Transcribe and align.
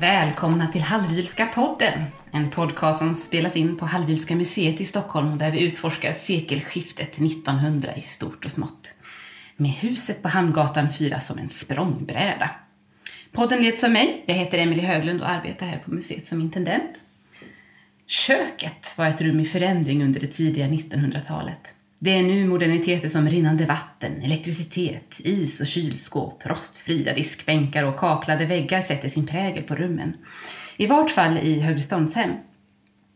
Välkomna 0.00 0.66
till 0.66 0.82
Hallwylska 0.82 1.46
podden, 1.46 2.04
en 2.30 2.50
podcast 2.50 2.98
som 2.98 3.14
spelas 3.14 3.56
in 3.56 3.76
på 3.76 3.86
Hallwylska 3.86 4.36
museet 4.36 4.80
i 4.80 4.84
Stockholm 4.84 5.38
där 5.38 5.50
vi 5.50 5.62
utforskar 5.62 6.12
sekelskiftet 6.12 7.18
1900 7.18 7.96
i 7.96 8.02
stort 8.02 8.44
och 8.44 8.50
smått. 8.50 8.94
Med 9.56 9.70
huset 9.70 10.22
på 10.22 10.28
Hamngatan 10.28 10.92
4 10.98 11.20
som 11.20 11.38
en 11.38 11.48
språngbräda. 11.48 12.50
Podden 13.32 13.62
leds 13.62 13.84
av 13.84 13.90
mig, 13.90 14.24
jag 14.26 14.34
heter 14.34 14.58
Emelie 14.58 14.86
Höglund 14.86 15.20
och 15.20 15.28
arbetar 15.28 15.66
här 15.66 15.78
på 15.78 15.90
museet 15.90 16.26
som 16.26 16.40
intendent. 16.40 17.00
Köket 18.06 18.98
var 18.98 19.06
ett 19.06 19.20
rum 19.20 19.40
i 19.40 19.44
förändring 19.44 20.04
under 20.04 20.20
det 20.20 20.26
tidiga 20.26 20.66
1900-talet. 20.66 21.74
Det 22.04 22.10
är 22.10 22.22
nu 22.22 22.46
moderniteter 22.46 23.08
som 23.08 23.28
rinnande 23.28 23.66
vatten, 23.66 24.22
elektricitet, 24.22 25.20
is 25.24 25.60
och 25.60 25.66
kylskåp, 25.66 26.46
rostfria 26.46 27.14
diskbänkar 27.14 27.86
och 27.86 27.96
kaklade 27.96 28.46
väggar 28.46 28.80
sätter 28.80 29.08
sin 29.08 29.26
prägel 29.26 29.62
på 29.62 29.74
rummen. 29.74 30.12
I 30.76 30.86
vart 30.86 31.10
fall 31.10 31.38
i 31.38 31.60
Högreståndshem. 31.60 32.30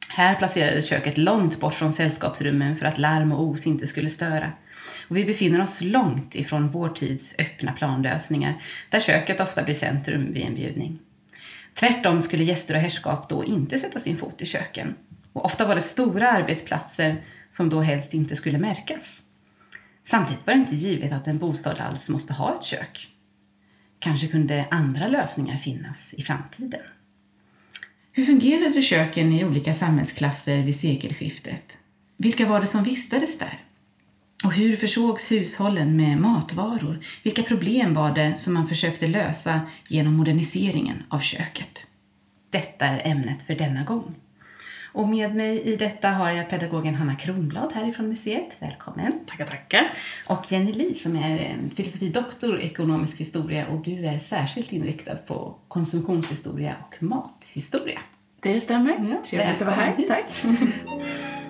Här 0.09 0.35
placerades 0.35 0.89
köket 0.89 1.19
långt 1.19 1.61
bort 1.61 1.75
från 1.75 1.93
sällskapsrummen 1.93 2.77
för 2.77 2.87
att 2.87 2.99
larm 2.99 3.33
och 3.33 3.47
os 3.47 3.67
inte 3.67 3.87
skulle 3.87 4.11
störa. 4.11 4.53
Och 5.09 5.17
vi 5.17 5.25
befinner 5.25 5.63
oss 5.63 5.81
långt 5.81 6.35
ifrån 6.35 6.71
vår 6.71 6.89
tids 6.89 7.35
öppna 7.39 7.73
planlösningar, 7.73 8.55
där 8.91 9.01
köket 9.01 9.41
ofta 9.41 9.63
blir 9.63 9.75
centrum 9.75 10.33
vid 10.33 10.47
en 10.47 10.55
bjudning. 10.55 10.99
Tvärtom 11.75 12.21
skulle 12.21 12.45
gäster 12.45 12.75
och 12.75 12.81
herrskap 12.81 13.29
då 13.29 13.45
inte 13.45 13.79
sätta 13.79 14.01
sin 14.01 14.17
fot 14.17 14.43
i 14.43 14.47
köken. 14.47 14.95
Och 15.37 15.45
ofta 15.45 15.67
var 15.67 15.75
det 15.75 15.81
stora 15.81 16.31
arbetsplatser 16.31 17.25
som 17.49 17.69
då 17.69 17.81
helst 17.81 18.15
inte 18.15 18.37
skulle 18.37 18.59
märkas. 18.59 19.23
Samtidigt 20.03 20.47
var 20.47 20.55
det 20.55 20.61
inte 20.61 20.75
givet 20.75 21.13
att 21.13 21.27
en 21.27 21.39
bostad 21.39 21.81
alls 21.81 22.09
måste 22.09 22.33
ha 22.33 22.55
ett 22.55 22.65
kök. 22.65 23.09
Kanske 23.99 24.27
kunde 24.27 24.67
andra 24.71 25.09
lösningar 25.09 25.57
finnas 25.57 26.15
i 26.15 26.23
framtiden. 26.23 26.81
Hur 28.13 28.25
fungerade 28.25 28.83
köken 28.83 29.33
i 29.33 29.45
olika 29.45 29.75
samhällsklasser 29.75 30.63
vid 30.63 30.81
sekelskiftet? 30.81 31.79
Vilka 32.17 32.47
var 32.47 32.61
det 32.61 32.67
som 32.67 32.85
vistades 32.85 33.39
där? 33.39 33.65
Och 34.45 34.53
hur 34.53 34.77
försågs 34.77 35.31
hushållen 35.31 35.97
med 35.97 36.19
matvaror? 36.19 37.05
Vilka 37.23 37.43
problem 37.43 37.95
var 37.95 38.15
det 38.15 38.37
som 38.37 38.55
man 38.55 38.69
försökte 38.69 39.09
lösa 39.09 39.61
genom 39.89 40.15
moderniseringen 40.15 41.03
av 41.09 41.21
köket? 41.21 41.87
Detta 42.51 42.87
är 42.87 43.11
ämnet 43.11 43.43
för 43.43 43.55
denna 43.55 43.85
gång. 43.85 44.15
Och 44.97 45.09
med 45.09 45.35
mig 45.35 45.61
i 45.63 45.77
detta 45.77 46.09
har 46.09 46.31
jag 46.31 46.51
pedagogen 46.51 46.95
Hanna 46.95 47.15
Kronblad 47.15 47.73
härifrån 47.73 48.09
museet. 48.09 48.57
Välkommen! 48.61 49.13
Tackar, 49.27 49.47
tackar! 49.47 49.93
Och 50.27 50.53
Jenny 50.53 50.73
Li 50.73 50.95
som 50.95 51.17
är 51.17 51.59
filosofidoktor 51.77 52.61
i 52.61 52.67
ekonomisk 52.67 53.21
historia 53.21 53.67
och 53.67 53.83
du 53.83 54.07
är 54.07 54.19
särskilt 54.19 54.73
inriktad 54.73 55.17
på 55.17 55.57
konsumtionshistoria 55.69 56.77
och 56.81 57.03
mathistoria. 57.03 58.01
Det 58.43 58.61
stämmer. 58.61 58.91
Ja, 59.11 59.23
Trevligt 59.25 59.63
att 59.63 59.67
vara 59.67 59.77
här. 59.77 59.95
Tack! 60.09 60.45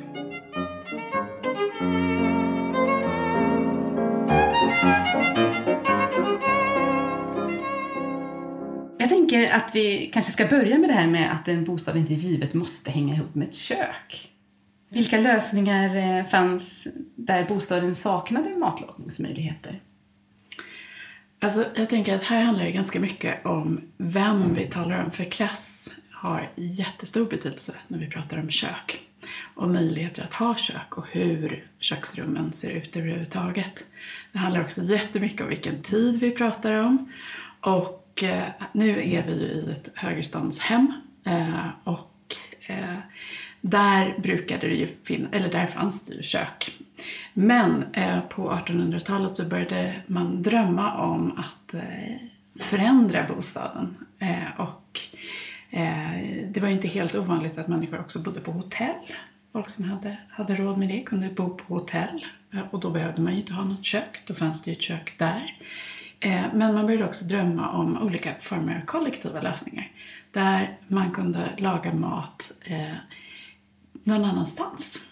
Jag 9.06 9.10
tänker 9.10 9.50
att 9.50 9.74
vi 9.74 10.10
kanske 10.12 10.32
ska 10.32 10.46
börja 10.46 10.78
med 10.78 10.90
det 10.90 10.94
här 10.94 11.06
med 11.06 11.32
att 11.32 11.48
en 11.48 11.64
bostad 11.64 11.96
inte 11.96 12.14
givet 12.14 12.54
måste 12.54 12.90
hänga 12.90 13.14
ihop 13.14 13.34
med 13.34 13.48
ett 13.48 13.54
kök. 13.54 14.30
Vilka 14.88 15.20
lösningar 15.20 15.96
eh, 15.96 16.24
fanns 16.24 16.86
där 17.14 17.44
bostaden 17.44 17.94
saknade 17.94 18.56
matlagningsmöjligheter? 18.56 19.80
Alltså, 21.40 21.64
jag 21.74 21.88
tänker 21.88 22.14
att 22.14 22.22
här 22.22 22.42
handlar 22.42 22.64
det 22.64 22.72
ganska 22.72 23.00
mycket 23.00 23.46
om 23.46 23.80
vem 23.96 24.54
vi 24.54 24.64
talar 24.64 25.04
om, 25.04 25.10
för 25.10 25.24
klass 25.24 25.90
har 26.10 26.50
jättestor 26.54 27.24
betydelse 27.24 27.72
när 27.88 27.98
vi 27.98 28.06
pratar 28.06 28.38
om 28.38 28.50
kök 28.50 29.00
och 29.54 29.68
möjligheter 29.68 30.22
att 30.22 30.34
ha 30.34 30.56
kök 30.56 30.98
och 30.98 31.06
hur 31.10 31.68
köksrummen 31.78 32.52
ser 32.52 32.70
ut 32.70 32.96
överhuvudtaget. 32.96 33.84
Det 34.32 34.38
handlar 34.38 34.60
också 34.60 34.82
jättemycket 34.82 35.40
om 35.40 35.48
vilken 35.48 35.82
tid 35.82 36.20
vi 36.20 36.30
pratar 36.30 36.72
om 36.72 37.12
och 37.60 38.02
och 38.16 38.22
eh, 38.22 38.48
nu 38.72 38.90
är 38.90 39.22
vi 39.22 39.32
ju 39.32 39.70
i 39.70 39.72
ett 39.72 39.90
högreståndshem 39.94 40.92
eh, 41.24 41.66
och 41.84 42.36
eh, 42.66 42.98
där 43.60 44.18
brukade 44.18 44.68
det 44.68 44.74
ju 44.74 44.88
finnas, 45.04 45.32
eller 45.32 45.48
där 45.48 45.66
fanns 45.66 46.04
det 46.04 46.14
ju 46.14 46.22
kök. 46.22 46.78
Men 47.32 47.84
på 48.28 48.50
1800-talet 48.50 49.36
så 49.36 49.44
började 49.44 49.94
man 50.06 50.42
drömma 50.42 50.94
om 50.94 51.38
att 51.38 51.74
förändra 52.60 53.22
bostaden 53.22 53.96
och 54.56 55.00
det 56.48 56.60
var 56.60 56.68
inte 56.68 56.88
helt 56.88 57.14
ovanligt 57.14 57.58
att 57.58 57.68
människor 57.68 58.00
också 58.00 58.18
bodde 58.18 58.40
på 58.40 58.52
hotell. 58.52 59.12
Folk 59.52 59.70
som 59.70 59.84
hade, 59.84 60.16
hade 60.30 60.54
råd 60.54 60.78
med 60.78 60.88
det 60.88 61.02
kunde 61.02 61.28
bo 61.28 61.56
på 61.56 61.74
hotell 61.74 62.26
och 62.70 62.80
då 62.80 62.90
behövde 62.90 63.22
man 63.22 63.32
ju 63.32 63.40
inte 63.40 63.52
ha 63.52 63.64
något 63.64 63.84
kök, 63.84 64.22
då 64.26 64.34
fanns 64.34 64.62
det 64.62 64.70
ju 64.70 64.76
ett 64.76 64.82
kök 64.82 65.14
där. 65.18 65.56
Eh, 66.20 66.44
men 66.54 66.74
man 66.74 66.86
började 66.86 67.04
också 67.04 67.24
drömma 67.24 67.70
om 67.70 68.02
olika 68.02 68.34
former 68.40 68.80
av 68.80 68.86
kollektiva 68.86 69.40
lösningar. 69.40 69.92
Där 70.30 70.78
man 70.88 71.10
kunde 71.10 71.50
laga 71.58 71.94
mat 71.94 72.52
eh, 72.64 72.94
någon 74.04 74.24
annanstans. 74.24 75.02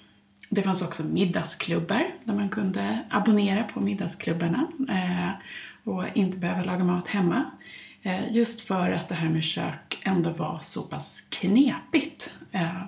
Det 0.51 0.63
fanns 0.63 0.83
också 0.83 1.05
middagsklubbar 1.05 2.07
där 2.25 2.35
man 2.35 2.49
kunde 2.49 2.99
abonnera 3.11 3.63
på 3.63 3.81
middagsklubbarna 3.81 4.67
eh, 4.89 5.31
och 5.85 6.05
inte 6.15 6.39
behöva 6.39 6.65
laga 6.65 6.85
mat 6.85 7.09
hemma. 7.09 7.45
Just 8.31 8.61
för 8.61 8.93
att 8.93 9.09
det 9.09 9.15
här 9.15 9.29
med 9.29 9.45
kök 9.45 10.03
ändå 10.03 10.31
var 10.31 10.59
så 10.63 10.83
pass 10.83 11.21
knepigt 11.29 12.35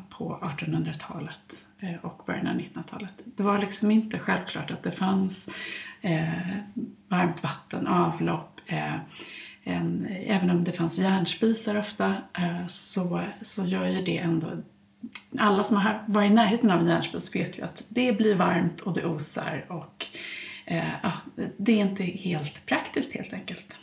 på 0.09 0.41
1800-talet 0.43 1.66
och 2.03 2.22
början 2.26 2.47
av 2.47 2.55
1900-talet. 2.55 3.22
Det 3.25 3.43
var 3.43 3.59
liksom 3.59 3.91
inte 3.91 4.19
självklart 4.19 4.71
att 4.71 4.82
det 4.82 4.91
fanns 4.91 5.50
varmt 7.09 7.43
vatten, 7.43 7.87
avlopp. 7.87 8.61
Eh, 8.67 8.94
en, 9.62 10.06
även 10.27 10.50
om 10.50 10.65
det 10.65 10.72
fanns 10.72 10.99
järnspisar 10.99 11.78
ofta 11.78 12.15
eh, 12.39 12.67
så, 12.67 13.21
så 13.43 13.65
gör 13.65 13.87
ju 13.87 14.03
det 14.03 14.19
ändå... 14.19 14.47
Alla 15.39 15.65
som 15.65 15.77
har 15.77 16.05
varit 16.06 16.31
i 16.31 16.34
närheten 16.34 16.71
av 16.71 16.81
en 16.81 16.89
järnspis 16.89 17.34
vet 17.34 17.59
ju 17.59 17.62
att 17.62 17.84
det 17.89 18.12
blir 18.12 18.34
varmt 18.34 18.81
och 18.81 18.94
det 18.94 19.05
osar 19.05 19.67
och 19.69 20.06
eh, 20.65 21.11
det 21.56 21.72
är 21.72 21.87
inte 21.87 22.03
helt 22.05 22.67
praktiskt 22.67 23.15
helt 23.15 23.33
enkelt. 23.33 23.77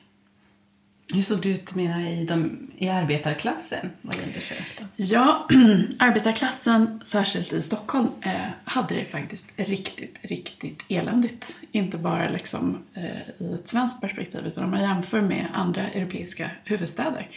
Hur 1.13 1.21
såg 1.21 1.41
det 1.41 1.49
ut 1.49 1.75
menar, 1.75 1.99
i, 1.99 2.25
de, 2.25 2.71
i 2.77 2.89
arbetarklassen 2.89 3.89
vad 4.01 4.15
det? 4.15 5.03
Ja, 5.03 5.47
arbetarklassen, 5.99 7.01
särskilt 7.03 7.53
i 7.53 7.61
Stockholm, 7.61 8.07
eh, 8.21 8.41
hade 8.63 8.95
det 8.95 9.05
faktiskt 9.05 9.53
riktigt, 9.55 10.19
riktigt 10.21 10.85
eländigt. 10.89 11.57
Inte 11.71 11.97
bara 11.97 12.29
liksom, 12.29 12.83
eh, 12.93 13.45
i 13.45 13.53
ett 13.53 13.67
svenskt 13.67 14.01
perspektiv, 14.01 14.45
utan 14.45 14.63
om 14.63 14.71
man 14.71 14.81
jämför 14.81 15.21
med 15.21 15.47
andra 15.53 15.89
europeiska 15.89 16.51
huvudstäder 16.63 17.29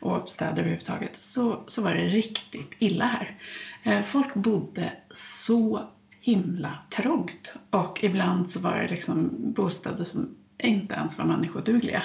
och 0.00 0.28
städer 0.28 0.58
överhuvudtaget, 0.58 1.16
så, 1.16 1.64
så 1.66 1.82
var 1.82 1.94
det 1.94 2.06
riktigt 2.06 2.72
illa 2.78 3.04
här. 3.04 3.36
Eh, 3.82 4.02
folk 4.02 4.34
bodde 4.34 4.92
så 5.10 5.82
himla 6.20 6.78
trångt 6.90 7.54
och 7.70 8.04
ibland 8.04 8.50
så 8.50 8.60
var 8.60 8.76
det 8.76 8.88
liksom 8.88 9.30
bostäder 9.52 10.04
som 10.04 10.34
inte 10.58 10.94
ens 10.94 11.18
var 11.18 11.24
människodugliga. 11.24 12.02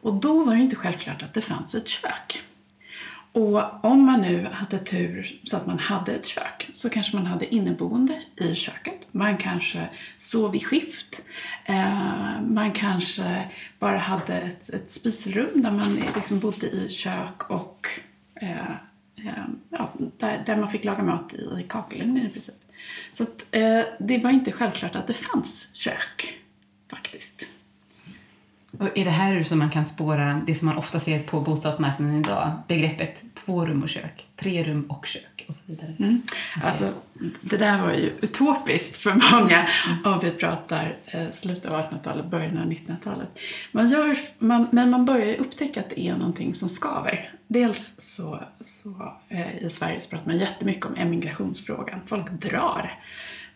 Och 0.00 0.14
då 0.14 0.44
var 0.44 0.54
det 0.54 0.60
inte 0.60 0.76
självklart 0.76 1.22
att 1.22 1.34
det 1.34 1.40
fanns 1.40 1.74
ett 1.74 1.88
kök. 1.88 2.42
Och 3.32 3.84
om 3.84 4.02
man 4.06 4.20
nu 4.20 4.48
hade 4.52 4.78
tur 4.78 5.40
så 5.44 5.56
att 5.56 5.66
man 5.66 5.78
hade 5.78 6.12
ett 6.12 6.26
kök 6.26 6.70
så 6.74 6.88
kanske 6.88 7.16
man 7.16 7.26
hade 7.26 7.54
inneboende 7.54 8.22
i 8.36 8.54
köket. 8.54 9.08
Man 9.12 9.36
kanske 9.36 9.88
sov 10.16 10.56
i 10.56 10.60
skift. 10.60 11.22
Eh, 11.64 12.40
man 12.48 12.72
kanske 12.72 13.48
bara 13.78 13.98
hade 13.98 14.34
ett, 14.34 14.70
ett 14.70 14.90
spisrum 14.90 15.62
där 15.62 15.70
man 15.70 15.94
liksom 15.94 16.38
bodde 16.38 16.66
i 16.66 16.88
kök 16.88 17.50
och 17.50 17.88
eh, 18.34 18.70
eh, 19.16 19.44
ja, 19.70 19.92
där, 20.18 20.42
där 20.46 20.56
man 20.56 20.68
fick 20.68 20.84
laga 20.84 21.02
mat 21.02 21.34
i 21.34 21.66
kakelugnen 21.68 22.26
i 22.26 22.30
princip. 22.30 22.54
Så 23.12 23.22
att, 23.22 23.46
eh, 23.50 23.82
det 24.00 24.18
var 24.18 24.30
inte 24.30 24.52
självklart 24.52 24.96
att 24.96 25.06
det 25.06 25.14
fanns 25.14 25.70
kök 25.72 26.38
faktiskt. 26.90 27.59
Och 28.80 28.98
är 28.98 29.04
det 29.04 29.10
här 29.10 29.42
som 29.42 29.58
man 29.58 29.70
kan 29.70 29.84
spåra 29.84 30.42
det 30.46 30.54
som 30.54 30.66
man 30.66 30.76
ofta 30.76 31.00
ser 31.00 31.22
på 31.22 31.40
bostadsmarknaden 31.40 32.20
idag? 32.20 32.52
Begreppet 32.68 33.22
två 33.34 33.66
rum 33.66 33.82
och 33.82 33.88
kök, 33.88 34.26
tre 34.36 34.64
rum 34.64 34.82
och 34.88 35.06
kök 35.06 35.44
och 35.48 35.54
så 35.54 35.62
vidare. 35.66 35.94
Mm. 35.98 36.22
Alltså, 36.64 36.88
det 37.40 37.56
där 37.56 37.82
var 37.82 37.92
ju 37.92 38.12
utopiskt 38.20 38.96
för 38.96 39.32
många 39.32 39.68
om 40.04 40.20
vi 40.22 40.30
pratar 40.30 40.96
eh, 41.06 41.30
slutet 41.30 41.66
av 41.66 41.80
1800-talet, 41.80 42.26
början 42.26 42.58
av 42.58 42.64
1900-talet. 42.64 43.28
Man 43.72 43.88
gör, 43.88 44.16
man, 44.38 44.68
men 44.72 44.90
man 44.90 45.04
börjar 45.04 45.26
ju 45.26 45.36
upptäcka 45.36 45.80
att 45.80 45.90
det 45.90 46.00
är 46.00 46.16
någonting 46.16 46.54
som 46.54 46.68
skaver. 46.68 47.32
Dels 47.48 47.94
så, 47.98 48.40
så 48.60 49.12
eh, 49.28 49.64
i 49.64 49.70
Sverige 49.70 50.00
så 50.00 50.08
pratar 50.08 50.26
man 50.26 50.38
jättemycket 50.38 50.86
om 50.86 50.94
emigrationsfrågan. 50.96 52.00
Folk 52.06 52.30
drar 52.30 52.98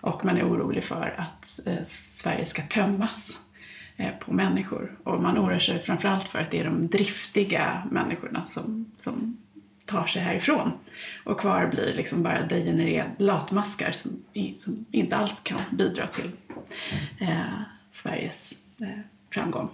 Och 0.01 0.25
man 0.25 0.39
är 0.39 0.45
orolig 0.45 0.85
för 0.85 1.15
att 1.19 1.61
eh, 1.67 1.85
Sverige 1.85 2.47
ska 2.47 2.63
tömmas 2.63 3.39
Eh, 3.97 4.11
på 4.21 4.33
människor. 4.33 4.99
Och 5.05 5.23
man 5.23 5.39
oroar 5.39 5.59
sig 5.59 5.83
framförallt 5.83 6.29
för 6.29 6.39
att 6.39 6.51
det 6.51 6.61
är 6.61 6.65
de 6.65 6.89
driftiga 6.89 7.83
människorna 7.91 8.47
som, 8.47 8.93
som 8.97 9.37
tar 9.87 10.07
sig 10.07 10.23
härifrån. 10.23 10.73
Och 11.25 11.41
kvar 11.41 11.67
blir 11.67 11.95
liksom 11.95 12.23
bara 12.23 12.47
degenererade 12.47 13.11
latmaskar 13.19 13.93
som, 13.93 14.23
som 14.57 14.85
inte 14.91 15.17
alls 15.17 15.41
kan 15.41 15.59
bidra 15.71 16.07
till 16.07 16.31
eh, 17.21 17.61
Sveriges 17.91 18.59
eh, 18.81 19.01
framgång. 19.31 19.69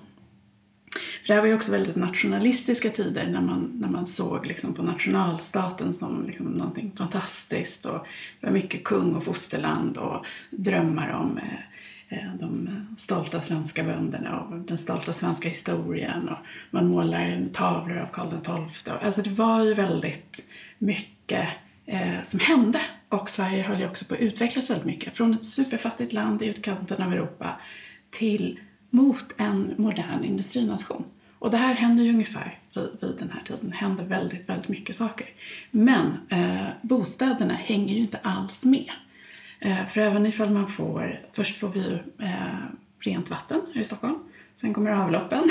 För 0.92 1.28
det 1.28 1.34
här 1.34 1.40
var 1.40 1.48
ju 1.48 1.54
också 1.54 1.72
väldigt 1.72 1.96
nationalistiska 1.96 2.90
tider 2.90 3.26
när 3.26 3.40
man, 3.40 3.72
när 3.74 3.88
man 3.88 4.06
såg 4.06 4.46
liksom 4.46 4.74
på 4.74 4.82
nationalstaten 4.82 5.92
som 5.92 6.26
liksom 6.26 6.46
någonting 6.46 6.92
fantastiskt 6.96 7.86
och 7.86 8.06
det 8.40 8.46
var 8.46 8.52
mycket 8.52 8.84
kung 8.84 9.14
och 9.14 9.24
fosterland 9.24 9.96
och 9.96 10.26
drömmar 10.50 11.10
om 11.10 11.38
eh, 11.38 11.69
Eh, 12.12 12.34
de 12.40 12.68
stolta 12.96 13.40
svenska 13.40 13.84
bönderna 13.84 14.40
och 14.40 14.58
den 14.58 14.78
stolta 14.78 15.12
svenska 15.12 15.48
historien 15.48 16.28
och 16.28 16.36
man 16.70 16.88
målar 16.88 17.48
tavlor 17.52 17.98
av 17.98 18.06
Karl 18.06 18.68
XII. 18.70 18.94
Alltså 19.02 19.22
det 19.22 19.30
var 19.30 19.64
ju 19.64 19.74
väldigt 19.74 20.46
mycket 20.78 21.48
eh, 21.86 22.22
som 22.22 22.40
hände 22.40 22.80
och 23.08 23.28
Sverige 23.28 23.62
höll 23.62 23.80
ju 23.80 23.86
också 23.86 24.04
på 24.04 24.14
att 24.14 24.20
utvecklas 24.20 24.70
väldigt 24.70 24.86
mycket. 24.86 25.16
Från 25.16 25.34
ett 25.34 25.44
superfattigt 25.44 26.12
land 26.12 26.42
i 26.42 26.46
utkanten 26.46 27.02
av 27.02 27.12
Europa 27.12 27.60
till 28.10 28.60
mot 28.90 29.34
en 29.36 29.74
modern 29.76 30.24
industrination. 30.24 31.04
Och 31.38 31.50
det 31.50 31.56
här 31.56 31.74
händer 31.74 32.04
ju 32.04 32.10
ungefär 32.10 32.58
vid, 32.74 32.88
vid 33.00 33.16
den 33.18 33.30
här 33.30 33.42
tiden. 33.44 33.70
Det 33.70 33.76
händer 33.76 34.04
väldigt, 34.04 34.48
väldigt 34.48 34.68
mycket 34.68 34.96
saker. 34.96 35.26
Men 35.70 36.12
eh, 36.28 36.68
bostäderna 36.82 37.54
hänger 37.54 37.94
ju 37.94 38.00
inte 38.00 38.18
alls 38.22 38.64
med. 38.64 38.90
Eh, 39.60 39.86
för 39.86 40.00
även 40.00 40.26
ifall 40.26 40.50
man 40.50 40.68
får, 40.68 41.20
först 41.32 41.56
får 41.56 41.68
vi 41.68 41.98
eh, 42.18 42.58
rent 42.98 43.30
vatten 43.30 43.60
här 43.74 43.80
i 43.80 43.84
Stockholm. 43.84 44.18
Sen 44.54 44.74
kommer 44.74 44.90
avloppen. 44.90 45.48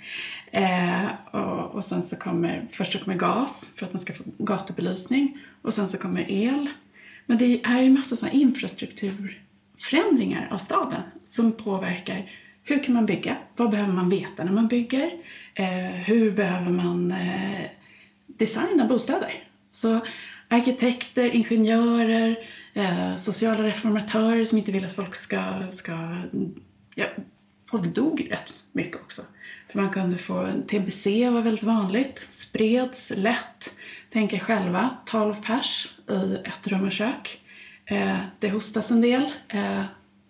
eh, 0.50 1.04
och, 1.30 1.74
och 1.74 1.84
sen 1.84 2.02
så 2.02 2.16
kommer, 2.16 2.68
först 2.70 2.92
så 2.92 2.98
kommer 2.98 3.16
gas 3.16 3.70
för 3.76 3.86
att 3.86 3.92
man 3.92 4.00
ska 4.00 4.12
få 4.12 4.24
gatubelysning. 4.38 5.38
Och 5.62 5.74
sen 5.74 5.88
så 5.88 5.98
kommer 5.98 6.30
el. 6.30 6.68
Men 7.26 7.38
det 7.38 7.60
är 7.64 7.82
ju 7.82 7.90
massa 7.90 8.16
sådana 8.16 8.34
infrastrukturförändringar 8.34 10.48
av 10.52 10.58
staden 10.58 11.02
som 11.24 11.52
påverkar 11.52 12.30
hur 12.64 12.84
kan 12.84 12.94
man 12.94 13.06
bygga? 13.06 13.36
Vad 13.56 13.70
behöver 13.70 13.92
man 13.92 14.10
veta 14.10 14.44
när 14.44 14.52
man 14.52 14.68
bygger? 14.68 15.10
Eh, 15.54 15.92
hur 16.04 16.30
behöver 16.30 16.70
man 16.70 17.12
eh, 17.12 17.66
designa 18.26 18.86
bostäder? 18.86 19.44
Så 19.72 20.00
arkitekter, 20.48 21.28
ingenjörer, 21.28 22.36
eh, 22.74 23.16
sociala 23.16 23.62
reformatörer 23.62 24.44
som 24.44 24.58
inte 24.58 24.72
vill 24.72 24.84
att 24.84 24.94
folk 24.94 25.14
ska... 25.14 25.66
ska 25.70 25.92
ja, 26.94 27.06
folk 27.70 27.94
dog 27.94 28.26
rätt 28.30 28.64
mycket 28.72 29.00
också. 29.00 29.22
För 29.68 29.78
man 29.78 29.90
kunde 29.90 30.18
få... 30.18 30.48
TBC 30.68 31.06
var 31.06 31.42
väldigt 31.42 31.64
vanligt, 31.64 32.26
spreds 32.28 33.12
lätt. 33.16 33.76
Tänk 34.10 34.32
er 34.32 34.38
själva, 34.38 34.90
12 35.06 35.34
pers 35.34 35.88
i 36.10 36.34
ett 36.44 36.68
rum 36.68 36.84
och 36.84 36.92
kök. 36.92 37.40
Eh, 37.84 38.18
det 38.38 38.50
hostas 38.50 38.90
en 38.90 39.00
del. 39.00 39.32
Eh, 39.48 39.84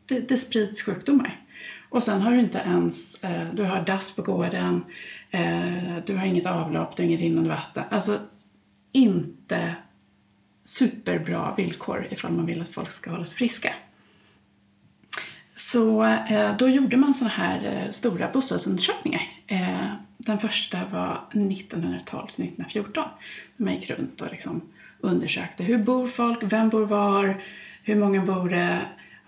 det, 0.07 0.29
det 0.29 0.37
sprids 0.37 0.83
sjukdomar. 0.83 1.43
Och 1.89 2.03
sen 2.03 2.23
har 2.23 2.33
du 2.33 2.41
inte 2.41 2.59
ens, 2.59 3.25
eh, 3.25 3.55
du 3.55 3.63
har 3.63 3.85
dass 3.85 4.17
på 4.17 4.23
gården, 4.23 4.85
eh, 5.31 5.97
du 6.07 6.17
har 6.17 6.27
inget 6.27 6.47
avlopp, 6.47 6.97
du 6.97 7.03
har 7.03 7.09
inget 7.09 7.21
rinnande 7.21 7.49
vatten. 7.49 7.85
Alltså 7.91 8.19
inte 8.93 9.75
superbra 10.65 11.55
villkor 11.57 12.07
ifall 12.11 12.33
man 12.33 12.47
vill 12.47 12.63
att 12.63 12.75
folk 12.75 12.91
ska 12.91 13.11
hålla 13.11 13.25
sig 13.25 13.37
friska. 13.37 13.75
Så 15.55 16.05
eh, 16.05 16.57
då 16.57 16.69
gjorde 16.69 16.97
man 16.97 17.15
sådana 17.15 17.35
här 17.35 17.65
eh, 17.65 17.91
stora 17.91 18.31
bostadsundersökningar. 18.33 19.23
Eh, 19.47 19.87
den 20.17 20.39
första 20.39 20.85
var 20.93 21.21
1912 21.31 22.25
1914. 22.25 23.05
Man 23.57 23.75
gick 23.75 23.91
runt 23.91 24.21
och 24.21 24.31
liksom 24.31 24.61
undersökte 25.01 25.65
hur 25.65 25.79
bor 25.79 26.07
folk, 26.07 26.39
vem 26.43 26.69
bor 26.69 26.87
var, 26.87 27.43
hur 27.83 27.97
många 27.97 28.23
bor 28.23 28.49
det, 28.49 28.81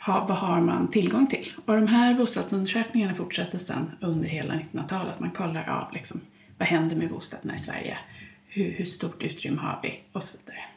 vad 0.06 0.36
har 0.36 0.60
man 0.60 0.90
tillgång 0.90 1.26
till? 1.26 1.52
Och 1.64 1.74
de 1.74 1.86
här 1.86 2.14
bostadsundersökningarna 2.14 3.14
fortsätter 3.14 3.58
sen 3.58 3.90
under 4.00 4.28
hela 4.28 4.54
1900-talet. 4.54 5.20
Man 5.20 5.30
kollar 5.30 5.68
av 5.68 5.92
liksom, 5.92 6.20
vad 6.58 6.68
händer 6.68 6.96
med 6.96 7.08
bostäderna 7.08 7.54
i 7.54 7.58
Sverige? 7.58 7.98
Hur, 8.46 8.72
hur 8.72 8.84
stort 8.84 9.22
utrymme 9.22 9.60
har 9.60 9.78
vi? 9.82 10.00
Och 10.12 10.22
så 10.22 10.38
vidare. 10.38 10.73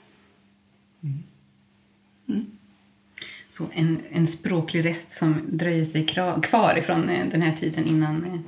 Mm. 1.03 2.45
Så 3.49 3.67
en, 3.73 4.01
en 4.11 4.27
språklig 4.27 4.85
rest 4.85 5.11
som 5.11 5.41
dröjer 5.47 5.85
sig 5.85 6.05
kvar 6.43 6.77
ifrån 6.77 7.09
eh, 7.09 7.27
den 7.31 7.41
här 7.41 7.55
tiden 7.55 7.85
innan, 7.85 8.25
eh, 8.25 8.39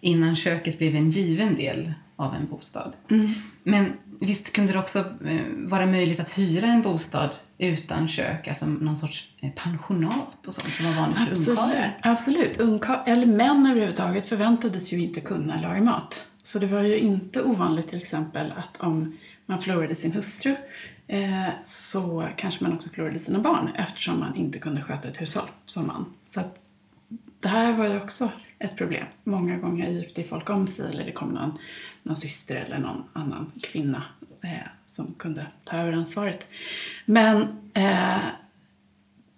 innan 0.00 0.36
köket 0.36 0.78
blev 0.78 0.96
en 0.96 1.10
given 1.10 1.54
del 1.54 1.92
av 2.16 2.34
en 2.34 2.46
bostad. 2.46 2.92
Mm. 3.10 3.28
Men 3.62 3.92
visst 4.20 4.52
kunde 4.52 4.72
det 4.72 4.78
också 4.78 4.98
eh, 4.98 5.40
vara 5.56 5.86
möjligt 5.86 6.20
att 6.20 6.38
hyra 6.38 6.66
en 6.66 6.82
bostad 6.82 7.30
utan 7.58 8.08
kök, 8.08 8.48
alltså 8.48 8.66
någon 8.66 8.96
sorts 8.96 9.28
pensionat 9.54 10.46
och 10.46 10.54
sånt 10.54 10.74
som 10.74 10.86
var 10.86 10.92
vanligt 10.92 11.18
för 11.18 11.50
ungkarlar? 11.50 11.96
Absolut. 12.02 12.56
Ungkar 12.56 13.02
eller 13.06 13.26
män 13.26 13.66
överhuvudtaget 13.66 14.28
förväntades 14.28 14.92
ju 14.92 15.00
inte 15.00 15.20
kunna 15.20 15.60
laga 15.60 15.82
mat. 15.82 16.24
Så 16.42 16.58
det 16.58 16.66
var 16.66 16.82
ju 16.82 16.98
inte 16.98 17.42
ovanligt 17.42 17.88
till 17.88 17.98
exempel 17.98 18.52
att 18.56 18.76
om 18.80 19.18
man 19.46 19.58
förlorade 19.58 19.94
sin 19.94 20.12
hustru 20.12 20.56
Eh, 21.12 21.48
så 21.64 22.28
kanske 22.36 22.64
man 22.64 22.72
också 22.72 22.90
förlorade 22.90 23.18
sina 23.18 23.38
barn 23.38 23.70
eftersom 23.74 24.20
man 24.20 24.36
inte 24.36 24.58
kunde 24.58 24.82
sköta 24.82 25.08
ett 25.08 25.20
hushåll 25.20 25.50
som 25.66 25.86
man. 25.86 26.06
Så 26.26 26.40
att 26.40 26.62
det 27.40 27.48
här 27.48 27.72
var 27.72 27.88
ju 27.88 27.96
också 27.96 28.30
ett 28.58 28.76
problem. 28.76 29.04
Många 29.24 29.56
gånger 29.56 29.88
gifte 29.90 30.24
folk 30.24 30.50
om 30.50 30.66
sig 30.66 30.92
eller 30.92 31.04
det 31.04 31.12
kom 31.12 31.28
någon, 31.28 31.58
någon 32.02 32.16
syster 32.16 32.56
eller 32.56 32.78
någon 32.78 33.04
annan 33.12 33.52
kvinna 33.62 34.02
eh, 34.42 34.68
som 34.86 35.14
kunde 35.14 35.46
ta 35.64 35.76
över 35.76 35.92
ansvaret. 35.92 36.46
Men 37.04 37.42
eh, 37.74 38.20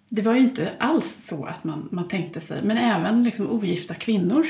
det 0.09 0.21
var 0.21 0.33
ju 0.33 0.41
inte 0.41 0.73
alls 0.79 1.25
så 1.25 1.45
att 1.45 1.63
man, 1.63 1.89
man 1.91 2.07
tänkte 2.07 2.39
sig, 2.41 2.63
men 2.63 2.77
även 2.77 3.23
liksom 3.23 3.49
ogifta 3.49 3.93
kvinnor 3.93 4.45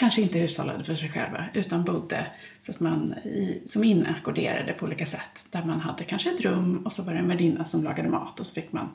kanske 0.00 0.22
inte 0.22 0.38
hushållade 0.38 0.84
för 0.84 0.94
sig 0.94 1.08
själva 1.08 1.44
utan 1.52 1.84
bodde 1.84 2.26
så 2.60 2.72
att 2.72 2.80
man 2.80 3.14
i, 3.24 3.62
som 3.66 3.84
inackorderade 3.84 4.72
på 4.72 4.86
olika 4.86 5.06
sätt. 5.06 5.46
Där 5.50 5.64
man 5.64 5.80
hade 5.80 6.04
kanske 6.04 6.30
ett 6.30 6.40
rum 6.40 6.82
och 6.84 6.92
så 6.92 7.02
var 7.02 7.12
det 7.12 7.18
en 7.18 7.28
värdinna 7.28 7.64
som 7.64 7.84
lagade 7.84 8.08
mat 8.08 8.40
och 8.40 8.46
så 8.46 8.54
fick 8.54 8.72
man 8.72 8.88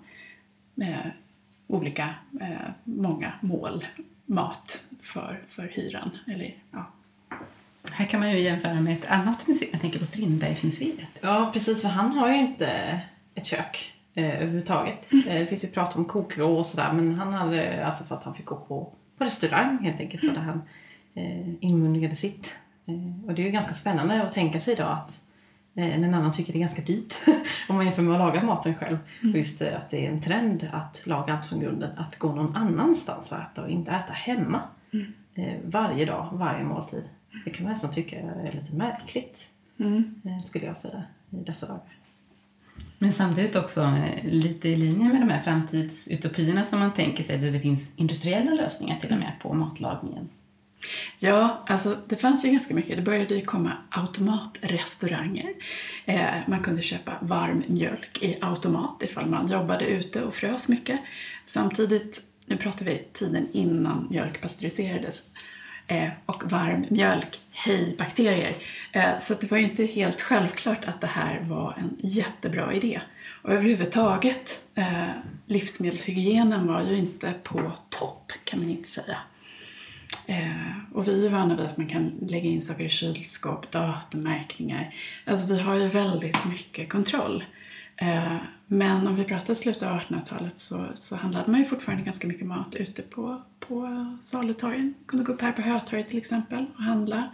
eh, 0.82 1.08
olika, 1.68 2.16
eh, 2.42 2.72
många 2.84 3.32
mål 3.42 3.86
mat 4.26 4.84
för, 5.02 5.44
för 5.50 5.64
hyran. 5.64 6.18
Eller, 6.28 6.56
ja. 6.72 6.92
Här 7.92 8.06
kan 8.06 8.20
man 8.20 8.32
ju 8.32 8.40
jämföra 8.40 8.82
med 8.82 8.94
ett 8.94 9.12
annat 9.12 9.48
museum. 9.48 9.70
Jag 9.72 9.82
tänker 9.82 10.00
på 10.00 10.06
Strindbergsmuseet. 10.06 11.20
Ja, 11.22 11.50
precis. 11.54 11.82
För 11.82 11.90
han 11.90 12.12
har 12.12 12.30
ju 12.30 12.38
inte 12.38 13.02
ett 13.36 13.46
kök 13.46 13.94
eh, 14.14 14.36
överhuvudtaget. 14.36 15.12
Mm. 15.12 15.28
Eh, 15.28 15.40
det 15.40 15.46
finns 15.46 15.64
ju 15.64 15.68
prat 15.68 15.96
om 15.96 16.06
kokvrå 16.06 16.58
och 16.58 16.66
sådär. 16.66 16.94
Men 16.94 17.16
han 17.16 17.34
hade 17.34 17.86
alltså 17.86 18.04
så 18.04 18.14
att 18.14 18.24
han 18.24 18.36
fick 18.36 18.46
gå 18.46 18.56
på, 18.56 18.94
på 19.18 19.26
restaurang 19.26 19.78
helt 19.84 20.00
enkelt. 20.00 20.24
Mm. 20.24 20.36
Där 20.36 20.42
han 20.42 20.62
inmundigade 21.60 22.16
sitt. 22.16 22.56
Eh, 22.86 23.26
och 23.28 23.34
det 23.34 23.42
är 23.42 23.46
ju 23.46 23.52
ganska 23.52 23.74
spännande 23.74 24.24
att 24.24 24.32
tänka 24.32 24.60
sig 24.60 24.74
idag 24.74 24.92
att 24.92 25.22
Eh, 25.78 25.96
en 25.96 26.14
annan 26.14 26.34
tycker 26.34 26.54
det 26.54 26.58
är 26.58 26.62
ganska 26.62 26.82
dyrt 26.82 27.16
om 27.70 27.76
man 27.76 27.86
jämför 27.86 28.02
med 28.02 28.14
att 28.14 28.20
laga 28.20 28.44
maten 28.44 28.76
själv. 28.76 28.98
Mm. 29.22 29.34
Och 29.34 29.38
just 29.38 29.60
det, 29.60 29.78
att 29.78 29.90
det 29.90 30.06
är 30.06 30.12
en 30.12 30.22
trend 30.22 30.70
att 30.72 31.08
laga 31.08 31.34
allt 31.34 31.46
från 31.46 31.60
grunden, 31.60 31.98
att 31.98 32.18
gå 32.18 32.34
någon 32.34 32.56
annanstans 32.56 33.32
och 33.32 33.38
äta 33.38 33.64
och 33.64 33.70
inte 33.70 33.92
äta 33.92 34.14
hemma. 34.14 34.62
Mm. 34.94 35.14
Eh, 35.36 35.60
varje 35.64 36.06
dag, 36.06 36.30
varje 36.34 36.64
måltid. 36.64 37.10
Det 37.46 37.50
kan 37.50 37.64
man 37.64 37.74
nästan 37.74 37.92
tycka 37.92 38.20
är 38.20 38.52
lite 38.52 38.76
märkligt, 38.76 39.50
mm. 39.80 40.22
Eh, 40.26 40.40
skulle 40.40 40.66
jag 40.66 40.78
säga, 40.78 41.04
i 41.30 41.36
dessa 41.36 41.68
dagar. 41.68 41.98
Men 43.00 43.14
samtidigt 43.14 43.56
också 43.56 43.94
lite 44.24 44.70
i 44.70 44.76
linje 44.76 45.10
med 45.10 45.22
de 45.22 45.30
här 45.30 45.40
framtidsutopierna 45.40 46.66
som 46.66 46.80
man 46.80 46.94
tänker 46.94 47.24
sig 47.24 47.38
där 47.38 47.52
det 47.52 47.60
finns 47.60 47.92
industriella 47.96 48.52
lösningar 48.52 49.00
till 49.00 49.12
och 49.12 49.20
med 49.20 49.32
på 49.42 49.54
matlagningen. 49.54 50.30
Ja, 51.20 51.64
alltså 51.68 51.98
det 52.08 52.16
fanns 52.16 52.46
ju 52.46 52.52
ganska 52.52 52.74
mycket. 52.74 52.96
Det 52.96 53.02
började 53.02 53.36
ju 53.36 53.42
komma 53.42 53.72
automatrestauranger. 53.90 55.54
Eh, 56.06 56.30
man 56.48 56.64
kunde 56.64 56.82
köpa 56.82 57.14
varm 57.22 57.64
mjölk 57.68 58.24
i 58.24 58.38
automat 58.42 59.04
ifall 59.04 59.26
man 59.26 59.48
jobbade 59.48 59.86
ute 59.86 60.24
och 60.24 60.36
frös 60.36 60.68
mycket. 60.68 61.00
Samtidigt, 61.46 62.22
nu 62.46 62.58
pratar 62.58 62.86
vi 62.86 63.08
tiden 63.14 63.48
innan 63.52 64.08
mjölk 64.10 64.42
pasteuriserades, 64.42 65.30
eh, 65.88 66.10
och 66.26 66.52
varm 66.52 66.86
mjölk, 66.90 67.42
hej 67.52 67.96
bakterier. 67.98 68.56
Eh, 68.92 69.20
så 69.20 69.34
det 69.34 69.52
var 69.52 69.58
ju 69.58 69.64
inte 69.64 69.86
helt 69.86 70.22
självklart 70.22 70.86
att 70.86 71.02
det 71.02 71.08
här 71.08 71.40
var 71.40 71.76
en 71.78 71.98
jättebra 72.00 72.74
idé. 72.74 73.02
Och 73.42 73.52
överhuvudtaget, 73.52 74.64
eh, 74.76 75.10
livsmedelshygienen 75.46 76.68
var 76.68 76.82
ju 76.82 76.98
inte 76.98 77.34
på 77.44 77.72
topp, 77.90 78.32
kan 78.44 78.60
man 78.60 78.70
inte 78.70 78.90
säga. 78.90 79.18
Eh, 80.28 80.94
och 80.94 81.08
vi 81.08 81.26
är 81.26 81.30
vana 81.30 81.56
vid 81.56 81.66
att 81.66 81.78
man 81.78 81.88
kan 81.88 82.10
lägga 82.22 82.50
in 82.50 82.62
saker 82.62 82.84
i 82.84 82.90
kylskåp, 82.90 83.72
datummärkningar. 83.72 84.96
Alltså 85.26 85.46
vi 85.46 85.60
har 85.60 85.76
ju 85.76 85.88
väldigt 85.88 86.46
mycket 86.46 86.90
kontroll. 86.90 87.44
Eh, 87.98 88.38
men 88.68 89.08
om 89.08 89.16
vi 89.16 89.24
pratar 89.24 89.54
slutet 89.54 89.84
av 89.84 90.00
1800-talet 90.00 90.58
så, 90.58 90.86
så 90.96 91.16
handlade 91.16 91.52
man 91.52 91.60
ju 91.60 91.66
fortfarande 91.66 92.04
ganska 92.04 92.28
mycket 92.28 92.48
mat 92.48 92.76
ute 92.76 93.02
på, 93.02 93.42
på 93.60 94.06
salutorgen. 94.22 94.94
kunde 95.06 95.26
gå 95.26 95.34
upp 95.34 95.42
här 95.42 95.52
på 95.52 95.62
Hötorget 95.62 96.10
till 96.10 96.18
exempel 96.18 96.66
och 96.78 96.84
handla. 96.84 97.30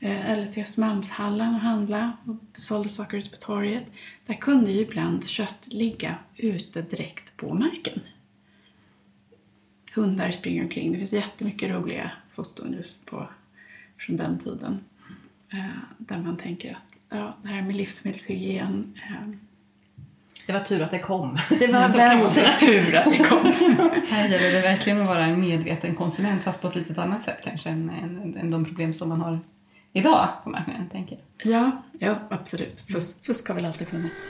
Eh, 0.00 0.30
eller 0.30 0.46
till 0.46 0.62
Östermalmshallen 0.62 1.54
och 1.54 1.60
handla. 1.60 2.12
Och 2.24 2.36
det 2.52 2.60
såldes 2.60 2.96
saker 2.96 3.16
ute 3.16 3.30
på 3.30 3.36
torget. 3.36 3.84
Där 4.26 4.34
kunde 4.34 4.70
ju 4.70 4.80
ibland 4.80 5.28
kött 5.28 5.66
ligga 5.66 6.14
ute 6.36 6.82
direkt 6.82 7.36
på 7.36 7.54
marken. 7.54 8.00
Hundar 9.94 10.30
springer 10.30 10.62
omkring. 10.62 10.92
Det 10.92 10.98
finns 10.98 11.12
jättemycket 11.12 11.70
roliga 11.70 12.10
foton 12.34 12.72
just 12.72 13.06
på, 13.06 13.28
från 13.98 14.16
den 14.16 14.38
tiden. 14.38 14.80
Eh, 15.52 15.64
där 15.98 16.18
man 16.18 16.36
tänker 16.36 16.70
att 16.72 17.18
ja, 17.18 17.36
det 17.42 17.48
här 17.48 17.62
med 17.62 17.76
livsmedelshygien 17.76 18.94
eh, 19.08 19.28
det 20.46 20.52
var 20.52 20.60
tur 20.60 20.82
att 20.82 20.90
det 20.90 20.98
kom. 20.98 21.38
Det 21.48 21.66
var 21.66 21.88
väldigt 21.96 22.58
tur 22.58 22.94
att 22.94 23.04
det 23.04 23.18
kom. 23.18 23.44
Här 24.10 24.28
gäller 24.28 24.52
det 24.52 24.60
verkligen 24.60 25.00
att 25.00 25.06
vara 25.06 25.24
en 25.24 25.40
medveten 25.40 25.94
konsument 25.94 26.42
fast 26.42 26.62
på 26.62 26.68
ett 26.68 26.74
lite 26.74 27.02
annat 27.02 27.24
sätt 27.24 27.38
kanske 27.44 27.68
än, 27.68 27.90
än, 27.90 28.36
än 28.36 28.50
de 28.50 28.64
problem 28.64 28.92
som 28.92 29.08
man 29.08 29.20
har 29.20 29.40
idag 29.92 30.28
på 30.44 30.50
marknaden, 30.50 30.88
tänker 30.88 31.18
jag. 31.42 31.52
Ja, 31.52 31.82
ja 31.98 32.16
absolut. 32.30 32.80
Fusk, 32.80 33.24
fusk 33.24 33.48
har 33.48 33.54
väl 33.54 33.64
alltid 33.64 33.88
funnits. 33.88 34.28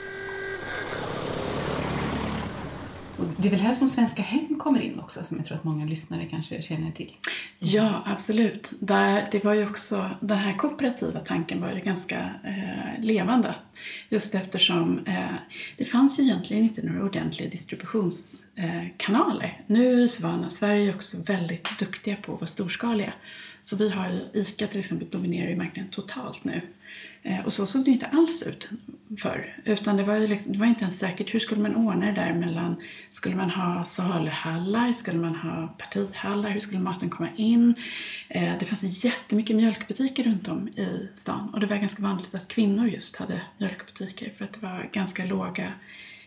Och 3.17 3.25
det 3.37 3.47
är 3.47 3.51
väl 3.51 3.59
här 3.59 3.75
som 3.75 3.89
Svenska 3.89 4.21
Hem 4.21 4.59
kommer 4.59 4.79
in 4.79 4.99
också, 4.99 5.23
som 5.23 5.37
jag 5.37 5.45
tror 5.45 5.57
att 5.57 5.63
många 5.63 5.85
lyssnare 5.85 6.25
kanske 6.25 6.61
känner 6.61 6.91
till. 6.91 7.11
Ja, 7.59 8.03
absolut. 8.05 8.73
Där, 8.79 9.27
det 9.31 9.43
var 9.43 9.53
ju 9.53 9.69
också, 9.69 10.09
den 10.19 10.37
här 10.37 10.53
kooperativa 10.57 11.19
tanken 11.19 11.61
var 11.61 11.71
ju 11.71 11.79
ganska 11.79 12.29
eh, 12.43 13.03
levande. 13.03 13.55
Just 14.09 14.35
eftersom 14.35 14.99
eh, 15.05 15.35
det 15.77 15.85
fanns 15.85 16.19
ju 16.19 16.23
egentligen 16.23 16.63
inte 16.63 16.81
några 16.81 17.03
ordentliga 17.03 17.49
distributionskanaler. 17.49 19.45
Eh, 19.45 19.63
nu 19.67 20.03
är 20.03 20.07
Svana, 20.07 20.49
Sverige 20.49 20.95
också 20.95 21.17
väldigt 21.17 21.79
duktiga 21.79 22.15
på 22.15 22.33
att 22.33 22.39
vara 22.39 22.47
storskaliga. 22.47 23.13
Så 23.63 23.75
vi 23.75 23.89
har 23.89 24.11
ju, 24.11 24.25
ICA 24.41 24.67
till 24.67 24.79
exempel 24.79 25.09
dominerar 25.09 25.49
ju 25.49 25.55
marknaden 25.55 25.91
totalt 25.91 26.43
nu. 26.43 26.61
Eh, 27.25 27.45
och 27.45 27.53
så 27.53 27.65
såg 27.65 27.85
det 27.85 27.91
inte 27.91 28.05
alls 28.05 28.43
ut 28.43 28.69
förr. 29.17 29.57
Utan 29.65 29.97
det 29.97 30.03
var, 30.03 30.15
ju 30.15 30.27
liksom, 30.27 30.53
det 30.53 30.59
var 30.59 30.65
inte 30.65 30.81
ens 30.81 30.99
säkert 30.99 31.33
hur 31.33 31.39
skulle 31.39 31.61
man 31.61 31.75
ordna 31.75 32.05
det 32.05 32.11
där 32.11 32.33
mellan, 32.33 32.75
skulle 33.09 33.35
man 33.35 33.49
ha 33.49 33.85
saluhallar, 33.85 34.91
skulle 34.91 35.19
man 35.19 35.35
ha 35.35 35.67
partihallar, 35.67 36.49
hur 36.49 36.59
skulle 36.59 36.79
maten 36.79 37.09
komma 37.09 37.29
in? 37.35 37.75
Eh, 38.29 38.53
det 38.59 38.65
fanns 38.65 39.05
jättemycket 39.05 39.55
mjölkbutiker 39.55 40.23
runt 40.23 40.47
om 40.47 40.67
i 40.67 41.09
stan 41.15 41.49
och 41.53 41.59
det 41.59 41.65
var 41.65 41.77
ganska 41.77 42.03
vanligt 42.03 42.35
att 42.35 42.47
kvinnor 42.47 42.87
just 42.87 43.15
hade 43.15 43.41
mjölkbutiker 43.57 44.29
för 44.37 44.45
att 44.45 44.53
det 44.53 44.61
var 44.61 44.89
ganska 44.91 45.25
låga 45.25 45.73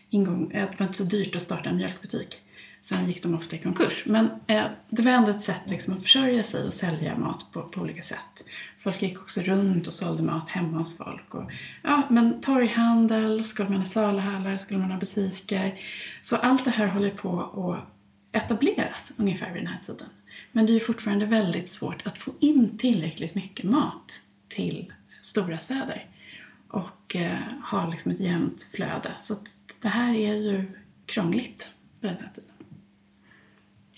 ingång, 0.09 0.49
det 0.49 0.79
var 0.79 0.85
inte 0.85 0.97
så 0.97 1.03
dyrt 1.03 1.35
att 1.35 1.41
starta 1.41 1.69
en 1.69 1.77
mjölkbutik. 1.77 2.41
Sen 2.81 3.07
gick 3.07 3.23
de 3.23 3.35
ofta 3.35 3.55
i 3.55 3.59
konkurs. 3.59 4.03
Men 4.05 4.29
eh, 4.47 4.65
det 4.89 5.01
var 5.01 5.11
ändå 5.11 5.31
ett 5.31 5.41
sätt 5.41 5.61
liksom, 5.65 5.93
att 5.93 6.01
försörja 6.01 6.43
sig 6.43 6.67
och 6.67 6.73
sälja 6.73 7.17
mat 7.17 7.45
på, 7.51 7.61
på, 7.61 7.81
olika 7.81 8.01
sätt. 8.01 8.45
Folk 8.77 9.01
gick 9.01 9.19
också 9.19 9.41
runt 9.41 9.87
och 9.87 9.93
sålde 9.93 10.23
mat 10.23 10.49
hemma 10.49 10.77
hos 10.77 10.97
folk. 10.97 11.35
Och, 11.35 11.51
ja, 11.83 12.03
men 12.09 12.41
torghandel, 12.41 13.43
skulle 13.43 13.69
man 13.69 13.79
ha 13.79 13.85
saluhallar, 13.85 14.57
skulle 14.57 14.79
man 14.79 14.91
ha 14.91 14.99
butiker. 14.99 15.79
Så 16.21 16.35
allt 16.35 16.65
det 16.65 16.71
här 16.71 16.87
håller 16.87 17.11
på 17.11 17.39
att 17.41 17.87
etableras 18.43 19.11
ungefär 19.17 19.53
vid 19.53 19.61
den 19.61 19.67
här 19.67 19.81
tiden. 19.81 20.07
Men 20.51 20.65
det 20.65 20.75
är 20.75 20.79
fortfarande 20.79 21.25
väldigt 21.25 21.69
svårt 21.69 22.07
att 22.07 22.19
få 22.19 22.31
in 22.39 22.77
tillräckligt 22.77 23.35
mycket 23.35 23.65
mat 23.65 24.21
till 24.47 24.93
stora 25.21 25.57
städer 25.57 26.07
och 26.67 27.15
eh, 27.15 27.39
ha 27.71 27.89
liksom 27.89 28.11
ett 28.11 28.19
jämnt 28.19 28.67
flöde. 28.73 29.11
Så 29.21 29.35
det 29.81 29.87
här 29.87 30.13
är 30.13 30.33
ju 30.33 30.65
krångligt 31.05 31.69
vid 32.01 32.11
den 32.11 32.19
här 32.23 32.31
tiden. 32.33 32.58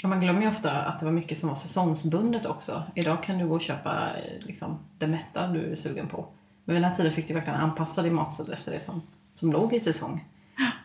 Ja, 0.03 0.09
man 0.09 0.19
glömmer 0.19 0.41
ju 0.41 0.47
ofta 0.47 0.71
att 0.71 0.99
det 0.99 1.05
var 1.05 1.11
mycket 1.11 1.37
som 1.37 1.49
var 1.49 1.55
säsongsbundet 1.55 2.45
också. 2.45 2.83
Idag 2.95 3.23
kan 3.23 3.37
du 3.37 3.47
gå 3.47 3.55
och 3.55 3.61
köpa 3.61 4.09
liksom, 4.39 4.79
det 4.97 5.07
mesta 5.07 5.47
du 5.47 5.71
är 5.71 5.75
sugen 5.75 6.07
på. 6.07 6.27
Men 6.65 6.73
vid 6.73 6.83
den 6.83 6.89
här 6.89 6.97
tiden 6.97 7.11
fick 7.11 7.27
du 7.27 7.33
verkligen 7.33 7.59
anpassa 7.59 8.01
din 8.01 8.13
matstil 8.13 8.53
efter 8.53 8.71
det 8.71 8.79
som, 8.79 9.01
som 9.31 9.51
låg 9.51 9.73
i 9.73 9.79
säsong. 9.79 10.25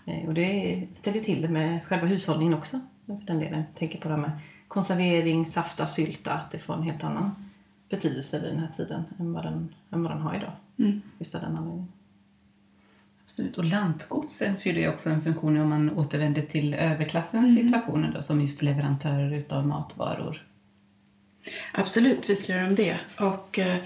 Eh, 0.04 0.28
och 0.28 0.34
det 0.34 0.82
ställer 0.92 1.20
till 1.20 1.42
det 1.42 1.48
med 1.48 1.84
själva 1.84 2.06
hushållningen 2.06 2.54
också. 2.54 2.80
För 3.06 3.26
den 3.26 3.38
delen. 3.38 3.58
Jag 3.58 3.78
tänker 3.78 3.98
på 3.98 4.08
det 4.08 4.14
här 4.14 4.22
med 4.22 4.30
konservering, 4.68 5.46
safta, 5.46 5.86
sylta. 5.86 6.32
Att 6.32 6.50
det 6.50 6.58
får 6.58 6.74
en 6.74 6.82
helt 6.82 7.04
annan 7.04 7.34
betydelse 7.88 8.40
vid 8.40 8.50
den 8.50 8.58
här 8.58 8.70
tiden 8.76 9.04
än 9.18 9.32
vad 9.32 9.44
den, 9.44 9.74
än 9.90 10.02
vad 10.02 10.12
den 10.12 10.20
har 10.20 10.34
idag. 10.34 10.52
Mm. 10.78 11.02
Just 11.18 11.34
av 11.34 11.40
den 11.40 11.56
anledningen. 11.56 11.88
Absolut. 13.26 13.58
Och 13.58 13.64
lantgodsen 13.64 14.56
fyller 14.56 14.80
ju 14.80 14.88
också 14.88 15.10
en 15.10 15.22
funktion 15.22 15.60
om 15.60 15.68
man 15.68 15.98
återvänder 15.98 16.42
till 16.42 16.74
överklassens 16.74 17.58
mm. 17.58 17.64
situationer 17.64 18.12
då, 18.14 18.22
som 18.22 18.40
just 18.40 18.62
leverantörer 18.62 19.32
utav 19.32 19.66
matvaror. 19.66 20.42
Absolut, 21.72 22.30
visst 22.30 22.48
gör 22.48 22.62
de 22.62 22.74
det. 22.74 22.96
Och 23.20 23.58
eh, 23.58 23.78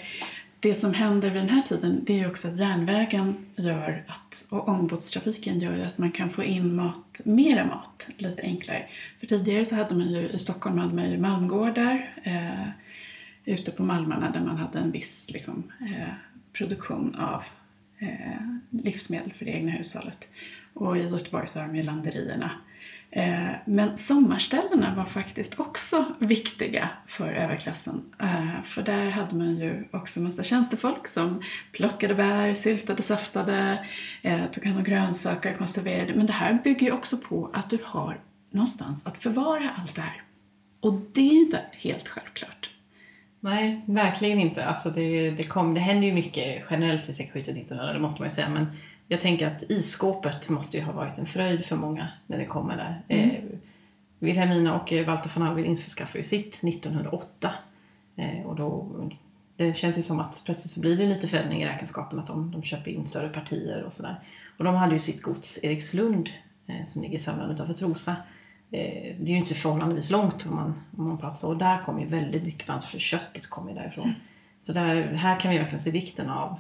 det 0.61 0.75
som 0.75 0.94
händer 0.94 1.30
vid 1.30 1.42
den 1.42 1.49
här 1.49 1.62
tiden 1.62 2.00
det 2.06 2.20
är 2.20 2.28
också 2.28 2.49
att 2.49 2.59
järnvägen 2.59 3.47
gör 3.56 4.04
att, 4.09 4.47
och 4.49 4.68
ångbåtstrafiken 4.68 5.61
gör 5.61 5.78
att 5.78 5.99
man 5.99 6.12
kan 6.12 6.30
få 6.30 6.44
in 6.44 6.75
mat, 6.75 7.20
mera 7.25 7.64
mat 7.64 8.09
lite 8.16 8.42
enklare. 8.42 8.87
För 9.20 9.26
tidigare 9.26 9.64
så 9.64 9.75
hade 9.75 9.94
man 9.94 10.11
ju, 10.11 10.28
i 10.28 10.38
Stockholm 10.38 10.78
hade 10.78 10.94
man 10.94 11.11
ju 11.11 11.18
malmgårdar 11.18 12.14
eh, 12.23 12.68
ute 13.44 13.70
på 13.70 13.82
malmarna 13.82 14.30
där 14.30 14.40
man 14.40 14.56
hade 14.56 14.78
en 14.78 14.90
viss 14.90 15.30
liksom, 15.32 15.73
eh, 15.80 16.14
produktion 16.52 17.14
av 17.14 17.44
Eh, 18.00 18.40
livsmedel 18.71 19.33
för 19.33 19.45
det 19.45 19.50
egna 19.50 19.73
hushållet. 19.73 20.28
Och 20.75 20.97
i 20.97 21.00
Göteborg 21.00 21.49
så 21.49 21.59
har 21.59 21.66
de 21.66 21.76
ju 21.76 21.83
landerierna. 21.83 22.50
Eh, 23.11 23.50
men 23.64 23.97
sommarställena 23.97 24.95
var 24.95 25.04
faktiskt 25.04 25.61
också 25.61 26.04
viktiga 26.19 26.88
för 27.07 27.33
överklassen. 27.33 28.02
Eh, 28.19 28.62
för 28.64 28.83
där 28.83 29.11
hade 29.11 29.35
man 29.35 29.57
ju 29.57 29.85
också 29.90 30.21
en 30.21 30.25
massa 30.25 30.45
tjänstefolk 30.45 31.09
som 31.09 31.42
plockade 31.73 32.14
bär, 32.14 32.54
syltade, 32.54 33.02
saftade, 33.02 33.87
eh, 34.23 34.47
tog 34.47 34.64
hand 34.64 34.78
om 34.78 34.85
grönsaker, 34.85 35.54
konserverade. 35.54 36.14
Men 36.14 36.26
det 36.26 36.33
här 36.33 36.59
bygger 36.64 36.87
ju 36.87 36.92
också 36.92 37.16
på 37.16 37.50
att 37.52 37.71
du 37.71 37.78
har 37.85 38.21
någonstans 38.50 39.07
att 39.07 39.23
förvara 39.23 39.71
allt 39.78 39.95
det 39.95 40.02
här. 40.02 40.23
Och 40.80 41.00
det 41.12 41.21
är 41.21 41.33
ju 41.33 41.40
inte 41.40 41.62
helt 41.73 42.09
självklart. 42.09 42.71
Nej, 43.40 43.80
verkligen 43.87 44.38
inte. 44.38 44.64
Alltså 44.64 44.90
det, 44.90 45.30
det, 45.30 45.42
kom, 45.42 45.75
det 45.75 45.80
händer 45.80 46.06
ju 46.06 46.14
mycket 46.14 46.64
generellt 46.70 47.09
vid 47.09 47.20
1900 47.20 47.92
det 47.92 47.99
måste 47.99 48.23
man 48.23 48.26
ju 48.26 48.35
säga. 48.35 48.49
Men 48.49 48.66
jag 49.09 49.20
tänker 49.20 49.47
att 49.47 49.62
isskåpet 49.68 50.49
måste 50.49 50.76
ju 50.76 50.82
ha 50.82 50.92
varit 50.92 51.18
en 51.18 51.26
fröjd 51.26 51.64
för 51.64 51.76
många 51.76 52.09
när 52.26 52.38
det 52.38 52.44
kommer 52.44 52.76
där. 52.76 53.02
Mm. 53.09 53.30
Eh, 53.30 53.42
Wilhelmina 54.18 54.80
och 54.80 54.92
Walter 55.06 55.30
von 55.35 55.47
Hallwyl 55.47 55.64
införskaffar 55.64 56.18
ju 56.18 56.23
sitt 56.23 56.54
1908. 56.54 57.54
Eh, 58.16 58.47
och 58.47 58.56
då, 58.56 58.87
det 59.56 59.76
känns 59.76 59.99
ju 59.99 60.02
som 60.02 60.20
att 60.20 60.42
plötsligt 60.44 60.73
så 60.73 60.80
blir 60.80 60.97
det 60.97 61.06
lite 61.06 61.28
förändring 61.28 61.62
i 61.62 61.66
räkenskapen 61.66 62.18
att 62.18 62.26
de, 62.26 62.50
de 62.50 62.62
köper 62.62 62.90
in 62.90 63.04
större 63.04 63.28
partier 63.28 63.82
och 63.82 63.92
sådär. 63.92 64.16
Och 64.59 64.64
de 64.64 64.75
hade 64.75 64.92
ju 64.92 64.99
sitt 64.99 65.23
gods 65.23 65.59
Erikslund 65.62 66.30
eh, 66.66 66.85
som 66.87 67.02
ligger 67.02 67.16
i 67.16 67.20
Sörmland 67.20 67.52
utanför 67.52 67.75
Trosa 67.75 68.16
Eh, 68.16 68.16
det 68.70 69.22
är 69.22 69.26
ju 69.26 69.36
inte 69.36 69.54
förhållandevis 69.54 70.10
långt 70.10 70.46
om 70.46 70.54
man, 70.54 70.74
om 70.96 71.08
man 71.08 71.18
pratar 71.18 71.36
så. 71.36 71.48
Och 71.48 71.56
där 71.56 71.78
kommer 71.78 72.00
ju 72.00 72.06
väldigt 72.06 72.44
mycket 72.44 72.84
köttet 72.84 73.46
kommer 73.46 73.74
därifrån. 73.74 74.04
Mm. 74.04 74.16
Så 74.60 74.72
där, 74.72 75.02
här 75.02 75.40
kan 75.40 75.50
vi 75.50 75.58
verkligen 75.58 75.82
se 75.82 75.90
vikten 75.90 76.30
av 76.30 76.58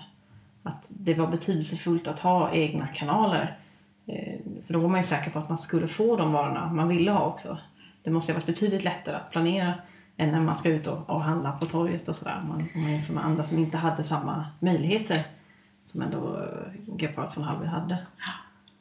att 0.62 0.86
det 0.88 1.14
var 1.14 1.28
betydelsefullt 1.28 2.06
att 2.06 2.18
ha 2.18 2.52
egna 2.52 2.86
kanaler. 2.86 3.58
Eh, 4.06 4.34
för 4.66 4.72
då 4.72 4.80
var 4.80 4.88
man 4.88 4.98
ju 4.98 5.04
säker 5.04 5.30
på 5.30 5.38
att 5.38 5.48
man 5.48 5.58
skulle 5.58 5.88
få 5.88 6.16
de 6.16 6.32
varorna 6.32 6.72
man 6.72 6.88
ville 6.88 7.10
ha 7.10 7.26
också. 7.26 7.58
Det 8.02 8.10
måste 8.10 8.32
ha 8.32 8.38
varit 8.38 8.46
betydligt 8.46 8.84
lättare 8.84 9.16
att 9.16 9.30
planera 9.30 9.74
än 10.16 10.30
när 10.30 10.40
man 10.40 10.56
ska 10.56 10.68
ut 10.68 10.86
och, 10.86 11.10
och 11.10 11.22
handla 11.22 11.52
på 11.52 11.66
torget 11.66 12.08
och 12.08 12.14
sådär. 12.14 12.38
Om 12.42 12.48
man 12.48 12.90
jämför 12.90 13.14
med 13.14 13.24
andra 13.24 13.44
som 13.44 13.58
inte 13.58 13.76
hade 13.76 14.02
samma 14.02 14.46
möjligheter 14.58 15.18
som 15.82 16.02
ändå 16.02 16.38
eh, 16.38 16.96
Gepard 16.98 17.36
von 17.36 17.44
Hallwyl 17.44 17.68
hade. 17.68 17.98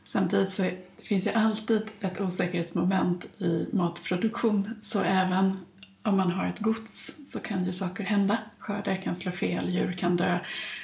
Samtidigt 0.09 0.51
så 0.51 0.61
det 0.61 1.03
finns 1.03 1.27
ju 1.27 1.31
alltid 1.31 1.81
ett 2.01 2.21
osäkerhetsmoment 2.21 3.41
i 3.41 3.67
matproduktion. 3.73 4.69
Så 4.81 5.01
även 5.01 5.57
om 6.03 6.17
man 6.17 6.31
har 6.31 6.47
ett 6.47 6.59
gods 6.59 7.15
så 7.25 7.39
kan 7.39 7.65
ju 7.65 7.73
saker 7.73 8.03
hända. 8.03 8.37
Skördar 8.59 8.95
kan 8.95 9.15
slå 9.15 9.31
fel, 9.31 9.69
djur 9.69 9.93
kan 9.93 10.17
dö. 10.17 10.39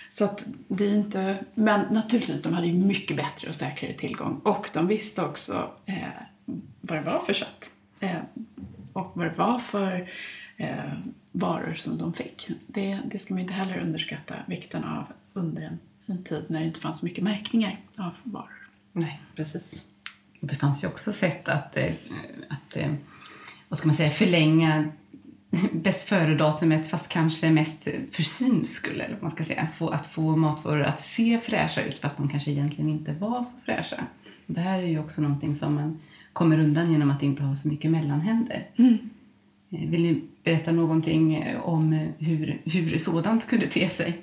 Så 0.09 0.25
att 0.25 0.45
det 0.67 0.85
är 0.85 0.95
inte... 0.95 1.45
Men 1.53 1.93
naturligtvis, 1.93 2.41
de 2.41 2.53
hade 2.53 2.67
ju 2.67 2.73
mycket 2.73 3.17
bättre 3.17 3.47
och 3.47 3.55
säkrare 3.55 3.93
tillgång. 3.93 4.41
Och 4.43 4.69
de 4.73 4.87
visste 4.87 5.21
också 5.21 5.71
eh, 5.85 6.07
vad 6.81 6.97
det 6.97 7.11
var 7.11 7.19
för 7.19 7.33
kött. 7.33 7.69
Eh, 7.99 8.19
och 8.93 9.11
vad 9.13 9.25
det 9.25 9.37
var 9.37 9.59
för 9.59 10.09
eh, 10.57 10.93
varor 11.31 11.73
som 11.73 11.97
de 11.97 12.13
fick. 12.13 12.49
Det, 12.67 12.99
det 13.05 13.19
ska 13.19 13.33
man 13.33 13.41
inte 13.41 13.53
heller 13.53 13.77
underskatta 13.77 14.35
vikten 14.47 14.83
av 14.83 15.03
under 15.33 15.61
en, 15.61 15.79
en 16.05 16.23
tid 16.23 16.45
när 16.47 16.59
det 16.59 16.65
inte 16.65 16.79
fanns 16.79 16.99
så 16.99 17.05
mycket 17.05 17.23
märkningar 17.23 17.79
av 17.97 18.11
varor. 18.23 18.54
Nej, 18.97 19.21
precis. 19.35 19.83
Och 20.41 20.47
det 20.47 20.55
fanns 20.55 20.83
ju 20.83 20.87
också 20.87 21.13
sätt 21.13 21.49
att, 21.49 21.77
eh, 21.77 21.91
att 22.49 22.77
eh, 22.77 22.93
vad 23.69 23.77
ska 23.77 23.87
man 23.87 23.95
säga, 23.95 24.09
förlänga 24.09 24.85
bäst 25.73 26.09
före-datumet 26.09 26.87
fast 26.87 27.09
kanske 27.09 27.51
mest 27.51 27.87
för 28.11 28.23
syns 28.23 28.73
skull, 28.73 29.01
eller 29.01 29.13
vad 29.13 29.21
man 29.21 29.31
ska 29.31 29.43
säga. 29.43 29.67
Få, 29.75 29.89
att 29.89 30.05
få 30.05 30.35
matvaror 30.35 30.83
att 30.83 31.01
se 31.01 31.39
fräscha 31.39 31.81
ut 31.81 31.97
fast 31.97 32.17
de 32.17 32.29
kanske 32.29 32.51
egentligen 32.51 32.89
inte 32.89 33.13
var 33.13 33.43
så 33.43 33.57
fräscha. 33.65 34.03
Det 34.47 34.59
här 34.59 34.79
är 34.79 34.87
ju 34.87 34.99
också 34.99 35.21
någonting 35.21 35.55
som 35.55 35.75
man 35.75 35.99
kommer 36.33 36.59
undan 36.59 36.91
genom 36.91 37.11
att 37.11 37.23
inte 37.23 37.43
ha 37.43 37.55
så 37.55 37.67
mycket 37.67 37.91
mellanhänder. 37.91 38.67
Eh, 38.75 39.89
Vill 39.89 40.01
ni 40.01 40.21
berätta 40.43 40.71
någonting 40.71 41.45
om 41.63 41.93
hur, 42.17 42.61
hur 42.65 42.97
sådant 42.97 43.47
kunde 43.47 43.67
te 43.67 43.89
sig? 43.89 44.21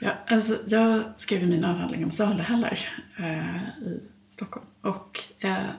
Ja, 0.00 0.10
alltså, 0.26 0.58
jag 0.66 1.02
skrev 1.16 1.48
min 1.48 1.64
avhandling 1.64 2.04
om 2.04 2.10
saluhallar 2.10 2.88
eh, 3.18 3.56
i 3.82 4.00
Stockholm. 4.28 4.66
Och 4.80 5.20
eh, 5.38 5.70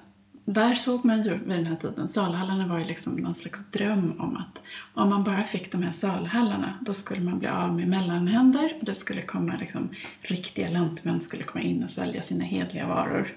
där 0.45 0.75
såg 0.75 1.05
man 1.05 1.23
ju 1.23 1.38
vid 1.38 1.57
den 1.57 1.65
här 1.65 1.75
tiden, 1.75 2.09
saluhallarna 2.09 2.67
var 2.67 2.79
ju 2.79 2.85
liksom 2.85 3.15
någon 3.15 3.35
slags 3.35 3.71
dröm 3.71 4.15
om 4.19 4.38
att 4.38 4.61
om 4.93 5.09
man 5.09 5.23
bara 5.23 5.43
fick 5.43 5.71
de 5.71 5.83
här 5.83 5.91
saluhallarna 5.91 6.79
då 6.81 6.93
skulle 6.93 7.21
man 7.21 7.39
bli 7.39 7.47
av 7.47 7.75
med 7.75 7.88
mellanhänder 7.88 8.73
och 8.79 8.85
det 8.85 8.95
skulle 8.95 9.21
komma 9.21 9.53
liksom, 9.59 9.89
riktiga 10.21 10.69
lantmän 10.69 11.21
skulle 11.21 11.43
komma 11.43 11.63
in 11.63 11.83
och 11.83 11.89
sälja 11.89 12.21
sina 12.21 12.43
hedliga 12.43 12.88
varor. 12.88 13.35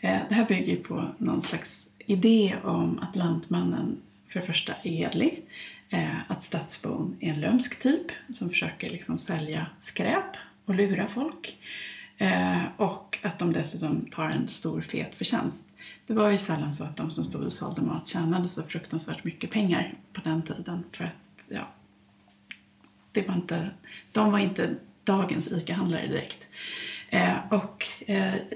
Eh, 0.00 0.18
det 0.28 0.34
här 0.34 0.46
bygger 0.46 0.72
ju 0.72 0.76
på 0.76 1.04
någon 1.18 1.42
slags 1.42 1.88
idé 2.06 2.54
om 2.64 2.98
att 3.02 3.16
lantmannen 3.16 3.96
för 4.28 4.40
det 4.40 4.46
första 4.46 4.72
är 4.82 4.90
hedlig, 4.90 5.42
Eh, 5.94 6.30
att 6.30 6.42
stadsbon 6.42 7.16
är 7.20 7.30
en 7.30 7.40
lömsk 7.40 7.78
typ 7.78 8.06
som 8.30 8.48
försöker 8.48 8.90
liksom 8.90 9.18
sälja 9.18 9.66
skräp 9.78 10.36
och 10.64 10.74
lura 10.74 11.08
folk. 11.08 11.58
Eh, 12.18 12.62
och 12.76 13.18
att 13.22 13.38
de 13.38 13.52
dessutom 13.52 14.06
tar 14.10 14.30
en 14.30 14.48
stor 14.48 14.80
fet 14.80 15.14
förtjänst. 15.14 15.68
Det 16.06 16.14
var 16.14 16.30
ju 16.30 16.38
sällan 16.38 16.74
så 16.74 16.84
att 16.84 16.96
de 16.96 17.10
som 17.10 17.24
stod 17.24 17.42
och 17.42 17.52
sålde 17.52 17.82
mat 17.82 18.06
tjänade 18.06 18.48
så 18.48 18.62
fruktansvärt 18.62 19.24
mycket 19.24 19.50
pengar 19.50 19.94
på 20.12 20.20
den 20.24 20.42
tiden. 20.42 20.84
För 20.92 21.04
att, 21.04 21.48
ja, 21.50 21.68
det 23.12 23.28
var 23.28 23.34
inte, 23.34 23.70
de 24.12 24.32
var 24.32 24.38
inte 24.38 24.74
dagens 25.04 25.52
ICA-handlare 25.52 26.06
direkt. 26.06 26.48
Eh, 27.08 27.36
och 27.50 27.84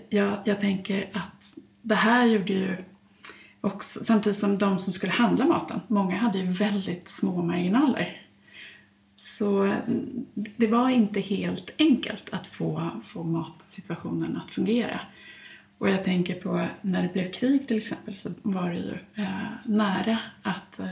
jag, 0.09 0.38
jag 0.45 0.61
tänker 0.61 1.11
att 1.12 1.57
det 1.83 1.95
här 1.95 2.26
gjorde 2.26 2.52
ju 2.52 2.76
och 3.60 3.84
samtidigt 3.84 4.38
som 4.38 4.58
de 4.58 4.78
som 4.78 4.92
skulle 4.92 5.12
handla 5.12 5.44
maten, 5.44 5.80
många 5.88 6.16
hade 6.16 6.38
ju 6.38 6.46
väldigt 6.46 7.08
små 7.08 7.42
marginaler. 7.42 8.22
Så 9.16 9.62
mm, 9.62 10.26
det 10.34 10.66
var 10.66 10.90
inte 10.90 11.20
helt 11.20 11.70
enkelt 11.78 12.30
att 12.30 12.46
få, 12.46 12.90
få 13.02 13.24
matsituationen 13.24 14.36
att 14.36 14.54
fungera. 14.54 15.00
Och 15.78 15.90
jag 15.90 16.04
tänker 16.04 16.34
på 16.34 16.66
när 16.82 17.02
det 17.02 17.12
blev 17.12 17.32
krig 17.32 17.68
till 17.68 17.76
exempel 17.76 18.14
så 18.14 18.30
var 18.42 18.70
det 18.70 18.76
ju 18.76 18.98
eh, 19.14 19.50
nära 19.64 20.18
att 20.42 20.78
eh, 20.78 20.86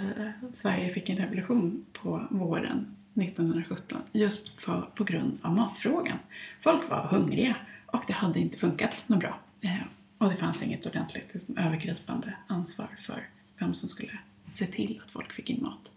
Sverige 0.52 0.92
fick 0.92 1.08
en 1.08 1.16
revolution 1.16 1.84
på 1.92 2.26
våren 2.30 2.96
1917 3.14 3.98
just 4.12 4.62
för, 4.62 4.88
på 4.94 5.04
grund 5.04 5.38
av 5.42 5.54
matfrågan. 5.54 6.18
Folk 6.60 6.90
var 6.90 7.06
hungriga 7.10 7.56
och 7.86 8.04
det 8.06 8.12
hade 8.12 8.40
inte 8.40 8.58
funkat 8.58 9.04
något 9.06 9.20
bra. 9.20 9.38
Eh, 9.60 9.82
och 10.26 10.32
det 10.32 10.38
fanns 10.38 10.62
inget 10.62 10.86
ordentligt 10.86 11.34
liksom, 11.34 11.58
övergripande 11.58 12.36
ansvar 12.46 12.88
för 13.00 13.28
vem 13.58 13.74
som 13.74 13.88
skulle 13.88 14.18
se 14.50 14.66
till 14.66 15.00
att 15.04 15.10
folk 15.10 15.32
fick 15.32 15.50
in 15.50 15.62
mat. 15.62 15.92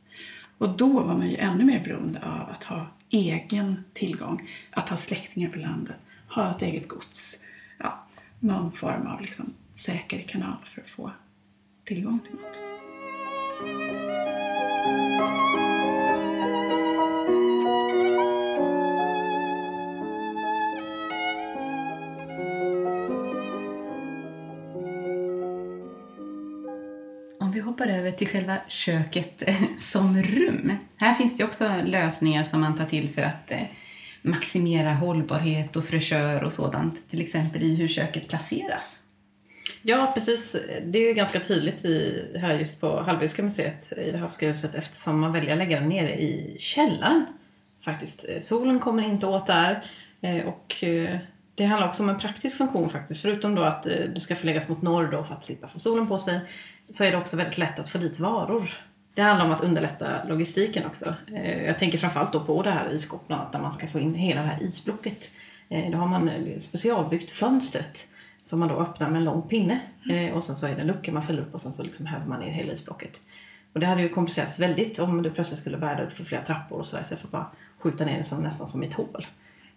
Och 0.58 0.70
då 0.78 1.00
var 1.02 1.18
man 1.18 1.30
ju 1.30 1.36
ännu 1.36 1.66
mer 1.66 1.84
beroende 1.84 2.20
av 2.20 2.50
att 2.50 2.64
ha 2.64 2.88
egen 3.10 3.84
tillgång, 3.94 4.50
att 4.72 4.90
ha 4.90 4.98
släktingar 4.98 5.50
på 5.50 5.60
landet, 5.60 5.98
ha 6.28 6.52
ett 6.52 6.62
eget 6.62 6.88
gods. 6.88 7.44
Ja, 7.78 8.06
någon 8.40 8.72
form 8.72 9.08
av 9.08 9.22
liksom 9.22 9.54
säker 9.74 10.22
kanal 10.22 10.58
för 10.66 10.82
att 10.82 10.90
få 10.90 11.12
tillgång 11.84 12.20
till 12.20 12.36
mat. 12.36 12.62
Hoppar 27.80 27.92
över 27.92 28.12
till 28.12 28.28
själva 28.28 28.58
köket 28.68 29.44
eh, 29.48 29.56
som 29.78 30.24
rum. 30.24 30.72
Här 30.98 31.14
finns 31.14 31.38
det 31.38 31.44
också 31.44 31.70
lösningar 31.86 32.44
som 32.44 32.62
man 32.62 32.78
tar 32.78 32.86
till 32.86 33.10
för 33.10 33.22
att 33.22 33.52
eh, 33.52 33.62
maximera 34.22 34.94
hållbarhet 34.94 35.76
och 35.76 35.86
fräschör 35.86 36.44
och 36.44 36.54
sådant. 36.54 37.10
Till 37.10 37.22
exempel 37.22 37.64
i 37.64 37.76
hur 37.76 37.88
köket 37.88 38.28
placeras. 38.28 39.04
Ja, 39.82 40.12
precis. 40.14 40.56
Det 40.84 41.00
är 41.00 41.08
ju 41.08 41.14
ganska 41.14 41.40
tydligt 41.40 41.86
i, 41.86 42.26
här 42.36 42.60
just 42.60 42.82
på 42.82 43.02
Hallwylska 43.02 43.44
museet 43.44 43.94
i 43.98 44.12
det 44.12 44.18
Havska 44.18 44.48
huset 44.48 44.76
eftersom 44.76 45.20
man 45.20 45.34
väljer 45.34 45.52
att 45.52 45.58
lägga 45.58 45.80
den 45.80 45.90
nere 45.90 46.22
i 46.22 46.58
källaren. 46.60 47.26
Faktiskt. 47.86 48.26
Eh, 48.30 48.42
solen 48.42 48.80
kommer 48.80 49.04
inte 49.04 49.28
åt 49.28 49.48
där 49.48 49.84
och 50.46 50.84
det 51.56 51.66
handlar 51.66 51.88
också 51.88 52.04
om 52.04 52.10
en 52.10 52.20
praktisk 52.20 52.58
funktion 52.58 52.90
faktiskt. 52.90 53.22
Förutom 53.22 53.56
då 53.56 53.64
att 53.64 53.84
det 53.84 54.20
ska 54.20 54.36
förläggas 54.36 54.70
mot 54.70 54.82
norr 54.82 55.08
då 55.12 55.24
för 55.24 55.34
att 55.34 55.44
slippa 55.44 55.68
få 55.68 55.80
solen 55.80 56.08
på 56.08 56.18
sig 56.18 56.40
så 56.90 57.04
är 57.04 57.12
det 57.12 57.18
också 57.18 57.38
väldigt 57.38 57.58
lätt 57.58 57.80
att 57.80 57.90
få 57.90 57.98
dit 57.98 58.20
varor. 58.20 58.70
Det 59.14 59.22
handlar 59.22 59.46
om 59.46 59.52
att 59.52 59.62
underlätta 59.62 60.24
logistiken 60.24 60.86
också. 60.86 61.14
Jag 61.66 61.80
tänker 61.80 61.98
framförallt 61.98 62.34
då 62.34 62.40
på 62.40 62.64
det 62.64 62.72
här 62.72 62.90
isskåpet 62.94 63.52
där 63.52 63.60
man 63.60 63.74
ska 63.74 63.88
få 63.88 64.00
in 64.00 64.14
hela 64.14 64.42
det 64.42 64.48
här 64.48 64.64
isblocket. 64.64 65.32
Då 65.92 65.98
har 65.98 66.08
man 66.08 66.32
specialbyggt 66.60 67.32
fönstret 67.32 68.08
som 68.42 68.60
man 68.60 68.70
då 68.70 68.76
öppnar 68.76 69.10
med 69.10 69.18
en 69.18 69.26
lång 69.26 69.42
pinne. 69.42 69.80
Eh, 70.10 70.34
och 70.34 70.44
sen 70.44 70.56
så 70.56 70.68
är 70.68 70.76
det 70.76 70.82
en 70.82 70.88
lucka 70.88 71.12
man 71.12 71.24
fäller 71.24 71.42
upp 71.42 71.54
och 71.54 71.62
sen 71.62 71.74
så 71.74 71.84
liksom 71.84 72.06
häver 72.06 72.26
man 72.26 72.40
ner 72.40 72.52
hela 72.52 72.74
isblocket. 72.74 73.20
Och 73.74 73.80
det 73.80 73.86
hade 73.86 74.02
ju 74.02 74.10
komplicerats 74.10 74.60
väldigt 74.60 75.00
om 75.00 75.22
du 75.22 75.32
plötsligt 75.32 75.60
skulle 75.60 75.78
bära 75.78 76.06
upp 76.06 76.14
för 76.14 76.24
flera 76.24 76.42
trappor 76.42 76.80
och 76.80 76.86
sådär. 76.86 77.04
Så 77.04 77.14
jag 77.14 77.20
får 77.20 77.30
bara 77.30 77.52
skjuta 77.78 78.06
ner 78.06 78.18
det 78.18 78.24
som, 78.24 78.44
nästan 78.44 78.68
som 78.68 78.84
i 78.84 78.88
ett 78.88 78.94
hål. 78.94 79.28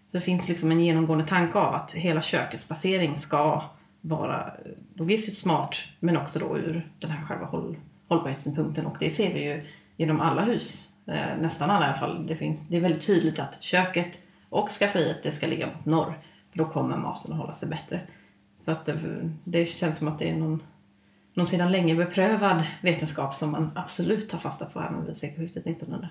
Så 0.06 0.16
det 0.16 0.20
finns 0.20 0.48
liksom 0.48 0.70
en 0.70 0.80
genomgående 0.80 1.26
tanke 1.26 1.58
av 1.58 1.74
att 1.74 1.92
hela 1.92 2.22
kökets 2.22 2.66
placering 2.66 3.16
ska 3.16 3.70
vara 4.02 4.52
logistiskt 4.94 5.42
smart 5.42 5.76
men 6.00 6.16
också 6.16 6.38
då 6.38 6.58
ur 6.58 6.90
den 6.98 7.10
här 7.10 7.26
själva 7.26 7.46
håll, 7.46 7.76
hållbarhetssynpunkten. 8.08 8.86
Och 8.86 8.96
det 9.00 9.10
ser 9.10 9.34
vi 9.34 9.44
ju 9.44 9.64
genom 9.96 10.20
alla 10.20 10.44
hus. 10.44 10.88
Eh, 11.06 11.36
nästan 11.40 11.70
alla 11.70 11.84
i 11.84 11.88
alla 11.88 11.98
fall. 11.98 12.26
Det, 12.26 12.36
finns, 12.36 12.68
det 12.68 12.76
är 12.76 12.80
väldigt 12.80 13.06
tydligt 13.06 13.38
att 13.38 13.62
köket 13.62 14.20
och 14.48 14.68
skafferiet 14.68 15.22
det 15.22 15.32
ska 15.32 15.46
ligga 15.46 15.66
mot 15.66 15.84
norr. 15.84 16.18
För 16.50 16.58
då 16.58 16.64
kommer 16.64 16.96
maten 16.96 17.32
att 17.32 17.38
hålla 17.38 17.54
sig 17.54 17.68
bättre. 17.68 18.00
Så 18.56 18.72
att 18.72 18.86
det, 18.86 18.98
det 19.44 19.66
känns 19.66 19.98
som 19.98 20.08
att 20.08 20.18
det 20.18 20.30
är 20.30 20.36
någon, 20.36 20.62
någon 21.34 21.46
sedan 21.46 21.72
länge 21.72 21.94
beprövad 21.94 22.62
vetenskap 22.82 23.34
som 23.34 23.50
man 23.50 23.70
absolut 23.74 24.28
tar 24.28 24.38
fasta 24.38 24.64
på 24.64 24.80
även 24.80 25.06
vid 25.06 25.16
sekelskiftet 25.16 25.66
1900. 25.66 26.08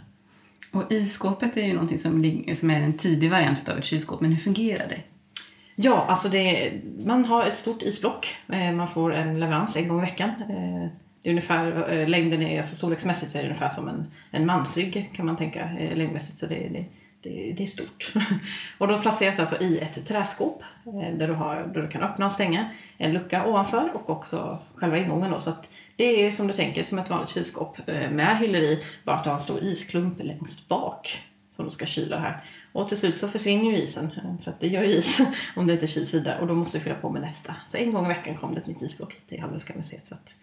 Och 0.71 0.91
isskåpet 0.91 1.58
är 1.58 1.62
ju 1.62 1.73
någonting 1.73 1.97
som, 1.97 2.23
som 2.56 2.69
är 2.69 2.82
en 2.82 2.97
tidig 2.97 3.32
variant 3.32 3.69
av 3.69 3.77
ett 3.77 3.84
kylskåp, 3.84 4.21
men 4.21 4.32
hur 4.32 4.38
fungerar 4.38 4.88
det? 4.88 5.01
Ja, 5.84 6.06
alltså 6.08 6.30
det, 6.30 6.72
man 7.06 7.26
har 7.26 7.46
ett 7.46 7.58
stort 7.58 7.82
isblock. 7.82 8.38
Eh, 8.50 8.72
man 8.72 8.88
får 8.88 9.13
en 9.13 9.39
leverans 9.39 9.76
en 9.76 9.88
gång 9.88 9.98
i 9.98 10.02
veckan. 10.02 10.30
Eh, 10.30 10.89
det 11.22 11.30
är 11.30 11.32
ungefär, 11.32 11.91
eh, 11.91 12.08
längden 12.08 12.41
är, 12.41 12.58
alltså 12.58 12.76
storleksmässigt 12.76 13.32
så 13.32 13.38
är 13.38 13.41
det 13.41 13.48
ungefär 13.48 13.70
som 13.70 13.88
en, 13.88 14.12
en 14.32 14.46
mansrygg 14.46 15.12
kan 15.13 15.26
man 15.26 15.38
tänka 15.38 15.70
längdmässigt. 15.94 16.38
Så 16.38 16.46
det, 16.46 16.56
det, 16.56 16.86
det, 17.22 17.54
det, 17.58 17.63
är 17.63 17.67
stort. 17.67 18.13
och 18.78 18.88
då 18.88 19.02
placeras 19.02 19.39
alltså 19.39 19.62
i 19.62 19.80
ett 19.80 20.08
träskåp 20.08 20.63
där 21.17 21.28
du, 21.28 21.34
har, 21.34 21.56
där 21.56 21.82
du 21.82 21.88
kan 21.88 22.02
öppna 22.02 22.26
och 22.26 22.32
stänga 22.32 22.70
en 22.98 23.13
lucka 23.13 23.46
ovanför 23.46 23.91
och 23.94 24.10
också 24.10 24.60
själva 24.76 24.98
ingången. 24.98 25.32
Då, 25.32 25.39
så 25.39 25.50
att 25.50 25.70
det 25.96 26.26
är 26.26 26.32
som 26.32 26.48
du 26.48 26.54
tänker 26.54 26.84
som 26.84 27.00
ett 27.00 27.10
vanligt 27.10 27.30
kylskåp 27.30 27.78
med 27.88 28.38
hyllor 28.38 28.62
i, 28.62 28.84
bara 29.04 29.15
att 29.15 29.24
du 29.24 29.30
har 29.30 29.38
en 29.38 29.44
stor 29.44 29.63
isklump 29.63 30.24
längst 30.24 30.67
bak 30.67 31.22
som 31.56 31.65
du 31.65 31.72
ska 31.72 31.86
kyla 31.86 32.20
här. 32.20 32.44
Och 32.71 32.88
till 32.88 32.97
slut 32.97 33.19
så 33.19 33.27
försvinner 33.27 33.71
ju 33.71 33.77
isen, 33.77 34.12
för 34.43 34.51
att 34.51 34.60
det 34.60 34.67
gör 34.67 34.84
ju 34.84 34.91
is 34.91 35.21
om 35.55 35.65
det 35.65 35.73
inte 35.73 35.88
kyls 35.88 36.13
vidare 36.13 36.39
och 36.39 36.47
då 36.47 36.55
måste 36.55 36.77
vi 36.77 36.84
fylla 36.84 36.95
på 36.95 37.10
med 37.10 37.21
nästa. 37.21 37.55
Så 37.67 37.77
en 37.77 37.93
gång 37.93 38.05
i 38.05 38.07
veckan 38.07 38.36
kom 38.36 38.53
det 38.53 38.60
ett 38.60 38.67
nytt 38.67 38.81
isblock 38.81 39.17
till 39.27 39.41
Hallwylska 39.41 39.73
museet 39.75 40.07
för 40.07 40.15
att 40.15 40.36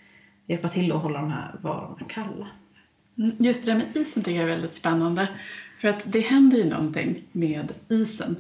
hjälpa 0.46 0.68
till 0.68 0.92
att 0.92 1.02
hålla 1.02 1.20
de 1.20 1.30
här 1.30 1.54
varorna 1.62 2.06
kalla. 2.08 2.46
Just 3.38 3.64
det 3.64 3.70
där 3.70 3.78
med 3.78 3.96
isen 3.96 4.22
tycker 4.22 4.40
jag 4.40 4.50
är 4.50 4.54
väldigt 4.54 4.74
spännande. 4.74 5.28
För 5.78 5.88
att 5.88 6.12
det 6.12 6.20
händer 6.20 6.58
ju 6.58 6.64
någonting 6.64 7.22
med 7.32 7.72
isen. 7.88 8.36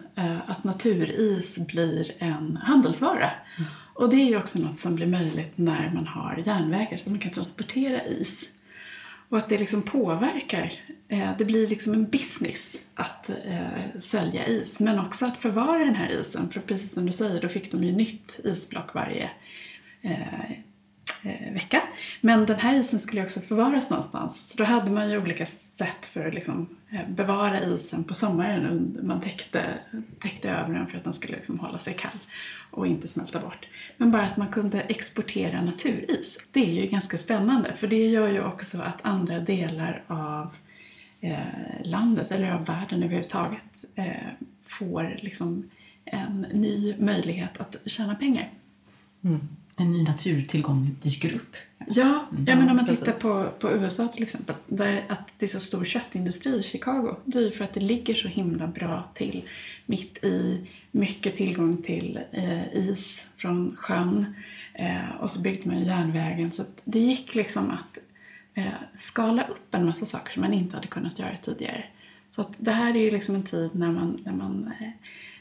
Att 0.46 0.64
naturis 0.64 1.66
blir 1.66 2.12
en 2.18 2.56
handelsvara. 2.62 3.30
Mm. 3.58 3.70
Och 3.94 4.10
det 4.10 4.16
är 4.16 4.26
ju 4.26 4.36
också 4.36 4.58
något 4.58 4.78
som 4.78 4.94
blir 4.94 5.06
möjligt 5.06 5.52
när 5.54 5.90
man 5.94 6.06
har 6.06 6.42
järnvägar 6.46 6.96
så 6.96 7.10
man 7.10 7.18
kan 7.18 7.32
transportera 7.32 8.04
is. 8.06 8.50
Och 9.28 9.38
att 9.38 9.48
det 9.48 9.58
liksom 9.58 9.82
påverkar. 9.82 10.72
Eh, 11.08 11.30
det 11.38 11.44
blir 11.44 11.68
liksom 11.68 11.92
en 11.92 12.08
business 12.08 12.76
att 12.94 13.30
eh, 13.30 13.98
sälja 13.98 14.46
is. 14.46 14.80
Men 14.80 14.98
också 14.98 15.26
att 15.26 15.36
förvara 15.36 15.78
den 15.78 15.94
här 15.94 16.20
isen. 16.20 16.50
För 16.50 16.60
precis 16.60 16.92
som 16.92 17.06
du 17.06 17.12
säger, 17.12 17.40
då 17.40 17.48
fick 17.48 17.72
de 17.72 17.84
ju 17.84 17.92
nytt 17.92 18.40
isblock 18.44 18.94
varje 18.94 19.30
eh, 20.02 20.50
eh, 21.24 21.52
vecka. 21.52 21.82
Men 22.20 22.46
den 22.46 22.58
här 22.58 22.74
isen 22.74 22.98
skulle 22.98 23.22
också 23.22 23.40
förvaras 23.40 23.90
någonstans. 23.90 24.48
Så 24.48 24.58
då 24.58 24.64
hade 24.64 24.90
man 24.90 25.10
ju 25.10 25.18
olika 25.18 25.46
sätt 25.46 26.06
för 26.06 26.26
att 26.26 26.34
liksom, 26.34 26.76
eh, 26.90 27.08
bevara 27.08 27.60
isen 27.62 28.04
på 28.04 28.14
sommaren. 28.14 28.98
Man 29.02 29.20
täckte, 29.20 29.64
täckte 30.18 30.50
över 30.50 30.74
den 30.74 30.86
för 30.86 30.98
att 30.98 31.04
den 31.04 31.12
skulle 31.12 31.36
liksom 31.36 31.58
hålla 31.58 31.78
sig 31.78 31.94
kall 31.94 32.18
och 32.70 32.86
inte 32.86 33.08
smälta 33.08 33.40
bort. 33.40 33.66
Men 33.96 34.10
bara 34.10 34.22
att 34.22 34.36
man 34.36 34.48
kunde 34.48 34.80
exportera 34.80 35.62
naturis. 35.62 36.46
Det 36.52 36.60
är 36.60 36.82
ju 36.82 36.86
ganska 36.86 37.18
spännande 37.18 37.74
för 37.76 37.86
det 37.86 38.06
gör 38.06 38.28
ju 38.28 38.44
också 38.44 38.78
att 38.78 38.98
andra 39.02 39.38
delar 39.38 40.04
av 40.06 40.56
landet 41.84 42.30
eller 42.30 42.50
av 42.50 42.64
världen 42.64 43.02
överhuvudtaget 43.02 43.84
eh, 43.94 44.06
får 44.62 45.16
liksom 45.20 45.70
en 46.04 46.46
ny 46.52 46.94
möjlighet 46.98 47.60
att 47.60 47.76
tjäna 47.86 48.14
pengar. 48.14 48.50
En 49.76 49.90
ny 49.90 50.02
naturtillgång 50.02 50.96
dyker 51.02 51.34
upp. 51.34 51.56
Ja, 51.86 52.26
ja 52.46 52.56
men 52.56 52.68
om 52.68 52.76
man 52.76 52.86
tittar 52.86 53.12
på, 53.12 53.48
på 53.58 53.70
USA 53.70 54.08
till 54.08 54.22
exempel, 54.22 54.54
där 54.66 55.04
att 55.08 55.34
det 55.38 55.46
är 55.46 55.48
så 55.48 55.60
stor 55.60 55.84
köttindustri 55.84 56.56
i 56.56 56.62
Chicago, 56.62 57.16
det 57.24 57.38
är 57.38 57.42
ju 57.42 57.50
för 57.50 57.64
att 57.64 57.72
det 57.72 57.80
ligger 57.80 58.14
så 58.14 58.28
himla 58.28 58.66
bra 58.66 59.04
till 59.14 59.44
mitt 59.86 60.24
i 60.24 60.66
mycket 60.90 61.36
tillgång 61.36 61.82
till 61.82 62.20
eh, 62.32 62.74
is 62.74 63.30
från 63.36 63.76
sjön 63.76 64.34
eh, 64.74 65.10
och 65.20 65.30
så 65.30 65.40
byggde 65.40 65.68
man 65.68 65.84
järnvägen 65.84 66.52
så 66.52 66.64
det 66.84 66.98
gick 66.98 67.34
liksom 67.34 67.70
att 67.70 67.98
eh, 67.98 68.07
Eh, 68.58 68.72
skala 68.94 69.42
upp 69.42 69.74
en 69.74 69.86
massa 69.86 70.06
saker 70.06 70.32
som 70.32 70.42
man 70.42 70.52
inte 70.52 70.76
hade 70.76 70.88
kunnat 70.88 71.18
göra 71.18 71.36
tidigare. 71.36 71.84
Så 72.30 72.40
att 72.40 72.52
det 72.56 72.70
här 72.70 72.96
är 72.96 73.00
ju 73.00 73.10
liksom 73.10 73.34
en 73.34 73.42
tid 73.42 73.70
när 73.72 73.92
man, 73.92 74.20
när 74.24 74.32
man 74.32 74.72
eh, 74.80 74.88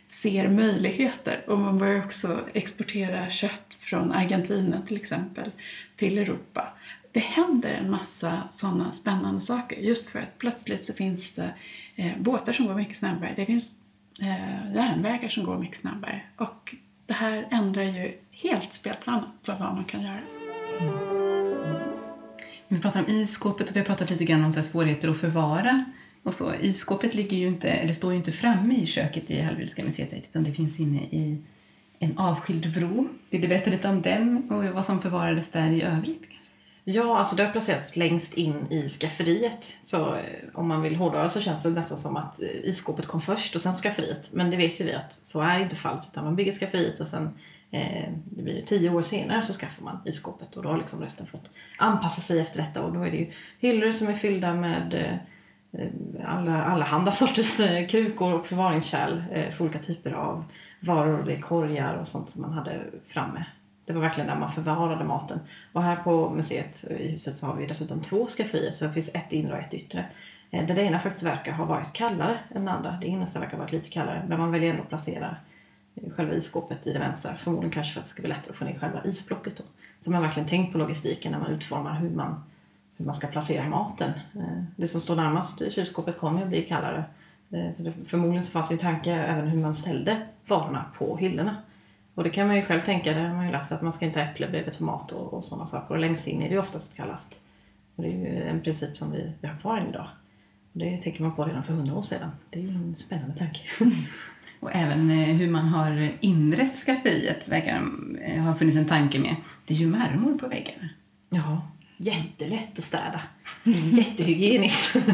ser 0.07 0.49
möjligheter 0.49 1.49
och 1.49 1.59
man 1.59 1.77
börjar 1.77 2.05
också 2.05 2.39
exportera 2.53 3.29
kött 3.29 3.77
från 3.79 4.11
Argentina 4.11 4.81
till 4.87 4.97
exempel 4.97 5.51
till 5.95 6.17
Europa. 6.17 6.73
Det 7.11 7.19
händer 7.19 7.73
en 7.73 7.91
massa 7.91 8.43
sådana 8.51 8.91
spännande 8.91 9.41
saker 9.41 9.75
just 9.75 10.09
för 10.09 10.19
att 10.19 10.37
plötsligt 10.37 10.83
så 10.83 10.93
finns 10.93 11.35
det 11.35 11.53
eh, 11.95 12.11
båtar 12.19 12.53
som 12.53 12.67
går 12.67 12.75
mycket 12.75 12.97
snabbare. 12.97 13.33
Det 13.35 13.45
finns 13.45 13.75
eh, 14.21 14.75
järnvägar 14.75 15.29
som 15.29 15.43
går 15.43 15.57
mycket 15.57 15.77
snabbare 15.77 16.21
och 16.37 16.75
det 17.05 17.13
här 17.13 17.47
ändrar 17.51 17.83
ju 17.83 18.17
helt 18.31 18.73
spelplanen 18.73 19.29
för 19.43 19.53
vad 19.53 19.75
man 19.75 19.83
kan 19.83 20.01
göra. 20.01 20.21
Mm. 20.79 21.16
Vi 22.67 22.79
pratar 22.79 22.99
om 22.99 23.09
isskåpet 23.09 23.69
och 23.69 23.75
vi 23.75 23.79
har 23.79 23.85
pratat 23.85 24.09
lite 24.09 24.25
grann 24.25 24.43
om 24.43 24.51
så 24.51 24.59
här 24.59 24.67
svårigheter 24.67 25.09
att 25.09 25.17
förvara. 25.17 25.85
Och 26.23 26.33
så. 26.33 26.53
Isskåpet 26.53 27.15
ligger 27.15 27.37
ju 27.37 27.47
inte, 27.47 27.69
eller 27.69 27.93
står 27.93 28.11
ju 28.11 28.17
inte 28.17 28.31
framme 28.31 28.75
i 28.75 28.85
köket 28.85 29.31
i 29.31 29.41
Hallwylska 29.41 29.83
museet 29.83 30.13
utan 30.13 30.43
det 30.43 30.51
finns 30.51 30.79
inne 30.79 30.97
i 30.97 31.41
en 31.99 32.17
avskild 32.17 32.65
vrå. 32.65 33.07
Vill 33.29 33.41
du 33.41 33.47
berätta 33.47 33.69
lite 33.69 33.87
om 33.87 34.01
den 34.01 34.51
och 34.51 34.63
vad 34.63 34.85
som 34.85 35.01
förvarades 35.01 35.51
där 35.51 35.69
i 35.69 35.81
övrigt? 35.81 36.23
Ja, 36.83 37.17
alltså 37.17 37.35
det 37.35 37.43
har 37.43 37.51
placerats 37.51 37.95
längst 37.95 38.33
in 38.33 38.71
i 38.71 38.89
skafferiet. 38.89 39.75
Så 39.83 40.13
eh, 40.13 40.21
om 40.53 40.67
man 40.67 40.81
vill 40.81 40.95
hårdra 40.95 41.29
så 41.29 41.41
känns 41.41 41.63
det 41.63 41.69
nästan 41.69 41.97
som 41.97 42.17
att 42.17 42.41
eh, 42.41 42.47
isskåpet 42.63 43.05
kom 43.05 43.21
först 43.21 43.55
och 43.55 43.61
sen 43.61 43.73
skafferiet. 43.73 44.29
Men 44.33 44.49
det 44.49 44.57
vet 44.57 44.79
ju 44.81 44.85
vi 44.85 44.93
att 44.93 45.13
så 45.13 45.41
är 45.41 45.59
inte 45.59 45.75
fallet. 45.75 46.05
Utan 46.11 46.23
man 46.23 46.35
bygger 46.35 46.51
skafferiet 46.51 46.99
och 46.99 47.07
sen 47.07 47.29
Eh, 47.71 48.09
det 48.25 48.43
blir 48.43 48.61
tio 48.61 48.89
år 48.89 49.01
senare 49.01 49.41
så 49.41 49.53
skaffar 49.53 49.83
man 49.83 49.99
i 50.05 50.11
skåpet, 50.11 50.55
Och 50.55 50.63
då 50.63 50.69
har 50.69 50.77
liksom 50.77 51.01
resten 51.01 51.27
fått 51.27 51.49
anpassa 51.77 52.21
sig 52.21 52.39
efter 52.39 52.57
detta. 52.57 52.83
Och 52.83 52.93
då 52.93 53.03
är 53.03 53.11
det 53.11 53.17
ju 53.17 53.31
hyllor 53.59 53.91
som 53.91 54.07
är 54.07 54.13
fyllda 54.13 54.53
med 54.53 54.93
eh, 54.93 55.87
alla, 56.25 56.63
alla 56.63 56.85
handa 56.85 57.11
sorters 57.11 57.59
eh, 57.59 57.87
krukor 57.87 58.33
och 58.33 58.47
förvaringskärl 58.47 59.21
för 59.51 59.63
olika 59.63 59.79
typer 59.79 60.11
av 60.11 60.45
varor. 60.79 61.23
Det 61.23 61.33
är 61.33 61.41
korgar 61.41 61.93
och 61.93 62.07
sånt 62.07 62.29
som 62.29 62.41
man 62.41 62.53
hade 62.53 62.83
framme. 63.07 63.45
Det 63.85 63.93
var 63.93 64.01
verkligen 64.01 64.27
där 64.27 64.35
man 64.35 64.51
förvarade 64.51 65.03
maten. 65.03 65.39
Och 65.73 65.83
här 65.83 65.95
på 65.95 66.29
museet 66.29 66.91
i 66.91 67.07
huset 67.07 67.37
så 67.37 67.45
har 67.45 67.55
vi 67.55 67.65
dessutom 67.65 68.01
två 68.01 68.27
skafferier. 68.27 68.71
Så 68.71 68.85
det 68.85 68.93
finns 68.93 69.09
ett 69.13 69.33
inre 69.33 69.53
och 69.53 69.59
ett 69.59 69.73
yttre. 69.73 70.05
Där 70.51 70.75
det 70.75 70.81
ena 70.81 70.99
faktiskt 70.99 71.23
verkar 71.23 71.51
ha 71.51 71.65
varit 71.65 71.93
kallare 71.93 72.39
än 72.55 72.65
det 72.65 72.71
andra. 72.71 72.97
Det 73.01 73.07
innersta 73.07 73.39
verkar 73.39 73.57
ha 73.57 73.63
varit 73.63 73.73
lite 73.73 73.89
kallare. 73.89 74.25
Men 74.27 74.39
man 74.39 74.51
väljer 74.51 74.69
ändå 74.69 74.81
att 74.81 74.89
placera 74.89 75.35
själva 76.15 76.33
isskåpet 76.33 76.87
i 76.87 76.93
det 76.93 76.99
vänstra. 76.99 77.35
Förmodligen 77.35 77.71
kanske 77.71 77.93
för 77.93 77.99
att 77.99 78.05
det 78.05 78.09
ska 78.09 78.21
bli 78.21 78.29
lättare 78.29 78.49
att 78.49 78.55
få 78.55 78.65
ner 78.65 78.79
själva 78.79 79.03
isblocket 79.03 79.57
då. 79.57 79.63
Så 80.01 80.11
man 80.11 80.21
verkligen 80.21 80.49
tänkt 80.49 80.71
på 80.71 80.77
logistiken 80.77 81.31
när 81.31 81.39
man 81.39 81.51
utformar 81.51 81.99
hur 81.99 82.09
man, 82.09 82.43
hur 82.97 83.05
man 83.05 83.15
ska 83.15 83.27
placera 83.27 83.69
maten. 83.69 84.11
Eh, 84.35 84.63
det 84.75 84.87
som 84.87 85.01
står 85.01 85.15
närmast 85.15 85.61
i 85.61 85.71
kylskåpet 85.71 86.17
kommer 86.17 86.37
ju 86.37 86.43
att 86.43 86.49
bli 86.49 86.61
kallare. 86.61 87.03
Eh, 87.51 87.73
så 87.73 87.83
det, 87.83 87.93
förmodligen 88.05 88.43
så 88.43 88.51
fanns 88.51 88.67
det 88.67 88.73
en 88.73 88.79
tanke 88.79 89.11
även 89.11 89.47
hur 89.47 89.61
man 89.61 89.75
ställde 89.75 90.27
varorna 90.47 90.85
på 90.97 91.17
hyllorna. 91.17 91.55
Och 92.15 92.23
det 92.23 92.29
kan 92.29 92.47
man 92.47 92.55
ju 92.55 92.61
själv 92.61 92.81
tänka, 92.81 93.13
det 93.13 93.19
har 93.19 93.35
man 93.35 93.45
ju 93.45 93.51
läst 93.51 93.71
att 93.71 93.81
man 93.81 93.93
ska 93.93 94.05
inte 94.05 94.19
ha 94.19 94.27
äpple 94.27 94.47
bredvid 94.47 94.73
tomat 94.73 95.11
och, 95.11 95.33
och 95.33 95.43
sådana 95.43 95.67
saker. 95.67 95.93
Och 95.93 95.99
längst 95.99 96.27
in 96.27 96.41
är 96.41 96.47
det 96.47 96.53
ju 96.53 96.59
oftast 96.59 96.95
kallast. 96.95 97.41
Och 97.95 98.03
det 98.03 98.09
är 98.09 98.17
ju 98.17 98.43
en 98.43 98.61
princip 98.61 98.97
som 98.97 99.11
vi, 99.11 99.31
vi 99.41 99.47
har 99.47 99.57
kvar 99.57 99.77
än 99.77 99.89
idag. 99.89 100.07
Och 100.73 100.79
det 100.79 100.97
tänker 100.97 101.23
man 101.23 101.35
på 101.35 101.45
redan 101.45 101.63
för 101.63 101.73
hundra 101.73 101.95
år 101.95 102.01
sedan. 102.01 102.31
Det 102.49 102.59
är 102.59 102.63
ju 102.63 102.69
en 102.69 102.95
spännande 102.95 103.35
tanke. 103.35 103.59
Och 104.59 104.75
även 104.75 105.11
eh, 105.11 105.35
hur 105.35 105.49
man 105.49 105.65
har 105.67 106.09
inrett 106.19 106.75
skafferiet 106.75 107.49
verkar 107.49 107.89
eh, 108.21 108.43
ha 108.43 108.55
funnits 108.55 108.77
en 108.77 108.85
tanke 108.85 109.19
med. 109.19 109.35
Det 109.65 109.73
är 109.73 109.77
ju 109.77 109.87
marmor 109.87 110.37
på 110.37 110.47
väggarna. 110.47 110.89
Ja, 111.29 111.71
jättelätt 111.97 112.79
att 112.79 112.85
städa. 112.85 113.21
Jättehygieniskt. 113.63 114.95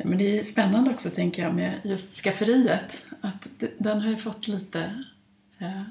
Ja, 0.00 0.04
men 0.04 0.18
det 0.18 0.38
är 0.38 0.44
spännande 0.44 0.90
också 0.90 1.10
tänker 1.10 1.42
jag 1.42 1.54
med 1.54 1.80
just 1.84 2.14
skafferiet. 2.14 3.06
Att 3.20 3.48
den 3.78 4.00
har 4.00 4.10
ju 4.10 4.16
fått 4.16 4.48
lite 4.48 5.04
eh, 5.58 5.82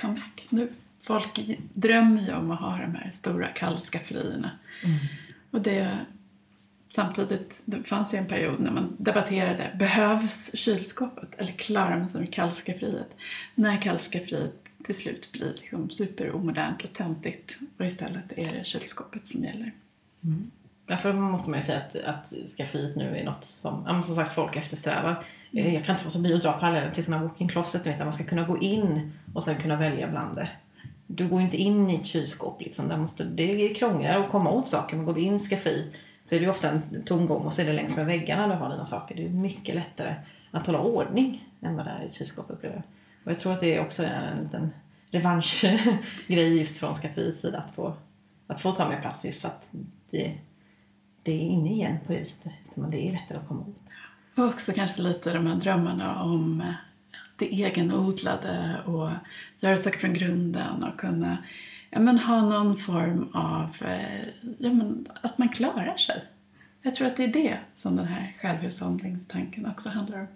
comeback 0.00 0.46
nu. 0.48 0.72
Folk 1.00 1.40
drömmer 1.74 2.22
ju 2.22 2.34
om 2.34 2.50
att 2.50 2.60
ha 2.60 2.78
de 2.78 2.94
här 2.94 3.10
stora 3.12 3.46
kallskafferierna. 3.48 4.50
Och 5.50 5.60
det, 5.60 5.98
samtidigt, 6.94 7.62
det 7.64 7.82
fanns 7.82 8.14
ju 8.14 8.18
en 8.18 8.26
period 8.26 8.60
när 8.60 8.70
man 8.70 8.96
debatterade, 8.98 9.76
behövs 9.78 10.56
kylskåpet 10.56 11.34
eller 11.34 11.52
klarar 11.52 11.98
man 11.98 12.08
sig 12.08 12.20
med 12.20 12.32
kallskafferiet? 12.32 13.16
När 13.54 13.82
kallskafferiet 13.82 14.54
till 14.84 14.94
slut 14.94 15.32
blir 15.32 15.52
liksom 15.56 15.90
superomodernt 15.90 16.82
och 16.84 16.92
töntigt 16.92 17.58
och 17.78 17.86
istället 17.86 18.32
är 18.36 18.58
det 18.58 18.66
kylskåpet 18.66 19.26
som 19.26 19.44
gäller. 19.44 19.72
Därför 20.86 21.12
måste 21.12 21.50
man 21.50 21.58
ju 21.58 21.64
säga 21.64 21.78
att, 21.78 21.96
att 21.96 22.32
skafferiet 22.56 22.96
nu 22.96 23.16
är 23.16 23.24
något 23.24 23.44
som, 23.44 23.84
ja, 23.86 24.02
som 24.02 24.14
sagt, 24.14 24.34
folk 24.34 24.56
eftersträvar. 24.56 25.24
Eh, 25.52 25.74
Jag 25.74 25.84
kan 25.84 25.94
inte 25.94 26.04
låta 26.04 26.18
bli 26.18 26.34
att 26.34 26.42
dra 26.42 26.52
parallellen 26.52 26.92
till 26.92 27.04
walk-in 27.12 27.48
closet, 27.48 27.86
vet, 27.86 28.00
att 28.00 28.06
man 28.06 28.12
ska 28.12 28.24
kunna 28.24 28.42
gå 28.42 28.58
in 28.58 29.12
och 29.34 29.44
sen 29.44 29.56
kunna 29.62 29.76
välja 29.76 30.08
bland 30.08 30.36
det. 30.36 30.48
Du 31.06 31.28
går 31.28 31.40
inte 31.40 31.56
in 31.56 31.90
i 31.90 31.94
ett 31.94 32.06
kylskåp 32.06 32.60
liksom. 32.60 32.88
Där 32.88 32.96
måste, 32.96 33.24
det 33.24 33.70
är 33.70 33.74
krångligare 33.74 34.24
att 34.24 34.30
komma 34.30 34.50
åt 34.50 34.68
saker. 34.68 34.96
Men 34.96 35.06
går 35.06 35.14
du 35.14 35.20
in 35.20 35.34
i 35.34 35.40
skafferi 35.40 35.92
så 36.24 36.34
är 36.34 36.38
det 36.38 36.44
ju 36.44 36.50
ofta 36.50 36.70
en 36.70 37.04
tomgång 37.04 37.42
och 37.42 37.52
så 37.52 37.60
är 37.62 37.66
det 37.66 37.72
längs 37.72 37.96
med 37.96 38.06
väggarna 38.06 38.48
du 38.48 38.54
har 38.54 38.70
dina 38.70 38.86
saker. 38.86 39.14
Det 39.14 39.24
är 39.24 39.28
mycket 39.28 39.74
lättare 39.74 40.14
att 40.50 40.66
hålla 40.66 40.80
ordning 40.80 41.48
än 41.60 41.76
vad 41.76 41.86
det 41.86 41.90
är 41.90 42.02
i 42.02 42.06
ett 42.06 42.14
kylskåp 42.14 42.46
upplever 42.48 42.76
jag. 42.76 42.84
Och 43.24 43.30
jag 43.30 43.38
tror 43.38 43.52
att 43.52 43.60
det 43.60 43.74
är 43.74 43.80
också 43.80 44.04
en 44.04 44.42
liten 44.42 44.70
revanschgrej 45.10 46.58
just 46.58 46.78
från 46.78 46.94
skafferiets 46.94 47.40
sida 47.40 47.58
att 47.58 47.74
få, 47.74 47.96
att 48.46 48.60
få 48.60 48.72
ta 48.72 48.88
mer 48.88 49.00
plats 49.00 49.24
just 49.24 49.40
för 49.40 49.48
att 49.48 49.72
det, 50.10 50.38
det 51.22 51.32
är 51.32 51.40
inne 51.40 51.72
igen 51.72 51.96
på 52.06 52.12
just 52.14 52.44
det. 52.44 52.52
Så 52.64 52.80
det 52.80 53.08
är 53.08 53.12
lättare 53.12 53.38
att 53.38 53.48
komma 53.48 53.64
ut. 53.68 53.82
Och 54.36 54.44
också 54.44 54.72
kanske 54.72 55.02
lite 55.02 55.32
de 55.32 55.46
här 55.46 55.56
drömmarna 55.56 56.22
om 56.22 56.60
eh, 56.60 56.74
det 57.36 57.54
egenodlade 57.54 58.76
och 58.86 59.10
göra 59.60 59.78
saker 59.78 59.98
från 59.98 60.14
grunden 60.14 60.84
och 60.84 61.00
kunna 61.00 61.38
ja, 61.94 62.00
men, 62.00 62.18
ha 62.18 62.40
någon 62.40 62.76
form 62.76 63.28
av 63.32 63.76
eh, 63.80 64.26
ja, 64.58 64.72
men, 64.72 65.06
att 65.22 65.38
man 65.38 65.48
klarar 65.48 65.96
sig. 65.96 66.22
Jag 66.82 66.94
tror 66.94 67.06
att 67.06 67.16
det 67.16 67.24
är 67.24 67.28
det 67.28 67.58
som 67.74 67.96
den 67.96 68.06
här 68.06 68.34
självhushållningstanken 68.40 69.66
också 69.66 69.88
handlar 69.88 70.20
om. 70.20 70.26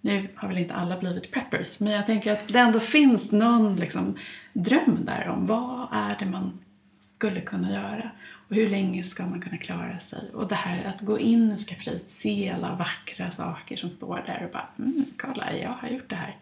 Nu 0.00 0.28
har 0.34 0.48
väl 0.48 0.58
inte 0.58 0.74
alla 0.74 0.98
blivit 0.98 1.32
preppers, 1.32 1.80
men 1.80 1.92
jag 1.92 2.06
tänker 2.06 2.32
att 2.32 2.48
det 2.48 2.58
ändå 2.58 2.80
finns 2.80 3.32
någon 3.32 3.76
liksom, 3.76 4.18
dröm 4.52 5.04
där 5.04 5.28
om 5.28 5.46
vad 5.46 5.88
är 5.92 6.16
det 6.18 6.26
man 6.26 6.58
skulle 7.00 7.40
kunna 7.40 7.72
göra 7.72 8.10
och 8.48 8.54
hur 8.54 8.68
länge 8.68 9.02
ska 9.02 9.26
man 9.26 9.40
kunna 9.40 9.56
klara 9.56 9.98
sig. 9.98 10.30
Och 10.34 10.48
det 10.48 10.54
här 10.54 10.84
att 10.84 11.00
gå 11.00 11.18
in 11.18 11.52
i 11.52 11.56
skafferiet, 11.56 12.08
se 12.08 12.50
alla 12.56 12.74
vackra 12.74 13.30
saker 13.30 13.76
som 13.76 13.90
står 13.90 14.22
där 14.26 14.44
och 14.44 14.52
bara 14.52 14.68
mm, 14.78 15.04
kolla, 15.16 15.56
jag 15.56 15.70
har 15.70 15.88
gjort 15.88 16.10
det 16.10 16.16
här. 16.16 16.36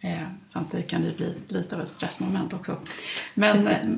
Eh, 0.00 0.22
samtidigt 0.46 0.90
kan 0.90 1.02
det 1.02 1.16
bli 1.16 1.34
lite 1.48 1.76
av 1.76 1.82
ett 1.82 1.88
stressmoment 1.88 2.52
också. 2.52 2.76
Men 3.34 3.66
eh, 3.66 3.88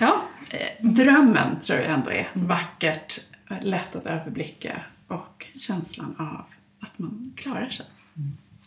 ja, 0.00 0.22
eh, 0.50 0.86
drömmen 0.86 1.60
tror 1.60 1.78
jag 1.78 1.90
ändå 1.90 2.10
är 2.10 2.30
vackert, 2.32 3.20
eh, 3.50 3.56
lätt 3.62 3.96
att 3.96 4.06
överblicka 4.06 4.82
och 5.06 5.46
känslan 5.58 6.16
av 6.18 6.44
att 6.80 6.98
man 6.98 7.32
klarar 7.36 7.70
sig. 7.70 7.86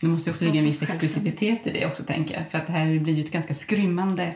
Det 0.00 0.06
måste 0.06 0.30
ju 0.30 0.32
också 0.32 0.44
ligga 0.44 0.58
en 0.58 0.64
viss 0.64 0.82
exklusivitet 0.82 1.66
i 1.66 1.70
det 1.70 1.86
också, 1.86 2.02
tänker 2.02 2.34
jag. 2.34 2.50
För 2.50 2.58
att 2.58 2.66
det 2.66 2.72
här 2.72 2.98
blir 2.98 3.14
ju 3.14 3.24
ett 3.24 3.32
ganska 3.32 3.54
skrymmande 3.54 4.34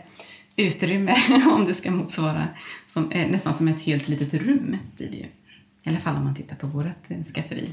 utrymme 0.56 1.14
om 1.52 1.64
det 1.64 1.74
ska 1.74 1.90
motsvara 1.90 2.48
som, 2.86 3.12
eh, 3.12 3.30
nästan 3.30 3.54
som 3.54 3.68
ett 3.68 3.80
helt 3.80 4.08
litet 4.08 4.34
rum. 4.34 4.76
blir 4.96 5.10
det 5.10 5.16
ju. 5.16 5.26
I 5.82 5.88
alla 5.88 5.98
fall 5.98 6.16
om 6.16 6.24
man 6.24 6.34
tittar 6.34 6.56
på 6.56 6.66
vårt 6.66 7.26
skafferi. 7.34 7.70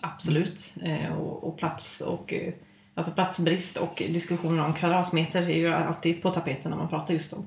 Absolut. 0.00 0.74
Eh, 0.82 1.12
och, 1.12 1.44
och 1.44 1.58
plats 1.58 2.00
och 2.00 2.32
eh, 2.32 2.52
alltså 2.94 3.12
platsbrist 3.12 3.76
och 3.76 3.94
diskussioner 3.96 4.64
om 4.64 4.74
kvadratmeter 4.74 5.42
är 5.42 5.56
ju 5.56 5.68
alltid 5.68 6.22
på 6.22 6.30
tapeten 6.30 6.70
när 6.70 6.78
man 6.78 6.88
pratar 6.88 7.14
just 7.14 7.32
om, 7.32 7.46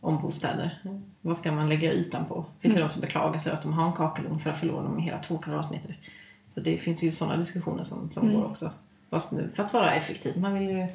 om 0.00 0.22
bostäder. 0.22 0.82
Vad 1.20 1.36
ska 1.36 1.52
man 1.52 1.68
lägga 1.68 1.92
ytan 1.92 2.24
på? 2.24 2.44
Det 2.56 2.62
finns 2.62 2.76
ju 2.76 2.80
de 2.80 2.88
som 2.88 3.00
beklagar 3.00 3.38
sig 3.38 3.52
att 3.52 3.62
de 3.62 3.72
har 3.72 3.86
en 3.86 3.92
kakelugn 3.92 4.38
för 4.38 4.50
att 4.50 4.58
förlora 4.58 4.82
dem 4.82 4.94
med 4.94 5.04
hela 5.04 5.18
två 5.18 5.38
kvadratmeter. 5.38 5.98
Så 6.46 6.60
det 6.60 6.78
finns 6.78 7.02
ju 7.02 7.12
sådana 7.12 7.36
diskussioner 7.36 7.84
som, 7.84 8.10
som 8.10 8.32
går 8.32 8.44
också. 8.44 8.70
Fast 9.10 9.28
för 9.54 9.62
att 9.62 9.72
vara 9.72 9.94
effektiv. 9.94 10.40
Man 10.40 10.54
vill 10.54 10.68
ju 10.68 10.86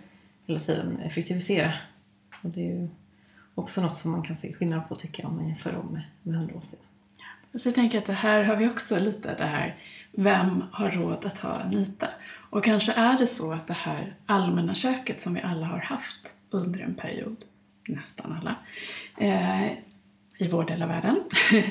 hela 0.45 0.59
tiden 0.59 0.99
effektivisera. 0.99 1.73
Och 2.43 2.49
det 2.49 2.61
är 2.61 2.73
ju 2.73 2.89
också 3.55 3.81
något 3.81 3.97
som 3.97 4.11
man 4.11 4.21
kan 4.21 4.37
se 4.37 4.53
skillnad 4.53 4.87
på 4.87 4.95
tycker 4.95 5.23
jag 5.23 5.29
om 5.29 5.35
man 5.35 5.47
jämför 5.47 5.73
dem 5.73 5.85
med, 5.85 6.03
med 6.23 6.35
hundra 6.35 6.55
år 6.55 6.61
sedan. 6.61 6.79
Så 7.59 7.67
jag 7.67 7.75
tänker 7.75 7.97
att 7.97 8.05
det 8.05 8.13
här 8.13 8.43
har 8.43 8.55
vi 8.55 8.69
också 8.69 8.99
lite 8.99 9.35
det 9.35 9.43
här, 9.43 9.75
vem 10.11 10.63
har 10.71 10.89
råd 10.89 11.25
att 11.25 11.37
ha 11.37 11.61
en 11.61 11.73
yta? 11.73 12.07
Och 12.55 12.63
kanske 12.63 12.91
är 12.91 13.17
det 13.17 13.27
så 13.27 13.51
att 13.51 13.67
det 13.67 13.73
här 13.73 14.15
allmänna 14.25 14.75
köket 14.75 15.21
som 15.21 15.33
vi 15.33 15.41
alla 15.41 15.65
har 15.65 15.79
haft 15.79 16.33
under 16.49 16.79
en 16.79 16.95
period, 16.95 17.37
nästan 17.87 18.37
alla, 18.41 18.55
eh, 19.17 19.71
i 20.37 20.47
vår 20.51 20.63
del 20.63 20.81
av 20.81 20.89
världen, 20.89 21.19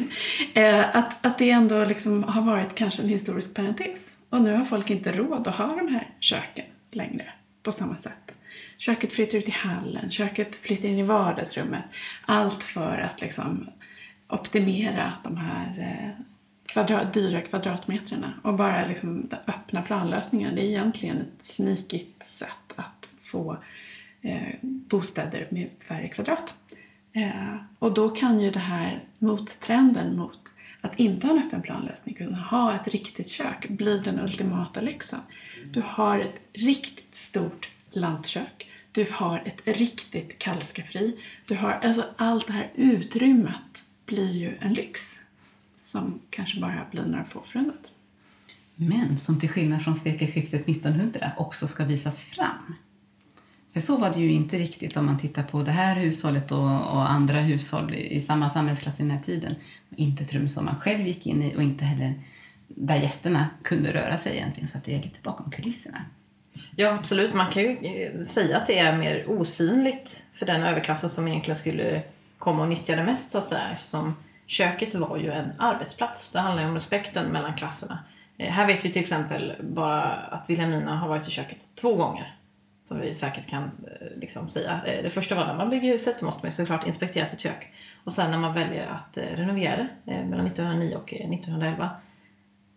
eh, 0.54 0.96
att, 0.96 1.26
att 1.26 1.38
det 1.38 1.50
ändå 1.50 1.84
liksom 1.84 2.24
har 2.24 2.42
varit 2.42 2.74
kanske 2.74 3.02
en 3.02 3.08
historisk 3.08 3.54
parentes. 3.54 4.18
Och 4.30 4.42
nu 4.42 4.56
har 4.56 4.64
folk 4.64 4.90
inte 4.90 5.12
råd 5.12 5.48
att 5.48 5.56
ha 5.56 5.76
de 5.76 5.88
här 5.92 6.10
köken 6.20 6.66
längre 6.90 7.32
på 7.62 7.72
samma 7.72 7.96
sätt. 7.96 8.36
Köket 8.78 9.12
flyttar 9.12 9.38
ut 9.38 9.48
i 9.48 9.52
hallen, 9.52 10.10
köket 10.10 10.56
flyttar 10.56 10.88
in 10.88 10.98
i 10.98 11.02
vardagsrummet. 11.02 11.84
Allt 12.24 12.62
för 12.62 12.98
att 12.98 13.20
liksom 13.20 13.70
optimera 14.28 15.12
de 15.22 15.36
här 15.36 15.78
eh, 15.78 16.24
kvadrat, 16.66 17.14
dyra 17.14 17.40
kvadratmetrarna. 17.40 18.32
Och 18.42 18.54
bara 18.54 18.84
liksom 18.84 19.26
den 19.28 19.40
öppna 19.46 19.82
planlösningen, 19.82 20.54
det 20.54 20.62
är 20.62 20.66
egentligen 20.66 21.16
ett 21.16 21.44
snikigt 21.44 22.22
sätt 22.22 22.72
att 22.76 23.08
få 23.20 23.56
eh, 24.22 24.54
bostäder 24.60 25.48
med 25.50 25.70
färre 25.80 26.08
kvadrat. 26.08 26.54
Eh, 27.12 27.56
och 27.78 27.94
då 27.94 28.08
kan 28.08 28.40
ju 28.40 28.50
det 28.50 28.58
här 28.58 29.00
mottrenden 29.18 30.16
mot 30.16 30.40
att 30.80 30.98
inte 30.98 31.26
ha 31.26 31.34
en 31.34 31.46
öppen 31.46 31.62
planlösning, 31.62 32.14
kunna 32.14 32.38
ha 32.38 32.74
ett 32.74 32.88
riktigt 32.88 33.28
kök, 33.28 33.68
bli 33.68 33.98
den 33.98 34.20
ultimata 34.20 34.80
lyxen. 34.80 35.20
Du 35.72 35.82
har 35.86 36.18
ett 36.18 36.40
riktigt 36.52 37.14
stort 37.14 37.70
lantkök, 37.90 38.68
du 38.92 39.06
har 39.12 39.42
ett 39.46 39.68
riktigt 39.68 40.38
kallskafferi, 40.38 41.16
du 41.46 41.54
har 41.54 41.72
alltså 41.72 42.04
allt 42.16 42.46
det 42.46 42.52
här 42.52 42.70
utrymmet 42.74 43.84
blir 44.06 44.32
ju 44.32 44.56
en 44.60 44.72
lyx 44.72 45.20
som 45.94 46.20
kanske 46.30 46.60
bara 46.60 46.86
blir 46.90 47.02
några 47.02 47.24
få 47.24 47.42
förunnat. 47.42 47.92
Men 48.76 49.18
som 49.18 49.40
till 49.40 49.48
skillnad 49.48 49.82
från 49.82 49.96
sekelskiftet 49.96 50.68
1900 50.68 51.32
också 51.36 51.66
ska 51.68 51.84
visas 51.84 52.22
fram. 52.22 52.74
För 53.72 53.80
så 53.80 53.96
var 53.96 54.10
det 54.10 54.20
ju 54.20 54.32
inte 54.32 54.58
riktigt 54.58 54.96
om 54.96 55.06
man 55.06 55.18
tittar 55.18 55.42
på 55.42 55.62
det 55.62 55.70
här 55.70 55.96
hushållet 55.96 56.52
och, 56.52 56.64
och 56.66 57.10
andra 57.10 57.40
hushåll 57.40 57.94
i, 57.94 58.14
i 58.14 58.20
samma 58.20 58.50
samhällsklass 58.50 59.00
i 59.00 59.02
den 59.02 59.10
här 59.10 59.22
tiden. 59.22 59.54
Inte 59.96 60.24
ett 60.24 60.32
rum 60.32 60.48
som 60.48 60.64
man 60.64 60.76
själv 60.76 61.06
gick 61.06 61.26
in 61.26 61.42
i 61.42 61.56
och 61.56 61.62
inte 61.62 61.84
heller 61.84 62.14
där 62.68 62.96
gästerna 62.96 63.48
kunde 63.62 63.94
röra 63.94 64.18
sig 64.18 64.36
egentligen, 64.36 64.68
så 64.68 64.78
att 64.78 64.84
det 64.84 64.94
är 64.94 65.02
lite 65.02 65.20
bakom 65.22 65.50
kulisserna. 65.50 66.04
Ja, 66.76 66.90
absolut. 66.90 67.34
Man 67.34 67.52
kan 67.52 67.62
ju 67.62 67.70
eh, 67.70 68.22
säga 68.22 68.56
att 68.56 68.66
det 68.66 68.78
är 68.78 68.96
mer 68.96 69.24
osynligt 69.30 70.22
för 70.34 70.46
den 70.46 70.62
överklassen 70.62 71.10
som 71.10 71.28
egentligen 71.28 71.58
skulle 71.58 72.02
komma 72.38 72.62
och 72.62 72.68
nyttja 72.68 72.96
det 72.96 73.04
mest, 73.04 73.30
så 73.30 73.38
att 73.38 73.48
säga. 73.48 73.70
Eftersom 73.72 74.14
köket 74.46 74.94
var 74.94 75.16
ju 75.16 75.30
en 75.30 75.52
arbetsplats. 75.58 76.32
Det 76.32 76.40
handlar 76.40 76.62
ju 76.62 76.68
om 76.68 76.74
respekten 76.74 77.26
mellan 77.26 77.54
klasserna. 77.54 77.98
Eh, 78.38 78.52
här 78.52 78.66
vet 78.66 78.84
vi 78.84 78.92
till 78.92 79.02
exempel 79.02 79.52
bara 79.60 80.02
att 80.02 80.50
Wilhelmina 80.50 80.96
har 80.96 81.08
varit 81.08 81.28
i 81.28 81.30
köket 81.30 81.58
två 81.74 81.94
gånger. 81.94 82.36
Som 82.80 83.00
vi 83.00 83.14
säkert 83.14 83.48
kan 83.48 83.62
eh, 83.62 84.06
liksom 84.16 84.48
säga. 84.48 84.80
Eh, 84.86 85.02
det 85.02 85.10
första 85.10 85.34
var 85.34 85.46
när 85.46 85.54
man 85.54 85.70
bygger 85.70 85.92
huset, 85.92 86.16
då 86.20 86.26
måste 86.26 86.46
man 86.46 86.52
såklart 86.52 86.86
inspektera 86.86 87.26
sitt 87.26 87.40
kök. 87.40 87.72
Och 88.04 88.12
sen 88.12 88.30
när 88.30 88.38
man 88.38 88.54
väljer 88.54 88.86
att 88.86 89.18
renovera 89.18 89.88
det, 90.04 90.24
mellan 90.24 90.46
1909 90.46 90.96
och 90.96 91.12
1911. 91.12 91.90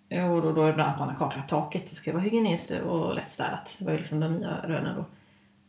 Och 0.10 0.41
då, 0.41 0.51
då 0.53 0.63
är 0.63 0.67
det 0.67 0.73
bland 0.73 0.82
annat 0.82 0.93
att 0.93 0.99
man 0.99 1.10
har 1.10 1.15
kaklat 1.15 1.47
taket. 1.47 1.89
Det 1.89 1.95
ska 1.95 2.13
vara 2.13 2.23
hygieniskt 2.23 2.71
och 2.71 3.15
lättstädat. 3.15 3.75
Det 3.80 3.86
var 3.86 3.91
ju 3.91 3.97
liksom 3.97 4.19
de 4.19 4.34
nya 4.34 4.58
rönen 4.63 4.95
då. 4.95 5.06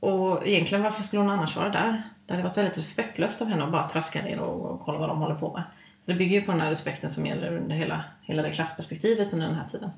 Och 0.09 0.47
egentligen 0.47 0.83
varför 0.83 1.03
skulle 1.03 1.23
hon 1.23 1.31
annars 1.31 1.57
vara 1.57 1.69
där? 1.69 2.03
Det 2.27 2.33
hade 2.33 2.43
varit 2.43 2.57
väldigt 2.57 2.79
respektlöst 2.79 3.43
av 3.43 3.49
henne 3.49 3.65
att 3.65 3.73
bara 3.73 3.89
traska 3.89 4.23
ner 4.23 4.41
och, 4.41 4.71
och 4.71 4.81
kolla 4.81 4.99
vad 4.99 5.09
de 5.09 5.19
håller 5.19 5.35
på 5.35 5.53
med. 5.53 5.63
Så 6.09 6.13
det 6.13 6.19
bygger 6.19 6.41
ju 6.41 6.47
på 6.47 6.53
den 6.53 6.61
här 6.61 6.71
respekten 6.71 7.11
som 7.11 7.27
gäller 7.27 7.57
under 7.57 7.77
hela, 7.77 8.05
hela 8.23 8.43
det 8.43 8.53
klassperspektivet 8.53 9.33
under 9.33 9.47
den 9.47 9.57
här 9.57 9.69
tiden. 9.69 9.91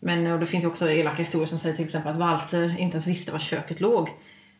Men 0.00 0.26
och 0.26 0.40
det 0.40 0.46
finns 0.46 0.64
ju 0.64 0.68
också 0.68 0.90
elaka 0.90 1.16
historier 1.16 1.46
som 1.46 1.58
säger 1.58 1.76
till 1.76 1.84
exempel 1.84 2.12
att 2.12 2.18
Walter 2.18 2.78
inte 2.78 2.94
ens 2.94 3.06
visste 3.06 3.32
var 3.32 3.38
köket 3.38 3.80
låg. 3.80 4.08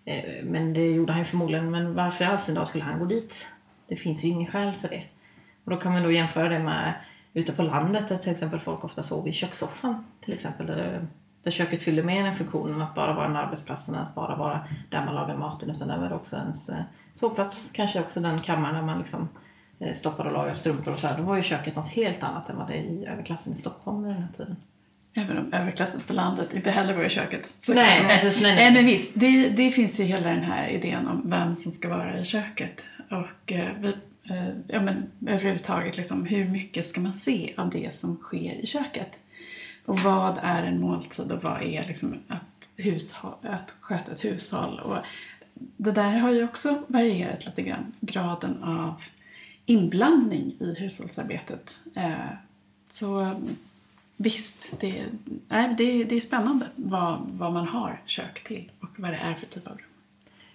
Eh, 0.05 0.45
men 0.45 0.73
det 0.73 0.91
gjorde 0.91 1.13
han 1.13 1.21
ju 1.21 1.25
förmodligen. 1.25 1.71
Men 1.71 1.95
varför 1.95 2.25
i 2.25 2.29
all 2.29 2.39
sin 2.39 2.55
dag 2.55 2.69
skulle 2.69 2.85
han 2.85 2.99
gå 2.99 3.05
dit? 3.05 3.47
Det 3.89 3.97
finns 3.97 4.25
ju 4.25 4.29
ingen 4.29 4.47
skäl 4.47 4.73
för 4.73 4.89
det. 4.89 5.05
Och 5.65 5.71
då 5.71 5.77
kan 5.77 5.93
man 5.93 6.03
då 6.03 6.11
jämföra 6.11 6.49
det 6.49 6.59
med 6.59 6.95
ute 7.35 7.53
på 7.53 7.63
landet 7.63 8.09
där 8.09 8.17
till 8.17 8.33
exempel 8.33 8.61
folk 8.61 8.85
ofta 8.85 9.03
sov 9.03 9.29
i 9.29 9.33
kökssoffan. 9.33 10.05
Till 10.21 10.35
exempel 10.35 10.67
där, 10.67 10.77
det, 10.77 11.07
där 11.43 11.51
köket 11.51 11.83
fyllde 11.83 12.03
mer 12.03 12.25
den 12.25 12.35
funktionen 12.35 12.83
att 12.83 12.95
bara 12.95 13.13
vara 13.15 13.27
en 13.27 13.37
arbetsplats 13.37 13.89
än 13.89 13.95
att 13.95 14.15
bara 14.15 14.37
vara 14.37 14.69
där 14.91 15.05
man 15.05 15.15
lagar 15.15 15.37
maten. 15.37 15.71
Utan 15.71 15.89
där 15.89 15.99
var 15.99 16.13
också 16.13 16.37
ens 16.37 16.69
eh, 16.69 16.83
sovplats. 17.13 17.71
Kanske 17.73 18.01
också 18.01 18.21
den 18.21 18.41
kammaren 18.41 18.75
där 18.75 18.83
man 18.83 18.99
liksom 18.99 19.23
eh, 19.23 19.29
stoppar 19.95 20.25
och 20.25 20.33
lagar 20.33 20.55
strumpor 20.55 20.93
och 20.93 20.99
så 20.99 21.07
här. 21.07 21.17
Då 21.17 21.23
var 21.23 21.37
ju 21.37 21.43
köket 21.43 21.77
något 21.77 21.89
helt 21.89 22.23
annat 22.23 22.51
än 22.51 22.57
vad 22.57 22.67
det 22.69 22.75
är 22.75 22.83
i 22.83 23.07
överklassen 23.07 23.53
i 23.53 23.57
Stockholm 23.57 24.03
vid 24.03 24.15
den 24.15 24.23
här 24.23 24.33
tiden. 24.37 24.57
Även 25.15 25.39
om 25.39 25.53
överklassen 25.53 26.01
på 26.07 26.13
landet 26.13 26.55
inte 26.55 26.71
heller 26.71 26.97
var 26.97 27.05
i 27.05 27.11
köket. 27.11 27.47
Så 27.47 27.75
Nej, 27.75 28.03
nej, 28.03 28.19
precis, 28.21 28.43
nej, 28.43 28.55
nej. 28.55 28.65
nej, 28.65 28.75
men 28.75 28.87
visst. 28.87 29.13
Det, 29.15 29.49
det 29.49 29.71
finns 29.71 30.01
ju 30.01 30.05
hela 30.05 30.29
den 30.29 30.43
här 30.43 30.69
idén 30.69 31.09
om 31.09 31.23
vem 31.25 31.55
som 31.55 31.73
ska 31.73 31.89
vara 31.89 32.19
i 32.19 32.25
köket. 32.25 32.87
Och 33.11 33.53
eh, 33.53 33.71
vi, 33.79 33.89
eh, 34.31 34.49
ja, 34.69 34.81
men 34.81 35.11
överhuvudtaget, 35.27 35.97
liksom, 35.97 36.27
hur 36.27 36.49
mycket 36.49 36.87
ska 36.87 37.01
man 37.01 37.13
se 37.13 37.55
av 37.57 37.71
det 37.71 37.95
som 37.95 38.17
sker 38.17 38.55
i 38.55 38.67
köket? 38.67 39.21
Och 39.87 39.99
vad 39.99 40.39
är 40.43 40.63
en 40.63 40.81
måltid 40.81 41.33
och 41.33 41.43
vad 41.43 41.63
är 41.63 41.85
liksom 41.87 42.19
att, 42.29 42.71
hushåll, 42.77 43.35
att 43.43 43.75
sköta 43.81 44.13
ett 44.13 44.25
hushåll? 44.25 44.81
Och 44.81 44.97
det 45.77 45.93
där 45.93 46.19
har 46.19 46.31
ju 46.31 46.45
också 46.45 46.83
varierat 46.87 47.47
lite 47.47 47.63
grann, 47.63 47.93
graden 48.01 48.63
av 48.63 49.03
inblandning 49.69 50.57
i 50.61 50.75
hushållsarbetet. 50.79 51.79
Eh, 51.95 52.13
så 52.89 53.35
visst, 54.17 54.81
det, 54.81 55.05
nej, 55.49 55.75
det, 55.79 56.05
det 56.05 56.17
är 56.17 56.21
spännande 56.21 56.67
vad, 56.77 57.19
vad 57.33 57.53
man 57.53 57.69
har 57.69 58.01
kök 58.07 58.45
till 58.45 58.71
och 58.81 58.89
vad 58.97 59.11
det 59.11 59.17
är 59.17 59.35
för 59.35 59.47
typ 59.47 59.67
av 59.67 59.73
rum. 59.73 59.87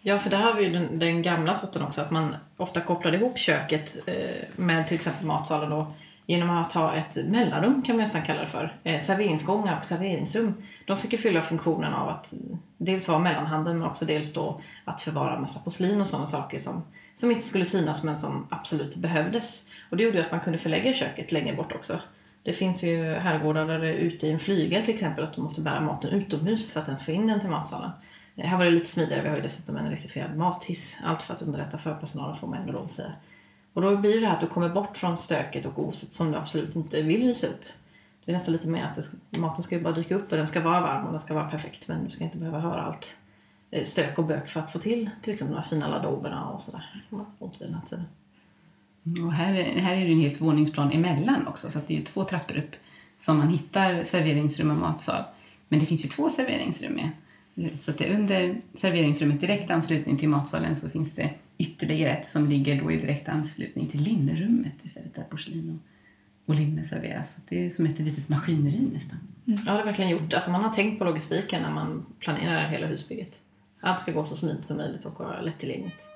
Ja, 0.02 0.20
för 0.20 0.30
där 0.30 0.38
har 0.38 0.54
vi 0.54 0.64
ju 0.64 0.74
den, 0.74 1.00
den 1.00 1.22
gamla 1.22 1.56
sorten 1.56 1.82
också, 1.82 2.02
att 2.02 2.12
man 2.12 2.36
ofta 2.58 2.82
kopplade 2.82 3.18
ihop 3.18 3.38
köket 3.38 3.98
eh, 4.06 4.16
med 4.56 4.88
till 4.88 4.96
exempel 4.96 5.26
matsalen 5.26 5.70
då, 5.70 5.94
genom 6.26 6.50
att 6.50 6.72
ha 6.72 6.94
ett 6.94 7.16
mellanrum 7.16 7.82
kan 7.82 7.96
man 7.96 8.04
nästan 8.04 8.22
kalla 8.22 8.42
det 8.42 8.48
för. 8.48 8.76
Eh, 8.84 9.02
serveringsgångar 9.02 9.78
och 9.80 9.86
serveringsrum. 9.86 10.54
De 10.86 10.98
fick 10.98 11.12
ju 11.12 11.18
fylla 11.18 11.42
funktionen 11.42 11.94
av 11.94 12.10
att 12.10 12.34
eh, 12.34 12.58
dels 12.78 13.08
vara 13.08 13.20
mellanhanden 13.20 13.80
men 13.80 13.88
också 13.88 14.06
dels 14.06 14.34
då 14.34 14.62
att 14.86 15.02
förvara 15.02 15.40
massa 15.40 15.60
porslin 15.60 16.02
och 16.02 16.08
sådana 16.08 16.28
saker 16.28 16.60
som, 16.60 16.84
som 17.16 17.32
inte 17.32 17.44
skulle 17.44 17.66
synas 17.66 18.04
men 18.04 18.18
som 18.18 18.48
absolut 18.50 18.96
behövdes. 18.96 19.68
Och 19.90 19.98
det 19.98 20.04
gjorde 20.04 20.18
ju 20.18 20.24
att 20.24 20.32
man 20.32 20.40
kunde 20.40 20.60
förlägga 20.60 20.94
köket 20.94 21.32
längre 21.32 21.56
bort 21.56 21.72
också. 21.72 22.00
Det 22.44 22.54
finns 22.54 22.84
ju 22.84 23.14
herrgårdar 23.14 23.68
där 23.68 23.80
det 23.80 23.90
är 23.90 23.94
ute 23.94 24.28
i 24.28 24.32
en 24.32 24.40
flygel 24.40 24.84
till 24.86 24.94
exempel 24.94 25.24
att 25.24 25.34
du 25.34 25.42
måste 25.42 25.62
bära 25.62 25.82
maten 25.82 26.10
utomhus 26.10 26.72
för 26.72 26.80
att 26.80 26.86
ens 26.86 27.06
få 27.06 27.12
in 27.12 27.28
den 27.28 27.40
till 27.40 27.50
matsalen. 27.50 27.92
Eh, 28.36 28.46
här 28.46 28.58
var 28.58 28.66
det 28.66 28.72
lite 28.72 28.86
smidigare, 28.86 29.22
vi 29.22 29.30
har 29.30 29.36
ju 29.36 29.42
dessutom 29.42 29.78
en 29.78 29.86
elektrifierad 29.86 30.38
mathiss. 30.38 30.98
Allt 31.04 31.22
för 31.22 31.34
att 31.34 31.42
underlätta 31.42 31.78
för 31.78 31.96
personalen 31.96 32.36
får 32.36 32.48
man 32.48 32.60
ändå 32.60 32.74
lov 32.74 32.84
att 32.84 32.92
säga. 32.92 33.12
Och 33.74 33.82
då 33.82 33.98
blir 33.98 34.22
det 34.22 34.28
här 34.28 34.34
att 34.34 34.42
du 34.42 34.48
kommer 34.48 34.70
bort 34.70 34.98
från 34.98 35.18
stöket 35.18 35.66
och 35.66 35.80
oset 35.80 36.14
som 36.14 36.32
du 36.32 36.38
absolut 36.38 36.76
inte 36.76 37.02
vill 37.02 37.24
visa 37.24 37.48
upp. 37.48 37.64
Det 38.26 38.32
är 38.32 38.34
nästan 38.34 38.54
lite 38.54 38.68
mer 38.68 38.94
att 38.98 39.06
ska, 39.06 39.18
maten 39.38 39.64
ska 39.64 39.76
ju 39.76 39.82
bara 39.82 39.94
dyka 39.94 40.16
upp 40.16 40.32
och 40.32 40.38
den 40.38 40.48
ska 40.48 40.62
vara 40.62 40.82
varm 40.82 41.06
och 41.06 41.12
den 41.12 41.22
ska 41.22 41.34
vara 41.34 41.50
perfekt 41.50 41.88
men 41.88 42.06
du 42.06 42.12
ska 42.12 42.24
inte 42.24 42.38
behöva 42.38 42.60
höra 42.60 42.82
allt 42.82 43.16
stök 43.84 44.18
och 44.18 44.26
bök 44.26 44.48
för 44.48 44.60
att 44.60 44.72
få 44.72 44.80
till 44.80 45.10
till 45.22 45.34
exempel 45.34 45.56
de 45.56 45.62
här 45.62 45.70
fina 45.70 45.88
ladoberna 45.88 46.50
och 46.50 46.62
sådär 46.62 46.86
tiden. 47.60 49.26
Och 49.26 49.34
här, 49.34 49.54
är- 49.54 49.80
här 49.80 49.96
är 49.96 50.06
det 50.06 50.12
en 50.12 50.20
helt 50.20 50.42
våningsplan 50.42 50.92
emellan 50.92 51.48
också, 51.48 51.72
så 51.72 51.78
att 51.80 51.88
det 51.88 51.98
är 51.98 52.04
två 52.04 52.24
trappor 52.24 52.58
upp 52.58 52.76
som 53.16 53.38
man 53.38 53.48
hittar 53.50 54.04
serveringsrum 54.04 54.70
och 54.72 54.78
matsal. 54.78 55.24
Men 55.70 55.80
det 55.80 55.86
finns 55.86 56.06
ju 56.06 56.10
två 56.10 56.30
serveringsrum 56.30 56.94
med. 56.94 57.10
Så 57.80 57.92
att 57.92 57.98
det 57.98 58.08
är 58.12 58.20
under 58.20 58.62
serveringsrummet, 58.74 59.42
direkt 59.42 59.70
anslutning 59.72 60.18
till 60.18 60.30
matsalen, 60.30 60.76
så 60.76 60.90
finns 60.90 61.14
det 61.14 61.30
ytterligare 61.58 62.12
ett 62.12 62.26
som 62.28 62.48
ligger 62.50 62.82
då 62.82 62.92
i 62.92 62.98
direkt 62.98 63.30
anslutning 63.30 63.88
till 63.88 64.02
linnerummet 64.02 64.74
istället, 64.86 65.16
där 65.16 65.24
porslin 65.24 65.80
och, 66.46 66.50
och 66.50 66.56
linne 66.56 66.84
serveras. 66.84 67.34
Så 67.36 67.42
det 67.50 67.66
är 67.66 67.70
som 67.70 67.86
ett 67.86 68.00
litet 68.00 68.30
maskineri 68.30 68.90
nästan. 68.94 69.20
Ja, 69.46 69.56
det 69.66 69.72
har 69.72 69.84
verkligen 69.84 70.12
gjort. 70.12 70.34
Alltså 70.34 70.52
man 70.52 70.64
har 70.64 70.72
tänkt 70.72 71.00
på 71.00 71.06
logistiken 71.06 71.62
när 71.62 71.72
man 71.72 72.06
planerar 72.20 72.68
hela 72.68 72.88
husbygget. 72.88 73.40
Allt 73.86 74.00
ska 74.00 74.12
gå 74.12 74.24
så 74.24 74.36
smidigt 74.36 74.66
som 74.66 74.78
möjligt 74.78 75.06
och 75.06 75.20
vara 75.20 75.42
lättillgängligt. 75.42 76.08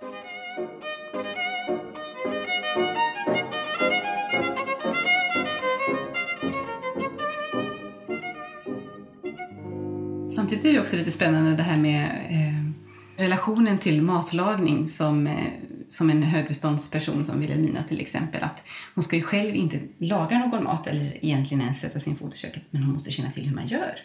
Samtidigt 10.30 10.66
är 10.66 10.74
det 10.74 10.80
också 10.80 10.96
lite 10.96 11.12
spännande 11.12 11.56
det 11.56 11.64
här 11.64 11.78
med 11.78 12.06
eh, 12.30 13.24
relationen 13.24 13.78
till 13.78 14.02
matlagning 14.02 14.88
som, 14.88 15.28
eh, 15.28 15.48
som 15.90 16.10
en 16.10 16.24
högreståndsperson 16.24 17.26
som 17.26 17.40
Wilhelmina 17.40 17.84
till 17.84 18.02
exempel. 18.02 18.44
Att 18.44 18.64
hon 18.96 19.04
ska 19.04 19.16
ju 19.16 19.22
själv 19.22 19.56
inte 19.56 19.80
laga 19.98 20.40
någon 20.40 20.64
mat 20.64 20.88
eller 20.88 21.26
egentligen 21.26 21.62
ens 21.62 21.80
sätta 21.80 22.00
sin 22.00 22.16
fot 22.16 22.36
i 22.36 22.38
köket, 22.38 22.64
men 22.70 22.84
hon 22.84 22.94
måste 22.94 23.12
känna 23.12 23.32
till 23.32 23.48
hur 23.48 23.56
man 23.56 23.68
gör. 23.68 23.96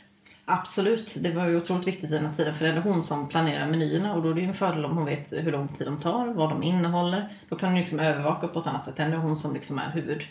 Absolut, 0.44 1.16
det 1.20 1.30
var 1.30 1.46
ju 1.46 1.56
otroligt 1.56 1.86
viktigt 1.86 2.10
i 2.10 2.16
den 2.16 2.26
här 2.26 2.34
tiden 2.34 2.54
för 2.54 2.64
det 2.64 2.70
är 2.72 2.80
hon 2.80 3.04
som 3.04 3.28
planerar 3.28 3.66
menyerna 3.66 4.14
och 4.14 4.22
då 4.22 4.30
är 4.30 4.34
det 4.34 4.40
ju 4.40 4.46
en 4.46 4.54
fördel 4.54 4.84
om 4.84 4.96
hon 4.96 5.04
vet 5.04 5.32
hur 5.32 5.52
lång 5.52 5.68
tid 5.68 5.86
de 5.86 6.00
tar, 6.00 6.26
vad 6.26 6.50
de 6.50 6.62
innehåller. 6.62 7.28
Då 7.48 7.56
kan 7.56 7.68
hon 7.68 7.78
liksom 7.78 8.00
övervaka 8.00 8.48
på 8.48 8.60
ett 8.60 8.66
annat 8.66 8.84
sätt 8.84 8.98
än 8.98 9.10
det 9.10 9.16
är 9.16 9.20
hon 9.20 9.38
som 9.38 9.54
liksom 9.54 9.78
är 9.78 9.90
huvud, 9.90 10.22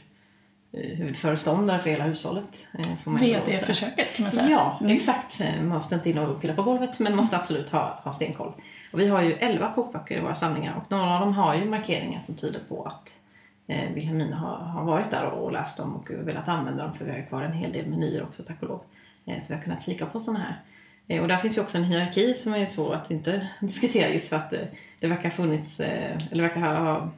eh, 0.74 0.98
huvudföreståndare 0.98 1.80
för 1.80 1.90
hela 1.90 2.04
hushållet. 2.04 2.68
eh, 2.80 2.86
får 3.04 3.12
man 3.12 3.22
ändå 3.24 3.34
VD 3.34 3.46
säga. 3.52 3.66
för 3.66 3.74
köket 3.74 4.16
kan 4.16 4.24
man 4.24 4.32
säga. 4.32 4.50
Ja, 4.50 4.78
Mm. 4.82 4.96
exakt. 4.96 5.42
Eh, 5.42 5.56
Man 5.58 5.68
måste 5.68 5.96
inte 5.96 6.10
in 6.10 6.18
och 6.18 6.42
pilla 6.42 6.54
på 6.54 6.64
golvet 6.64 7.00
men 7.00 7.16
måste 7.16 7.36
absolut 7.38 7.70
ha, 7.70 8.00
ha 8.04 8.12
stenkoll. 8.12 8.54
Och 8.94 9.00
vi 9.00 9.08
har 9.08 9.22
ju 9.22 9.34
11 9.34 9.72
kokböcker 9.76 10.18
i 10.18 10.22
våra 10.22 10.36
samlingar 10.36 10.76
och 10.76 10.92
några 10.92 11.14
av 11.14 11.20
dem 11.20 11.34
har 11.34 11.56
ju 11.56 11.66
markeringar 11.66 12.20
som 12.20 12.36
tyder 12.36 12.60
på 12.70 12.84
att 12.84 13.20
eh, 13.68 13.94
Wilhelmina 13.94 14.36
har, 14.38 14.58
har 14.58 14.84
varit 14.86 15.12
där 15.12 15.26
och, 15.26 15.44
och 15.46 15.52
läst 15.52 15.78
dem 15.78 15.96
och 15.96 16.12
velat 16.28 16.48
använda 16.48 16.84
dem 16.84 16.94
för 16.94 17.06
vi 17.06 17.12
har 17.12 17.18
ju 17.18 17.26
kvar 17.26 17.42
en 17.42 17.54
hel 17.54 17.72
del 17.74 17.88
menyer 17.88 18.24
också 18.24 18.44
tack 18.44 18.62
och 18.62 18.68
lov. 18.70 18.82
Eh, 19.26 19.40
så 19.40 19.54
vi 19.54 19.56
har 19.56 19.62
kunnat 19.62 19.82
kika 19.82 20.06
på 20.06 20.20
sådana 20.20 20.40
här. 20.40 20.62
Eh, 21.08 21.22
och 21.22 21.28
där 21.28 21.38
finns 21.38 21.58
ju 21.58 21.62
också 21.62 21.78
en 21.78 21.84
hierarki 21.84 22.34
som 22.34 22.54
är 22.54 22.66
svår 22.66 22.96
att 22.96 23.12
inte 23.12 23.48
diskutera 23.60 24.10
just 24.10 24.30
för 24.30 24.36
att 24.36 24.54
eh, 24.54 24.62
det 25.00 25.08
verkar 25.08 25.24
ha 25.24 25.30
funnits, 25.30 25.80
eller 25.80 26.42
verkar 26.42 26.62
ha, 26.62 27.12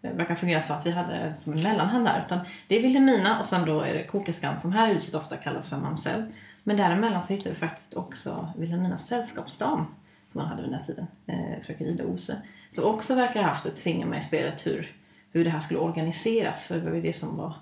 det 0.00 0.08
verkar 0.08 0.34
fungera 0.34 0.62
så 0.62 0.72
att 0.72 0.86
vi 0.86 0.90
hade 0.90 1.34
som 1.34 1.52
en 1.52 1.62
mellanhand 1.62 2.04
där. 2.04 2.24
Utan 2.26 2.38
det 2.68 2.78
är 2.78 2.82
Wilhelmina 2.82 3.40
och 3.40 3.46
sen 3.46 3.66
då 3.66 3.80
är 3.80 3.94
det 3.94 4.04
kokerskan 4.04 4.56
som 4.58 4.72
här 4.72 4.90
i 4.90 4.94
huset 4.94 5.14
ofta 5.14 5.36
kallas 5.36 5.68
för 5.68 5.76
mamsell. 5.76 6.24
Men 6.62 6.76
däremellan 6.76 7.22
så 7.22 7.32
hittar 7.32 7.50
vi 7.50 7.56
faktiskt 7.56 7.94
också 7.94 8.52
Wilhelminas 8.56 9.06
sällskapsdam 9.06 9.86
som 10.32 10.40
man 10.40 10.48
hade 10.48 10.62
vid 10.62 10.70
den 10.70 10.78
här 10.78 10.86
tiden, 10.86 11.06
eh, 11.26 11.62
fröken 11.62 11.86
Ida 11.86 12.04
Ose. 12.04 12.36
Så 12.70 12.90
också 12.90 13.14
verkar 13.14 13.40
ha 13.40 13.48
haft 13.48 13.66
ett 13.66 13.78
finger 13.78 14.06
med 14.06 14.18
i 14.18 14.22
spelet 14.22 14.66
hur, 14.66 14.96
hur 15.32 15.44
det 15.44 15.50
här 15.50 15.60
skulle 15.60 15.80
organiseras. 15.80 16.64
För 16.64 16.78
det 16.78 16.88
var 16.88 16.96
ju 16.96 17.02
det 17.02 17.12
som 17.12 17.36
var, 17.36 17.54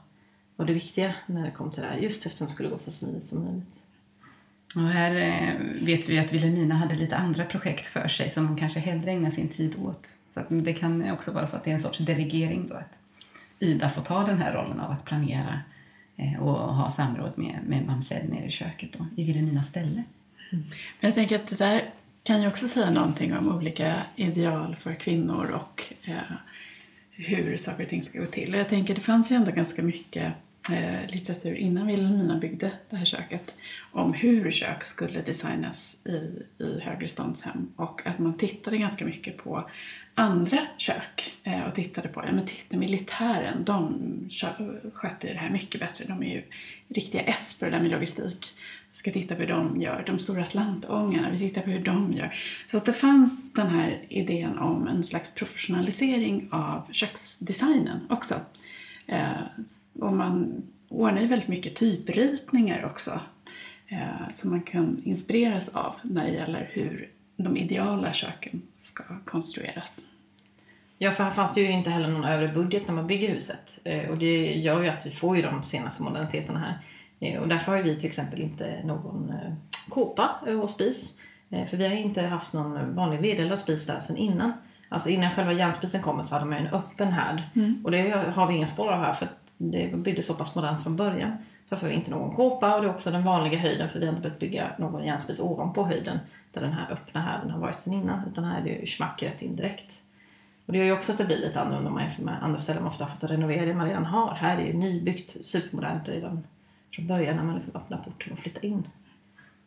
var 0.57 0.67
det 0.67 0.73
viktiga 0.73 1.15
när 1.27 1.45
det 1.45 1.51
kom 1.51 1.71
till 1.71 1.83
det 1.83 1.89
här. 1.89 1.97
Just 1.97 2.27
eftersom 2.27 2.47
det 2.47 2.53
skulle 2.53 2.69
gå 2.69 2.79
så 2.79 2.91
smidigt 2.91 3.27
som 3.27 3.45
möjligt. 3.45 3.78
Och 4.75 4.83
här 4.83 5.15
eh, 5.17 5.85
vet 5.87 6.09
vi 6.09 6.19
att 6.19 6.33
Vilhelmina 6.33 6.75
hade 6.75 6.95
lite 6.95 7.17
andra 7.17 7.45
projekt 7.45 7.87
för 7.87 8.09
sig 8.09 8.31
som 8.31 8.49
hon 8.49 8.57
kanske 8.57 8.81
hellre 8.81 9.11
ägnar 9.11 9.31
sin 9.31 9.49
tid 9.49 9.77
åt. 9.79 10.09
Så 10.31 10.41
att 10.41 10.47
det 10.49 10.73
kan 10.73 11.11
också 11.11 11.33
vara 11.33 11.47
så 11.47 11.57
att 11.57 11.65
det 11.65 11.71
är 11.71 11.75
en 11.75 11.81
sorts 11.81 11.99
delegering 11.99 12.69
då 12.69 12.75
att 12.75 12.99
Ida 13.59 13.89
får 13.89 14.03
ta 14.03 14.25
den 14.25 14.39
här 14.39 14.53
rollen 14.53 14.81
av 14.81 14.91
att 14.91 15.05
planera 15.05 15.61
eh, 16.17 16.43
och 16.43 16.75
ha 16.75 16.91
samråd 16.91 17.33
med, 17.37 17.59
med 17.67 17.87
mamsell 17.87 18.29
nere 18.29 18.47
i 18.47 18.51
köket 18.51 18.93
då, 18.99 19.07
i 19.17 19.25
Vilhelminas 19.25 19.69
ställe. 19.69 20.03
Mm. 20.53 20.65
Men 21.01 21.09
jag 21.09 21.15
tänker 21.15 21.37
att 21.37 21.47
det 21.47 21.57
där 21.57 21.91
kan 22.23 22.43
ju 22.43 22.49
också 22.49 22.69
säga 22.69 22.91
någonting 22.91 23.37
om 23.37 23.57
olika 23.57 24.03
ideal 24.17 24.77
för 24.77 24.95
kvinnor 24.95 25.51
och 25.51 25.93
eh, 26.05 26.37
hur 27.11 27.57
saker 27.57 27.83
och 27.83 27.89
ting 27.89 28.03
ska 28.03 28.21
gå 28.21 28.27
till. 28.27 28.55
Och 28.55 28.61
jag 28.61 28.69
tänker 28.69 28.95
det 28.95 29.01
fanns 29.01 29.33
ju 29.33 29.37
ändå 29.37 29.53
ganska 29.53 29.83
mycket 29.83 30.33
eh, 30.71 31.13
litteratur 31.15 31.55
innan 31.55 31.87
Wilhelmina 31.87 32.39
byggde 32.39 32.71
det 32.91 32.97
här 32.97 33.05
köket 33.05 33.55
om 33.93 34.13
hur 34.13 34.51
kök 34.51 34.85
skulle 34.85 35.23
designas 35.23 35.97
i, 36.05 36.17
i 36.65 36.81
högreståndshem 36.81 37.73
och 37.77 38.07
att 38.07 38.19
man 38.19 38.37
tittade 38.37 38.79
ganska 38.79 39.05
mycket 39.05 39.37
på 39.37 39.71
andra 40.15 40.59
kök 40.77 41.33
eh, 41.45 41.67
och 41.67 41.75
tittade 41.75 42.09
på, 42.09 42.25
ja 42.27 42.33
men 42.33 42.47
titta 42.47 42.77
militären, 42.77 43.65
de 43.65 43.99
sköter 44.95 45.29
ju 45.29 45.35
det 45.35 45.41
här 45.41 45.51
mycket 45.51 45.81
bättre, 45.81 46.05
de 46.05 46.23
är 46.23 46.35
ju 46.35 46.43
riktiga 46.89 47.23
S 47.23 47.57
på 47.59 47.65
det 47.65 47.71
där 47.71 47.81
med 47.81 47.91
logistik. 47.91 48.55
Vi 48.91 48.97
ska 48.97 49.11
titta 49.11 49.35
på 49.35 49.41
hur 49.41 49.49
de 49.49 49.81
gör, 49.81 50.05
de 50.07 50.19
stora 50.19 50.43
atlantångarna, 50.43 51.31
vi 51.31 51.39
tittar 51.39 51.63
på 51.63 51.71
hur 51.71 51.85
de 51.85 52.13
gör. 52.13 52.35
Så 52.71 52.77
att 52.77 52.85
det 52.85 52.93
fanns 52.93 53.53
den 53.53 53.67
här 53.67 54.07
idén 54.09 54.59
om 54.59 54.89
en 54.89 55.05
slags 55.05 55.35
professionalisering 55.35 56.49
av 56.53 56.89
köksdesignen 56.93 58.01
också. 58.11 58.35
Eh, 59.09 59.43
och 60.01 60.13
man 60.13 60.63
ordnar 60.89 61.21
ju 61.21 61.27
väldigt 61.27 61.49
mycket 61.49 61.77
typritningar 61.77 62.85
också 62.85 63.21
eh, 63.89 64.29
som 64.31 64.51
man 64.51 64.63
kan 64.63 65.03
inspireras 65.05 65.69
av 65.69 65.95
när 66.03 66.27
det 66.27 66.33
gäller 66.33 66.71
hur 66.73 67.11
de 67.37 67.57
ideala 67.57 68.13
köken 68.13 68.63
ska 68.77 69.05
konstrueras. 69.25 70.07
Ja, 70.99 71.11
för 71.11 71.25
här 71.25 71.31
fanns 71.31 71.55
det 71.55 71.61
ju 71.61 71.71
inte 71.71 71.91
heller 71.91 72.09
någon 72.09 72.25
övre 72.25 72.49
budget 72.49 72.89
när 72.89 72.95
man 72.95 73.07
bygger 73.07 73.29
huset. 73.29 73.81
Eh, 73.85 74.11
och 74.11 74.19
det 74.19 74.55
gör 74.55 74.83
ju 74.83 74.89
att 74.89 75.07
vi 75.07 75.11
får 75.11 75.37
ju 75.37 75.43
de 75.43 75.63
senaste 75.63 76.03
moderniteterna 76.03 76.59
här. 76.59 76.79
Eh, 77.21 77.41
och 77.41 77.49
därför 77.49 77.73
har 77.73 77.83
vi 77.83 77.97
till 77.97 78.07
exempel 78.07 78.41
inte 78.41 78.81
någon 78.85 79.31
eh, 79.31 79.53
kåpa 79.89 80.31
och 80.63 80.71
spis. 80.71 81.19
Eh, 81.51 81.67
för 81.67 81.77
vi 81.77 81.89
har 81.89 81.95
inte 81.95 82.23
haft 82.23 82.53
någon 82.53 82.95
vanlig 82.95 83.21
vedeldad 83.21 83.59
spis 83.59 83.87
där 83.87 84.01
sedan 84.01 84.17
innan. 84.17 84.53
Alltså 84.89 85.09
innan 85.09 85.31
själva 85.31 85.53
järnspisen 85.53 86.03
kommer 86.03 86.23
så 86.23 86.35
hade 86.35 86.47
man 86.47 86.59
ju 86.59 86.67
en 86.67 86.75
öppen 86.75 87.13
härd. 87.13 87.43
Och 87.85 87.91
det 87.91 88.11
har 88.35 88.47
vi 88.47 88.55
ingen 88.55 88.69
spår 88.69 88.93
av 88.93 89.01
här 89.01 89.13
för 89.13 89.29
det 89.59 89.97
byggdes 89.97 90.27
så 90.27 90.35
pass 90.35 90.55
modernt 90.55 90.83
från 90.83 90.97
början. 90.97 91.33
Så 91.65 91.77
vi 91.83 91.93
inte 91.93 92.11
någon 92.11 92.35
kåpa 92.35 92.77
och 92.77 92.83
det 92.83 92.89
är 92.89 92.91
också 92.91 93.11
den 93.11 93.25
vanliga 93.25 93.59
höjden 93.59 93.89
för 93.89 94.01
vi 94.01 94.07
har 94.07 94.13
inte 94.13 94.23
behövt 94.23 94.41
bygga 94.41 94.71
någon 94.79 95.05
järnspis 95.05 95.41
ovanpå 95.41 95.85
höjden 95.85 96.19
där 96.53 96.61
den 96.61 96.73
här 96.73 96.93
öppna 96.93 97.21
härden 97.21 97.51
har 97.51 97.61
varit 97.61 97.81
sedan 97.81 97.93
innan. 97.93 98.29
Utan 98.29 98.45
här 98.45 98.61
är 98.61 98.65
det 98.65 98.71
ju 98.71 98.87
schmack 98.87 99.23
rätt 99.23 99.43
in 99.43 99.57
direkt. 99.57 99.95
Och 100.67 100.73
det 100.73 100.79
gör 100.79 100.87
ju 100.87 100.93
också 100.93 101.13
att 101.13 101.19
det 101.19 101.25
blir 101.25 101.37
lite 101.37 101.61
annorlunda 101.61 101.89
om 101.89 101.95
man 101.95 102.03
jämför 102.03 102.23
med 102.23 102.43
andra 102.43 102.59
ställen 102.59 102.83
man 102.83 102.93
ofta 102.93 103.05
har 103.05 103.11
fått 103.11 103.31
renovera 103.31 103.67
det 103.67 103.75
man 103.75 103.87
redan 103.87 104.05
har. 104.05 104.35
Här 104.35 104.57
är 104.57 104.63
det 104.63 104.67
ju 104.67 104.73
nybyggt, 104.73 105.45
supermodernt 105.45 106.09
redan 106.09 106.47
från 106.95 107.07
början 107.07 107.37
när 107.37 107.45
man 107.45 107.55
liksom 107.55 107.77
öppnar 107.77 107.99
porten 107.99 108.33
och 108.33 108.39
flyttar 108.39 108.65
in. 108.65 108.87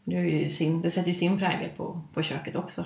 Det, 0.03 0.15
ju 0.15 0.49
sin, 0.49 0.81
det 0.81 0.91
sätter 0.91 1.07
ju 1.07 1.13
sin 1.13 1.37
prägel 1.37 1.69
på, 1.69 2.01
på 2.13 2.21
köket 2.21 2.55
också. 2.55 2.85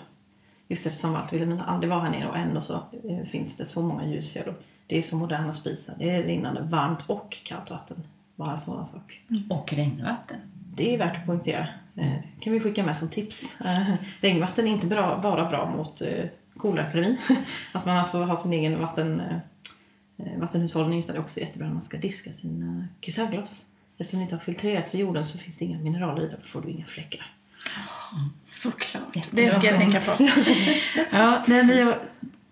Just 0.68 0.86
eftersom 0.86 1.14
Walter 1.14 1.32
Wilhelmina 1.32 1.66
aldrig 1.66 1.90
var 1.90 2.00
här 2.00 2.10
nere 2.10 2.30
och 2.30 2.38
ändå 2.38 2.62
så 2.62 2.74
eh, 3.10 3.26
finns 3.26 3.58
det 3.58 3.66
så 3.66 3.82
många 3.82 4.08
ljuskällor. 4.08 4.56
Det 4.88 4.98
är 4.98 5.02
så 5.02 5.16
moderna 5.16 5.54
spisar. 5.54 5.96
Det 6.00 6.10
är 6.10 6.24
rinnande 6.24 6.62
varmt 6.62 7.00
och 7.08 7.38
kallt 7.44 7.70
vatten. 7.70 8.04
Bara 8.36 8.52
en 8.52 8.60
sådan 8.60 8.86
sak. 8.86 9.22
Och 9.50 9.74
regnvatten. 9.74 10.38
Det 10.76 10.94
är 10.94 10.98
värt 10.98 11.18
att 11.18 11.26
poängtera. 11.26 11.68
Eh, 11.96 12.14
kan 12.40 12.54
vi 12.54 12.60
skicka 12.60 12.84
med 12.84 12.98
som 12.98 13.10
tips. 13.10 13.62
Eh, 13.62 13.94
regnvatten 14.22 14.68
är 14.68 14.72
inte 14.72 14.88
bra, 14.88 15.20
bara 15.24 15.50
bra 15.50 15.70
mot 15.70 16.02
koleraepidemi. 16.58 17.18
att 17.72 17.86
man 17.86 17.98
alltså 17.98 18.24
har 18.24 18.36
sin 18.36 18.54
egen 18.54 18.80
vatten, 18.80 19.22
vattenhushållning 20.38 21.00
utan 21.00 21.16
det 21.16 21.20
är 21.20 21.24
också 21.24 21.40
jättebra 21.40 21.68
när 21.68 21.74
man 21.74 21.84
ska 21.84 21.98
diska 21.98 22.34
sina 22.34 22.88
kristalglas. 23.00 23.66
Eftersom 23.98 24.20
det 24.20 24.24
inte 24.24 24.36
har 24.36 24.40
filtrerats 24.40 24.96
i 24.96 25.00
jorden 25.00 25.26
så 25.26 25.38
finns 25.38 25.58
det 25.58 25.66
inga 25.66 25.80
mineraler 25.80 26.22
i 26.22 26.28
det. 26.28 26.36
Då 26.42 26.48
får 26.48 26.62
du 26.62 26.70
inga 26.70 26.86
fläckar. 26.86 27.35
Såklart. 28.44 29.28
Det 29.32 29.52
ska 29.52 29.68
jag 29.68 29.78
tänka 29.78 30.00
på. 30.00 30.12
ja, 31.12 31.44
nej, 31.48 31.96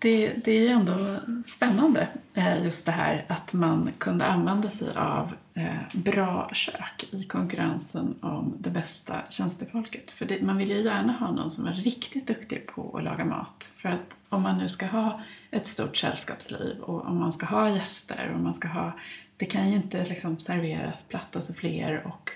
det, 0.04 0.44
det 0.44 0.52
är 0.52 0.60
ju 0.60 0.68
ändå 0.68 1.16
spännande 1.44 2.08
eh, 2.34 2.64
just 2.64 2.86
det 2.86 2.92
här 2.92 3.24
att 3.28 3.52
man 3.52 3.90
kunde 3.98 4.26
använda 4.26 4.70
sig 4.70 4.88
av 4.96 5.34
eh, 5.54 5.74
bra 5.92 6.50
kök 6.52 7.08
i 7.10 7.24
konkurrensen 7.24 8.14
om 8.20 8.54
det 8.58 8.70
bästa 8.70 9.22
tjänstefolket. 9.30 10.10
För 10.10 10.26
det, 10.26 10.42
man 10.42 10.56
vill 10.56 10.70
ju 10.70 10.80
gärna 10.80 11.12
ha 11.12 11.32
någon 11.32 11.50
som 11.50 11.66
är 11.66 11.72
riktigt 11.72 12.26
duktig 12.26 12.66
på 12.66 12.96
att 12.96 13.04
laga 13.04 13.24
mat. 13.24 13.70
För 13.74 13.88
att 13.88 14.16
om 14.28 14.42
man 14.42 14.58
nu 14.58 14.68
ska 14.68 14.86
ha 14.86 15.20
ett 15.50 15.66
stort 15.66 15.96
sällskapsliv 15.96 16.78
och 16.80 17.06
om 17.06 17.18
man 17.18 17.32
ska 17.32 17.46
ha 17.46 17.70
gäster 17.70 18.32
och 18.34 18.40
man 18.40 18.54
ska 18.54 18.68
ha... 18.68 18.92
Det 19.36 19.46
kan 19.46 19.70
ju 19.70 19.76
inte 19.76 20.04
liksom 20.04 20.38
serveras 20.38 21.04
platta 21.04 21.40
souffléer 21.40 22.06
och 22.06 22.30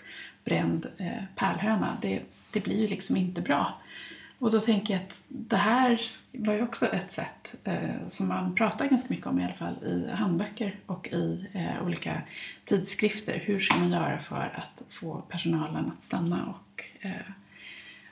bränd 0.44 0.86
eh, 0.98 1.22
pärlhöna. 1.36 1.96
Det, 2.02 2.22
det 2.52 2.60
blir 2.60 2.80
ju 2.80 2.88
liksom 2.88 3.16
inte 3.16 3.40
bra. 3.40 3.74
Och 4.38 4.50
då 4.50 4.60
tänker 4.60 4.94
jag 4.94 5.02
att 5.02 5.22
det 5.28 5.56
här 5.56 6.00
var 6.32 6.54
ju 6.54 6.62
också 6.62 6.86
ett 6.86 7.10
sätt 7.10 7.54
eh, 7.64 8.06
som 8.06 8.28
man 8.28 8.54
pratar 8.54 8.88
ganska 8.88 9.08
mycket 9.10 9.26
om 9.26 9.40
i 9.40 9.44
alla 9.44 9.54
fall 9.54 9.84
i 9.84 10.10
handböcker 10.10 10.76
och 10.86 11.08
i 11.08 11.48
eh, 11.52 11.86
olika 11.86 12.22
tidskrifter. 12.64 13.42
Hur 13.44 13.60
ska 13.60 13.78
man 13.78 13.90
göra 13.90 14.18
för 14.18 14.52
att 14.54 14.82
få 14.88 15.22
personalen 15.28 15.92
att 15.96 16.02
stanna? 16.02 16.54
Och, 16.54 16.84
eh, 17.00 17.10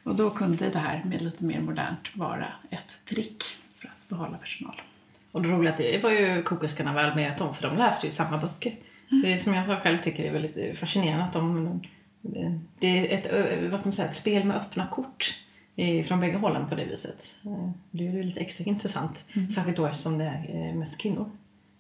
och 0.03 0.17
då 0.17 0.31
kunde 0.31 0.69
det 0.69 0.79
här 0.79 1.05
med 1.05 1.23
lite 1.23 1.45
mer 1.45 1.61
modernt 1.61 2.17
vara 2.17 2.47
ett 2.71 3.01
trick 3.05 3.45
för 3.75 3.89
att 3.89 4.09
behålla 4.09 4.39
personal. 4.39 4.83
Och 5.33 5.43
det 5.43 5.49
roliga 5.49 5.75
det 5.77 6.03
var 6.03 6.11
ju 6.11 6.43
kokerskorna 6.43 6.93
väl 6.93 7.15
med 7.15 7.41
om 7.41 7.55
för 7.55 7.69
de 7.69 7.77
läste 7.77 8.07
ju 8.07 8.13
samma 8.13 8.39
böcker. 8.39 8.77
Det 9.09 9.33
är 9.33 9.39
som 9.39 9.55
jag 9.55 9.83
själv 9.83 9.99
tycker 9.99 10.25
är 10.25 10.33
väldigt 10.33 10.79
fascinerande 10.79 11.25
att 11.25 11.33
de... 11.33 11.81
Det 12.79 13.13
är 13.15 13.19
ett, 13.19 13.27
ö- 13.33 13.69
vad 13.71 13.85
man 13.87 13.93
säga, 13.93 14.09
ett 14.09 14.15
spel 14.15 14.45
med 14.45 14.57
öppna 14.57 14.87
kort 14.87 15.35
från 16.07 16.21
bägge 16.21 16.39
hållen 16.39 16.69
på 16.69 16.75
det 16.75 16.85
viset. 16.85 17.37
Eh, 17.45 17.71
Det 17.91 18.09
är 18.09 18.13
ju 18.13 18.23
lite 18.23 18.41
extra 18.41 18.65
intressant. 18.65 19.25
Särskilt 19.55 19.77
då 19.77 19.87
eftersom 19.87 20.19
det 20.19 20.25
är 20.25 20.69
eh, 20.69 20.75
mest 20.75 20.99
kvinnor 20.99 21.31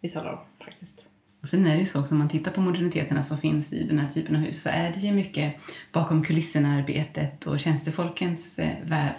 vi 0.00 0.08
talar 0.08 0.32
om 0.32 0.38
faktiskt. 0.64 1.06
Och 1.42 1.48
sen 1.48 1.66
är 1.66 1.72
det 1.74 1.78
ju 1.80 1.86
så 1.86 2.00
också, 2.00 2.14
om 2.14 2.18
man 2.18 2.28
tittar 2.28 2.50
på 2.50 2.60
moderniteterna 2.60 3.22
som 3.22 3.38
finns 3.38 3.72
i 3.72 3.84
den 3.84 3.98
här 3.98 4.08
typen 4.08 4.36
av 4.36 4.42
hus 4.42 4.62
så 4.62 4.68
är 4.68 4.92
det 4.92 5.00
ju 5.00 5.12
mycket 5.12 5.54
bakom 5.92 6.24
kulisserna-arbetet 6.24 7.46
och 7.46 7.60
tjänstefolkens 7.60 8.58
eh, 8.58 8.70
värld 8.84 9.14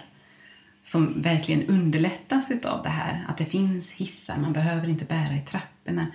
som 0.80 1.22
verkligen 1.22 1.62
underlättas 1.66 2.50
utav 2.50 2.82
det 2.82 2.88
här. 2.88 3.24
Att 3.28 3.36
det 3.38 3.44
finns 3.44 3.92
hissar, 3.92 4.36
man 4.38 4.52
behöver 4.52 4.88
inte 4.88 5.04
bära 5.04 5.34
i 5.34 5.40
trapporna. 5.40 6.06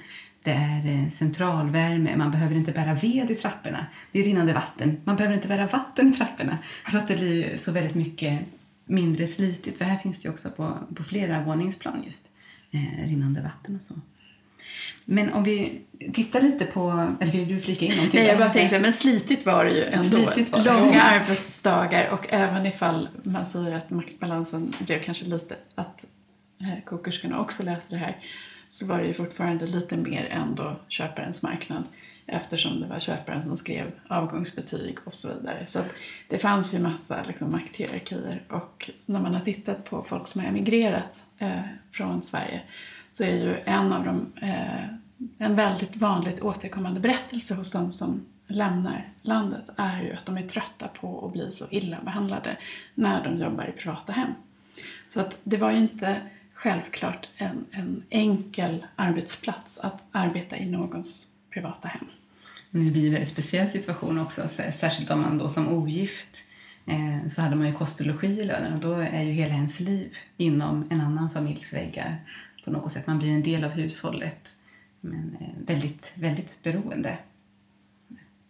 Det 0.44 0.52
är 0.52 1.10
centralvärme, 1.10 2.16
man 2.16 2.32
behöver 2.32 2.56
inte 2.56 2.72
bära 2.72 2.94
ved 2.94 3.32
i 3.32 3.36
trapporna. 3.36 3.86
Det 4.12 4.20
är 4.20 4.24
rinnande 4.24 4.54
vatten, 4.54 4.98
man 5.04 5.16
behöver 5.16 5.36
inte 5.36 5.48
bära 5.48 5.68
vatten 5.68 6.10
i 6.10 6.14
trapporna. 6.14 6.58
Så 6.92 6.98
att 6.98 7.08
det 7.08 7.16
blir 7.16 7.58
så 7.58 7.72
väldigt 7.72 7.96
mycket 7.96 8.40
mindre 8.86 9.28
slitigt. 9.28 9.78
För 9.78 9.86
här 9.86 9.98
finns 9.98 10.22
det 10.22 10.28
ju 10.28 10.34
också 10.34 10.50
på, 10.50 10.78
på 10.96 11.04
flera 11.04 11.44
våningsplan 11.44 12.04
just 12.06 12.30
eh, 12.72 13.08
rinnande 13.08 13.42
vatten 13.42 13.76
och 13.76 13.84
så. 13.84 13.94
Men 15.06 15.34
om 15.34 15.44
vi 15.44 15.82
tittar 16.14 16.42
lite 16.42 16.66
på... 16.66 17.14
Eller 17.20 17.32
vill 17.32 17.48
du 17.48 17.60
flika 17.60 17.86
in 17.86 17.96
någonting? 17.96 18.20
Nej, 18.20 18.30
jag 18.30 18.38
bara 18.38 18.50
tänkte, 18.50 18.80
men 18.80 18.94
slitigt 18.94 19.46
var 19.46 19.66
det 19.66 19.72
ju 19.72 19.84
ändå. 19.84 20.32
Det, 20.36 20.66
Långa 20.66 21.02
arbetsdagar 21.02 22.10
och 22.10 22.26
även 22.30 22.66
ifall 22.66 23.10
man 23.24 23.46
säger 23.46 23.72
att 23.72 23.90
maktbalansen 23.90 24.74
blev 24.80 25.04
kanske 25.04 25.26
lite 25.26 25.56
att 25.76 26.06
eh, 26.62 26.84
kokerskorna 26.86 27.40
också 27.40 27.64
läste 27.64 27.96
det 27.96 28.00
här 28.00 28.18
så 28.74 28.86
var 28.86 29.00
det 29.00 29.08
ju 29.08 29.14
fortfarande 29.14 29.66
lite 29.66 29.98
mer 29.98 30.26
ändå 30.26 30.76
köparens 30.88 31.44
marknad 31.44 31.84
eftersom 32.26 32.82
det 32.82 32.88
var 32.88 33.00
köparen 33.00 33.44
som 33.44 33.56
skrev 33.56 33.92
avgångsbetyg 34.08 34.98
och 35.06 35.14
så 35.14 35.28
vidare. 35.28 35.66
Så 35.66 35.80
det 36.28 36.38
fanns 36.38 36.74
ju 36.74 36.80
massa 36.80 37.24
liksom, 37.28 37.52
makthierarkier 37.52 38.44
och 38.50 38.90
när 39.06 39.22
man 39.22 39.34
har 39.34 39.42
tittat 39.42 39.90
på 39.90 40.02
folk 40.02 40.28
som 40.28 40.42
har 40.42 40.48
emigrerat 40.48 41.26
eh, 41.38 41.62
från 41.92 42.24
Sverige 42.24 42.62
så 43.10 43.24
är 43.24 43.36
ju 43.36 43.56
en 43.66 43.94
av 43.94 44.06
de... 44.06 44.46
eh, 44.48 44.86
en 45.38 45.56
väldigt 45.56 45.96
vanligt 45.96 46.42
återkommande 46.42 47.00
berättelse 47.00 47.56
hos 47.56 47.72
de 47.72 47.94
som 47.94 48.26
lämnar 48.48 49.10
landet 49.22 49.70
är 49.76 50.04
ju 50.04 50.14
att 50.14 50.26
de 50.26 50.38
är 50.38 50.42
trötta 50.42 50.88
på 50.88 51.26
att 51.26 51.34
bli 51.34 51.52
så 51.52 51.66
illa 51.70 51.98
behandlade 52.06 52.58
när 52.96 53.24
de 53.24 53.38
jobbar 53.38 53.66
i 53.66 53.72
privata 53.72 54.12
hem. 54.12 54.30
Så 55.08 55.20
att 55.20 55.40
det 55.44 55.58
var 55.58 55.72
ju 55.72 55.78
inte 55.78 56.22
självklart 56.54 57.30
en, 57.38 57.66
en 57.72 58.04
enkel 58.10 58.86
arbetsplats 58.96 59.80
att 59.80 60.06
arbeta 60.12 60.58
i 60.58 60.70
någons 60.70 61.28
privata 61.50 61.88
hem. 61.88 62.08
Men 62.70 62.86
det 62.86 62.92
blir 62.92 63.02
ju 63.02 63.08
en 63.08 63.14
väldigt 63.14 63.30
speciell 63.30 63.70
situation 63.70 64.20
också, 64.20 64.48
särskilt 64.48 65.12
om 65.12 65.22
man 65.22 65.38
då 65.38 65.50
som 65.50 65.68
ogift 65.68 66.44
eh, 66.86 67.28
så 67.28 67.42
hade 67.42 67.56
man 67.56 67.68
ju 67.68 67.74
kost 67.74 68.00
och 68.00 68.06
logi 68.06 68.42
i 68.42 68.46
lönen 68.46 68.74
och 68.74 68.80
då 68.80 68.94
är 68.94 69.22
ju 69.22 69.32
hela 69.32 69.54
ens 69.54 69.80
liv 69.80 70.18
inom 70.38 70.88
en 70.90 71.02
annan 71.02 71.30
familjs 71.30 71.74
väggar 71.74 72.20
på 72.64 72.72
något 72.72 72.92
sätt. 72.92 73.08
Man 73.08 73.20
blir 73.20 73.32
en 73.32 73.44
del 73.44 73.64
av 73.64 73.72
hushållet 73.72 74.50
men 75.02 75.38
eh, 75.42 75.66
väldigt, 75.66 76.14
väldigt 76.16 76.64
beroende. 76.64 77.18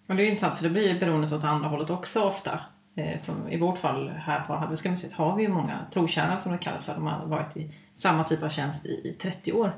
Och 0.07 0.15
det 0.15 0.23
är 0.23 0.27
intressant 0.27 0.55
för 0.55 0.63
det 0.63 0.69
blir 0.69 0.99
beroendet 0.99 1.31
åt 1.31 1.43
andra 1.43 1.67
hållet 1.67 1.89
också 1.89 2.21
ofta. 2.21 2.59
Eh, 2.95 3.17
som 3.17 3.49
I 3.49 3.57
vårt 3.57 3.77
fall 3.77 4.09
här 4.09 4.39
på 4.39 4.53
Hallwylska 4.53 4.89
museet 4.89 5.13
har 5.13 5.35
vi 5.35 5.43
ju 5.43 5.49
många 5.49 5.79
trotjänare 5.91 6.37
som 6.37 6.51
det 6.51 6.57
kallas 6.57 6.85
för. 6.85 6.93
De 6.93 7.07
har 7.07 7.25
varit 7.25 7.57
i 7.57 7.69
samma 7.93 8.23
typ 8.23 8.43
av 8.43 8.49
tjänst 8.49 8.85
i, 8.85 8.89
i 8.89 9.15
30 9.21 9.53
år. 9.53 9.73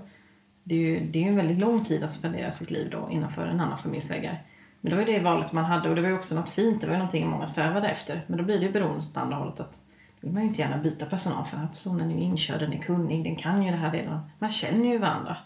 Det 0.63 0.76
är 0.76 0.80
ju 0.80 0.99
det 0.99 1.24
är 1.24 1.28
en 1.28 1.36
väldigt 1.36 1.57
lång 1.57 1.86
tid 1.86 2.03
att 2.03 2.11
spendera 2.11 2.51
sitt 2.51 2.72
liv 2.72 2.89
då 2.91 3.09
innanför 3.11 3.47
en 3.47 3.59
annan 3.59 3.78
familjs 3.78 4.11
väggar. 4.11 4.43
Men 4.82 4.89
det 4.89 4.97
var 4.97 5.05
det 5.05 5.20
valet 5.20 5.51
man 5.51 5.66
hade 5.66 5.89
och 5.89 5.95
det 5.95 6.01
var 6.01 6.09
ju 6.09 6.16
också 6.16 6.36
något 6.36 6.49
fint, 6.49 6.82
det 6.82 6.88
var 6.88 6.93
ju 6.93 6.97
någonting 6.97 7.30
många 7.30 7.47
strävade 7.47 7.89
efter. 7.89 8.22
Men 8.28 8.38
då 8.38 8.43
blir 8.43 8.59
det 8.59 8.66
ju 8.66 8.72
beroende 8.72 8.99
åt 8.99 9.18
andra 9.18 9.36
hållet 9.36 9.59
att 9.59 9.84
då 10.22 10.28
vill 10.28 10.34
man 10.34 10.43
ju 10.43 10.47
inte 10.47 10.61
gärna 10.61 10.78
byta 10.78 11.05
personal 11.05 11.45
för 11.45 11.57
den 11.57 11.66
här 11.66 11.74
personen 11.74 12.11
är 12.11 12.16
ju 12.16 12.22
inkörd, 12.22 12.59
den 12.59 12.74
är 12.74 12.78
kunnig, 12.78 13.24
den 13.24 13.36
kan 13.36 13.63
ju 13.63 13.72
det 13.72 13.78
här 13.78 13.91
redan. 13.91 14.20
Man 14.39 14.51
känner 14.51 14.89
ju 14.89 14.97
varandra. 14.97 15.38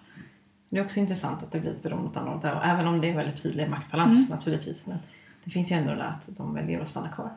Det 0.70 0.78
är 0.78 0.84
också 0.84 1.00
intressant 1.00 1.44
att 1.44 1.52
det 1.52 1.60
blir 1.60 1.72
ett 1.72 1.84
beroende 1.84 2.10
åt 2.10 2.18
andra 2.18 2.32
hållet 2.32 2.62
även 2.64 2.88
om 2.88 3.02
det 3.02 3.10
är 3.10 3.16
väldigt 3.16 3.44
tydlig 3.44 3.70
maktbalans 3.70 4.28
mm. 4.28 4.38
naturligtvis. 4.38 4.86
Men 4.86 4.98
det 5.44 5.50
finns 5.50 5.72
ju 5.72 5.76
ändå 5.76 5.96
det 5.96 6.04
att 6.04 6.30
de 6.38 6.54
väljer 6.54 6.82
att 6.82 6.88
stanna 6.88 7.10
kvar. 7.10 7.30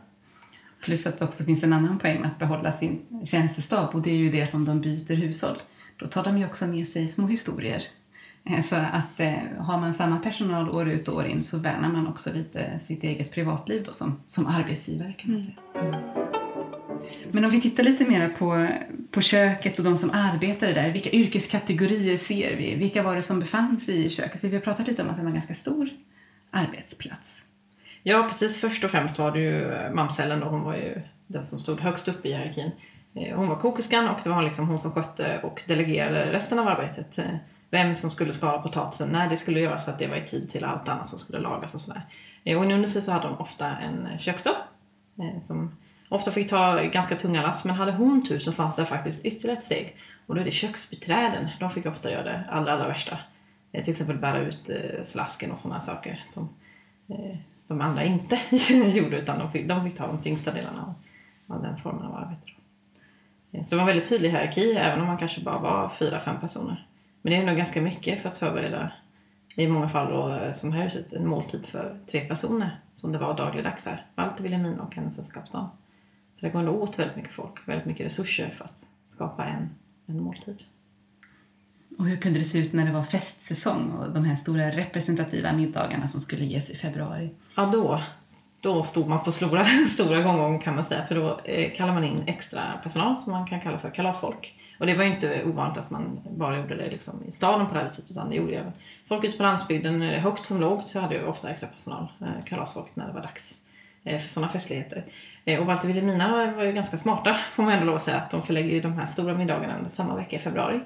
Plus 0.83 1.07
att 1.07 1.19
det 1.19 1.25
också 1.25 1.45
finns 1.45 1.65
en 1.65 1.73
annan 1.73 1.99
poäng 1.99 2.21
med 2.21 2.31
att 2.31 2.39
behålla 2.39 2.73
sin 2.73 3.01
tjänstestab 3.25 3.95
och 3.95 4.03
det 4.03 4.11
är 4.11 4.17
ju 4.17 4.31
det 4.31 4.43
att 4.43 4.55
om 4.55 4.65
de 4.65 4.81
byter 4.81 5.15
hushåll 5.15 5.63
då 5.97 6.07
tar 6.07 6.25
de 6.25 6.39
ju 6.39 6.47
också 6.47 6.67
med 6.67 6.89
sig 6.89 7.09
små 7.09 7.27
historier. 7.27 7.83
Eh, 8.45 8.63
så 8.63 8.77
att 8.77 9.21
eh, 9.21 9.35
har 9.59 9.81
man 9.81 9.95
samma 9.95 10.19
personal 10.19 10.71
år 10.71 10.89
ut 10.89 11.09
och 11.09 11.17
år 11.17 11.27
in 11.27 11.45
så 11.45 11.59
värnar 11.59 11.89
man 11.89 12.07
också 12.07 12.33
lite 12.33 12.79
sitt 12.79 13.05
eget 13.05 13.33
privatliv 13.33 13.85
då 13.85 13.93
som, 13.93 14.21
som 14.27 14.47
arbetsgivare 14.47 15.13
kan 15.13 15.33
man 15.33 15.43
säga. 15.43 15.57
Mm. 15.75 15.95
Men 17.31 17.45
om 17.45 17.51
vi 17.51 17.61
tittar 17.61 17.83
lite 17.83 18.05
mer 18.05 18.29
på, 18.29 18.69
på 19.11 19.21
köket 19.21 19.79
och 19.79 19.85
de 19.85 19.97
som 19.97 20.11
arbetade 20.11 20.73
där, 20.73 20.91
vilka 20.91 21.11
yrkeskategorier 21.11 22.17
ser 22.17 22.57
vi? 22.57 22.75
Vilka 22.75 23.03
var 23.03 23.17
det 23.17 23.23
som 23.23 23.41
befann 23.41 23.79
sig 23.79 24.05
i 24.05 24.11
köket? 24.11 24.41
För 24.41 24.49
vi 24.49 24.57
har 24.57 24.63
pratat 24.63 24.87
lite 24.87 25.03
om 25.03 25.11
att 25.11 25.17
det 25.17 25.23
var 25.23 25.29
en 25.29 25.35
ganska 25.35 25.55
stor 25.55 25.89
arbetsplats. 26.51 27.47
Ja, 28.03 28.23
precis. 28.23 28.61
Först 28.61 28.85
och 28.85 28.91
främst 28.91 29.19
var 29.19 29.31
det 29.31 29.39
ju 29.39 29.73
eh, 29.73 29.91
mamsellen 29.91 30.41
då, 30.41 30.47
hon 30.47 30.63
var 30.63 30.75
ju 30.75 31.03
den 31.27 31.45
som 31.45 31.61
stod 31.61 31.81
högst 31.81 32.09
upp 32.09 32.27
i 32.27 32.35
hierarkin. 32.35 32.71
Eh, 33.15 33.37
hon 33.37 33.49
var 33.49 33.57
kokerskan 33.57 34.09
och 34.09 34.19
det 34.25 34.31
var 34.31 34.43
liksom 34.43 34.69
hon 34.69 34.79
som 34.79 34.93
skötte 34.93 35.41
och 35.43 35.63
delegerade 35.69 36.33
resten 36.33 36.59
av 36.59 36.69
arbetet. 36.69 37.19
Eh, 37.19 37.37
vem 37.71 37.97
som 37.97 38.11
skulle 38.11 38.33
skala 38.33 38.59
potatisen, 38.59 39.09
när 39.09 39.29
det 39.29 39.37
skulle 39.37 39.61
göras 39.61 39.85
så 39.85 39.91
att 39.91 39.99
det 39.99 40.07
var 40.07 40.17
i 40.17 40.27
tid 40.27 40.51
till 40.51 40.65
allt 40.65 40.89
annat 40.89 41.09
som 41.09 41.19
skulle 41.19 41.39
lagas 41.39 41.75
och 41.75 41.81
sådär. 41.81 42.03
Och 42.57 42.63
under 42.63 42.87
sig 42.87 43.03
så 43.03 43.11
hade 43.11 43.29
hon 43.29 43.39
ofta 43.39 43.77
en 43.77 44.19
köksö 44.19 44.51
som 45.43 45.77
ofta 46.09 46.31
fick 46.31 46.51
ta 46.51 46.83
ganska 46.83 47.17
tunga 47.17 47.43
lass 47.43 47.65
men 47.65 47.75
hade 47.75 47.93
hon 47.93 48.27
tur 48.27 48.39
så 48.39 48.53
fanns 48.53 48.77
det 48.77 48.87
faktiskt 48.87 49.25
ytterligare 49.25 49.59
ett 49.59 49.65
steg 49.65 49.97
och 50.27 50.35
då 50.35 50.41
är 50.41 50.45
det 50.45 50.51
köksbiträden. 50.51 51.49
De 51.61 51.71
fick 51.71 51.87
ofta 51.87 52.11
göra 52.11 52.23
det 52.23 52.45
allra, 52.51 52.73
allra 52.73 52.89
värsta. 52.89 53.19
Till 53.73 53.91
exempel 53.91 54.19
bära 54.19 54.39
ut 54.39 54.71
slasken 55.05 55.53
och 55.53 55.59
sådana 55.59 55.81
saker 55.81 56.23
som 56.27 56.49
de 57.73 57.81
andra 57.81 58.05
inte 58.05 58.41
gjorde 58.95 59.19
utan 59.19 59.39
de 59.39 59.53
fick, 59.53 59.69
de 59.69 59.85
fick 59.85 59.99
ta 59.99 60.07
de 60.07 60.23
tyngsta 60.23 60.53
delarna 60.53 60.83
av, 60.83 60.95
av 61.57 61.63
den 61.63 61.77
formen 61.77 62.03
av 62.03 62.17
arbete. 62.17 62.51
Eh, 63.53 63.65
så 63.65 63.71
det 63.71 63.77
var 63.77 63.83
en 63.83 63.87
väldigt 63.87 64.09
tydlig 64.09 64.31
hierarki 64.31 64.73
även 64.73 65.01
om 65.01 65.07
man 65.07 65.19
kanske 65.19 65.41
bara 65.41 65.59
var 65.59 65.89
fyra, 65.89 66.19
fem 66.19 66.41
personer. 66.41 66.87
Men 67.23 67.31
det 67.33 67.37
är 67.37 67.47
nog 67.47 67.57
ganska 67.57 67.83
mycket 67.83 68.23
för 68.23 68.29
att 68.29 68.39
förbereda 68.39 68.93
i 69.57 69.69
många 69.69 69.89
fall 69.89 70.13
då, 70.13 70.29
eh, 70.35 70.55
som 70.55 70.73
här 70.73 70.83
huset, 70.83 71.13
en 71.13 71.27
måltid 71.27 71.67
för 71.67 71.99
tre 72.07 72.21
personer 72.21 72.81
som 72.95 73.13
det 73.13 73.19
var 73.19 73.37
dagligdags 73.37 73.87
här. 73.87 74.07
Walter, 74.15 74.43
Wilhelmina 74.43 74.83
och 74.83 74.95
hennes 74.95 75.15
sällskapsdam. 75.15 75.67
Så 76.35 76.47
det 76.47 76.53
går 76.53 76.61
ändå 76.61 76.73
åt 76.73 76.99
väldigt 76.99 77.17
mycket 77.17 77.33
folk, 77.33 77.69
väldigt 77.69 77.87
mycket 77.87 78.07
resurser 78.07 78.51
för 78.51 78.65
att 78.65 78.87
skapa 79.09 79.45
en, 79.45 79.71
en 80.07 80.23
måltid. 80.23 80.63
Och 81.99 82.05
hur 82.05 82.17
kunde 82.17 82.39
det 82.39 82.45
se 82.45 82.59
ut 82.59 82.73
när 82.73 82.85
det 82.87 82.93
var 82.93 83.03
festsäsong 83.03 83.91
och 83.91 84.11
de 84.11 84.25
här 84.25 84.37
stora 84.37 84.71
representativa 84.71 85.53
middagarna 85.53 86.09
som 86.09 86.21
skulle 86.21 86.45
ges 86.45 86.71
i 86.71 86.77
februari? 86.77 87.31
Ja, 87.57 87.71
då, 87.73 88.01
då 88.61 88.83
stod 88.83 89.09
man 89.09 89.25
på 89.25 89.33
stora, 89.33 89.65
stora 89.89 90.23
gånggång 90.23 90.59
kan 90.59 90.75
man 90.75 90.85
säga 90.85 91.05
för 91.07 91.15
då 91.15 91.41
eh, 91.45 91.73
kallar 91.73 91.95
man 91.95 92.05
in 92.05 92.23
extra 92.27 92.63
personal 92.83 93.17
som 93.17 93.33
man 93.33 93.47
kan 93.47 93.61
kalla 93.61 93.79
för 93.79 93.91
kalasfolk. 93.91 94.59
Och 94.79 94.87
det 94.87 94.95
var 94.95 95.05
ju 95.05 95.11
inte 95.11 95.45
ovanligt 95.45 95.79
att 95.79 95.91
man 95.91 96.21
bara 96.31 96.59
gjorde 96.59 96.77
det 96.77 96.91
liksom 96.91 97.25
i 97.29 97.33
staden 97.33 97.67
på 97.67 97.73
det 97.73 97.79
här 97.79 97.87
viset 97.87 98.11
utan 98.11 98.29
det 98.29 98.35
gjorde 98.35 98.55
även 98.55 98.73
folk 99.09 99.25
ute 99.25 99.37
på 99.37 99.43
landsbygden, 99.43 100.03
högt 100.03 100.47
som 100.47 100.61
lågt, 100.61 100.89
så 100.89 101.01
hade 101.01 101.15
ju 101.15 101.27
ofta 101.27 101.51
extra 101.51 101.69
personal, 101.69 102.07
eh, 102.21 102.45
kalasfolk, 102.45 102.89
när 102.95 103.07
det 103.07 103.13
var 103.13 103.23
dags 103.23 103.67
eh, 104.05 104.19
för 104.19 104.29
sådana 104.29 104.53
festligheter. 104.53 105.05
Eh, 105.45 105.61
och 105.61 105.67
Walter 105.67 105.89
Wilhelmina 105.89 106.53
var 106.57 106.65
ju 106.65 106.73
ganska 106.73 106.99
smarta 106.99 107.37
får 107.55 107.63
man 107.63 107.73
ändå 107.73 107.87
lov 107.87 107.97
att 107.97 108.03
säga 108.03 108.17
att 108.17 108.31
de 108.31 108.43
förlägger 108.43 108.71
ju 108.71 108.81
de 108.81 108.93
här 108.93 109.07
stora 109.07 109.35
middagarna 109.35 109.89
samma 109.89 110.17
vecka 110.17 110.37
i 110.37 110.39
februari. 110.39 110.81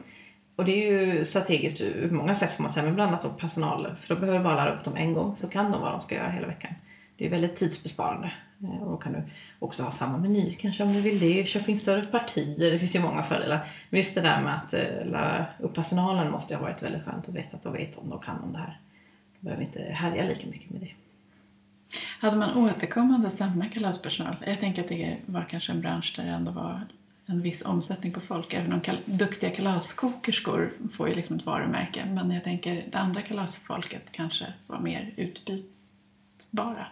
Och 0.57 0.65
det 0.65 0.73
är 0.73 0.93
ju 0.93 1.25
strategiskt 1.25 1.81
ur 1.81 2.11
många 2.11 2.35
sätt 2.35 2.53
får 2.53 2.63
man 2.63 2.73
säga, 2.73 2.85
men 2.85 2.95
bland 2.95 3.09
annat 3.09 3.23
då 3.23 3.29
personal. 3.29 3.97
För 4.01 4.15
då 4.15 4.21
behöver 4.21 4.39
du 4.39 4.45
bara 4.45 4.65
lära 4.65 4.75
upp 4.75 4.85
dem 4.85 4.97
en 4.97 5.15
gång 5.15 5.37
så 5.37 5.49
kan 5.49 5.73
de 5.73 5.81
vad 5.81 5.93
de 5.93 6.01
ska 6.01 6.15
göra 6.15 6.31
hela 6.31 6.47
veckan. 6.47 6.75
Det 7.17 7.27
är 7.27 7.31
väldigt 7.31 7.57
tidsbesparande. 7.57 8.33
Eh, 8.63 8.83
och 8.83 8.91
då 8.91 8.97
kan 8.97 9.13
du 9.13 9.23
också 9.59 9.83
ha 9.83 9.91
samma 9.91 10.19
meny 10.19 10.55
kanske 10.55 10.83
om 10.83 10.93
du 10.93 11.01
vill 11.01 11.21
det. 11.21 11.49
Köp 11.49 11.69
in 11.69 11.79
större 11.79 12.07
partier. 12.07 12.71
Det 12.71 12.79
finns 12.79 12.97
ju 12.97 13.01
många 13.01 13.23
fördelar. 13.23 13.69
Men 13.91 13.99
just 13.99 14.15
det 14.15 14.21
där 14.21 14.43
med 14.43 14.55
att 14.55 14.75
eh, 14.75 15.07
lära 15.07 15.47
upp 15.59 15.75
personalen 15.75 16.31
måste 16.31 16.53
ju 16.53 16.57
ha 16.57 16.65
varit 16.65 16.83
väldigt 16.83 17.05
skönt 17.05 17.29
att 17.29 17.35
veta 17.35 17.57
att 17.57 17.63
de 17.63 17.73
vet 17.73 17.97
om 17.97 18.11
de 18.11 18.19
kan 18.19 18.41
om 18.41 18.53
det 18.53 18.59
här. 18.59 18.81
Du 19.41 19.45
behöver 19.45 19.65
inte 19.65 19.83
härja 19.83 20.25
lika 20.25 20.47
mycket 20.47 20.71
med 20.71 20.81
det. 20.81 20.91
Hade 22.21 22.37
man 22.37 22.57
återkommande 22.57 23.31
samma 23.31 23.67
kalaspersonal? 23.67 24.37
Jag 24.47 24.61
tänker 24.61 24.83
att 24.83 24.89
det 24.89 25.17
var 25.27 25.47
kanske 25.51 25.73
en 25.73 25.81
bransch 25.81 26.15
där 26.17 26.25
det 26.25 26.31
ändå 26.31 26.53
var 26.53 26.81
en 27.27 27.43
viss 27.43 27.65
omsättning 27.65 28.13
på 28.13 28.21
folk. 28.21 28.55
Även 28.55 28.73
om 28.73 28.81
kal 28.81 28.97
duktiga 29.05 29.51
kalaskokerskor 29.51 30.73
får 30.93 31.09
ju 31.09 31.15
liksom 31.15 31.37
ett 31.37 31.47
varumärke. 31.47 32.07
Men 32.15 32.31
jag 32.31 32.45
tänker 32.45 32.85
det 32.93 32.99
andra 32.99 33.23
kalasfolket 33.23 34.13
kanske 34.13 34.53
var 34.67 34.81
mer 34.81 35.15
utbytbara. 35.17 36.87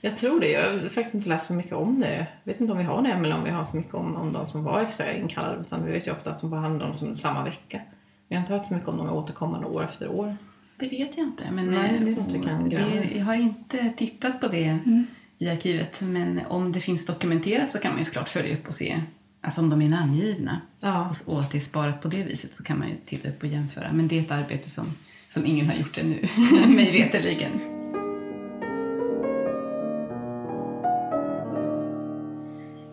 Jag 0.00 0.16
tror 0.16 0.40
det. 0.40 0.50
Jag 0.50 0.72
har 0.72 0.78
faktiskt 0.88 1.14
inte 1.14 1.28
läst 1.28 1.46
så 1.46 1.52
mycket 1.52 1.72
om 1.72 2.00
det. 2.00 2.14
Jag 2.14 2.52
vet 2.52 2.60
inte 2.60 2.72
om 2.72 2.78
vi 2.78 2.84
har 2.84 3.02
det 3.02 3.08
eller 3.08 3.34
om 3.36 3.44
vi 3.44 3.50
har 3.50 3.64
så 3.64 3.76
mycket 3.76 3.94
om, 3.94 4.16
om 4.16 4.32
de 4.32 4.46
som 4.46 4.64
var 4.64 4.80
extra 4.80 5.14
inkallade. 5.14 5.60
Utan 5.60 5.84
vi 5.84 5.92
vet 5.92 6.06
ju 6.06 6.12
ofta 6.12 6.30
att 6.30 6.40
de 6.40 6.50
bara 6.50 6.60
handlar 6.60 6.86
om 6.86 6.94
som 6.94 7.14
samma 7.14 7.44
vecka. 7.44 7.80
Jag 8.28 8.36
har 8.36 8.40
inte 8.40 8.52
hört 8.52 8.66
så 8.66 8.74
mycket 8.74 8.88
om 8.88 8.96
de 8.96 9.10
återkommande 9.10 9.66
år 9.66 9.84
efter 9.84 10.08
år. 10.08 10.36
Det 10.76 10.88
vet 10.88 11.16
jag 11.16 11.26
inte. 11.26 11.50
Men 11.50 11.66
Nej, 11.66 11.98
det 12.00 12.10
är 12.10 12.38
vi 12.38 12.46
kan 12.46 12.68
det, 12.68 13.10
jag 13.16 13.24
har 13.24 13.34
inte 13.34 13.92
tittat 13.96 14.40
på 14.40 14.48
det 14.48 14.64
mm. 14.64 15.06
i 15.38 15.48
arkivet. 15.48 16.00
Men 16.02 16.40
om 16.48 16.72
det 16.72 16.80
finns 16.80 17.06
dokumenterat 17.06 17.70
så 17.70 17.78
kan 17.78 17.90
man 17.90 17.98
ju 17.98 18.04
såklart 18.04 18.28
följa 18.28 18.54
upp 18.54 18.66
och 18.66 18.74
se 18.74 19.00
Alltså 19.42 19.60
om 19.60 19.70
de 19.70 19.82
är 19.82 19.88
namngivna 19.88 20.60
ja. 20.80 21.12
och 21.26 21.40
att 21.40 21.50
det 21.50 21.58
är 21.58 21.60
sparat 21.60 22.02
på 22.02 22.08
det 22.08 22.22
viset 22.22 22.54
så 22.54 22.62
kan 22.62 22.78
man 22.78 22.88
ju 22.88 22.94
titta 23.04 23.28
upp 23.28 23.42
och 23.42 23.48
jämföra. 23.48 23.92
Men 23.92 24.08
det 24.08 24.18
är 24.18 24.22
ett 24.22 24.30
arbete 24.30 24.70
som, 24.70 24.86
som 25.28 25.46
ingen 25.46 25.66
har 25.66 25.74
gjort 25.74 25.98
ännu, 25.98 26.28
mig 26.66 26.90
veterligen. 26.92 27.52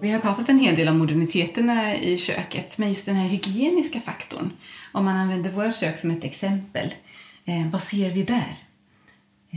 Vi 0.02 0.10
har 0.10 0.20
pratat 0.20 0.50
en 0.50 0.60
hel 0.60 0.76
del 0.76 0.88
om 0.88 0.98
moderniteterna 0.98 1.95
i 1.95 2.18
köket, 2.18 2.78
men 2.78 2.89
just 2.89 3.06
den 3.06 3.16
här 3.16 3.28
hygieniska 3.28 4.00
faktorn. 4.00 4.52
Om 4.91 5.06
man 5.06 5.16
använder 5.16 5.52
våra 5.52 5.72
kök 5.72 6.00
som 6.00 6.12
ett 6.12 6.24
exempel, 6.24 6.93
eh, 7.45 7.70
vad 7.72 7.82
ser 7.82 8.10
vi 8.10 8.24
där? 8.24 8.66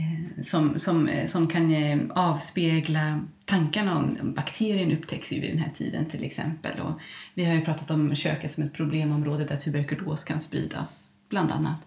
Eh, 0.01 0.41
som, 0.41 0.79
som, 0.79 1.07
eh, 1.07 1.25
som 1.25 1.47
kan 1.47 1.73
eh, 1.73 1.99
avspegla 2.09 3.25
tankarna 3.45 3.97
om 3.97 4.33
bakterien 4.35 4.91
upptäcks 4.91 5.31
ju 5.31 5.41
vid 5.41 5.49
den 5.49 5.57
här 5.57 5.71
tiden 5.71 6.05
till 6.05 6.23
exempel. 6.23 6.79
Och 6.79 6.99
vi 7.33 7.45
har 7.45 7.53
ju 7.53 7.61
pratat 7.61 7.91
om 7.91 8.15
köket 8.15 8.51
som 8.51 8.63
ett 8.63 8.73
problemområde 8.73 9.45
där 9.45 9.57
tuberkulos 9.57 10.23
kan 10.23 10.39
spridas, 10.39 11.09
bland 11.29 11.51
annat. 11.51 11.77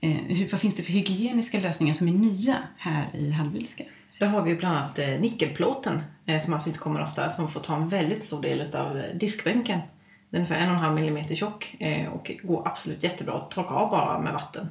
Eh, 0.00 0.48
vad 0.50 0.60
finns 0.60 0.76
det 0.76 0.82
för 0.82 0.92
hygieniska 0.92 1.60
lösningar 1.60 1.94
som 1.94 2.08
är 2.08 2.12
nya 2.12 2.56
här 2.76 3.06
i 3.14 3.30
Hallwylska? 3.30 3.84
Så 4.08 4.26
har 4.26 4.42
vi 4.42 4.54
bland 4.54 4.76
annat 4.76 4.96
nickelplåten 5.20 6.02
som 6.42 6.54
alltså 6.54 6.68
inte 6.68 6.80
kommer 6.80 7.00
att 7.00 7.08
störa 7.08 7.30
som 7.30 7.48
får 7.48 7.60
ta 7.60 7.76
en 7.76 7.88
väldigt 7.88 8.24
stor 8.24 8.42
del 8.42 8.76
av 8.76 9.02
diskbänken. 9.14 9.80
Den 10.30 10.40
är 10.40 10.44
ungefär 10.44 10.56
en 10.56 10.68
och 10.68 10.74
en 10.74 10.80
halv 10.80 10.94
millimeter 10.94 11.34
tjock 11.34 11.76
och 12.12 12.30
går 12.42 12.68
absolut 12.68 13.04
jättebra 13.04 13.34
att 13.34 13.50
torka 13.50 13.74
av 13.74 13.90
bara 13.90 14.20
med 14.20 14.32
vatten. 14.32 14.68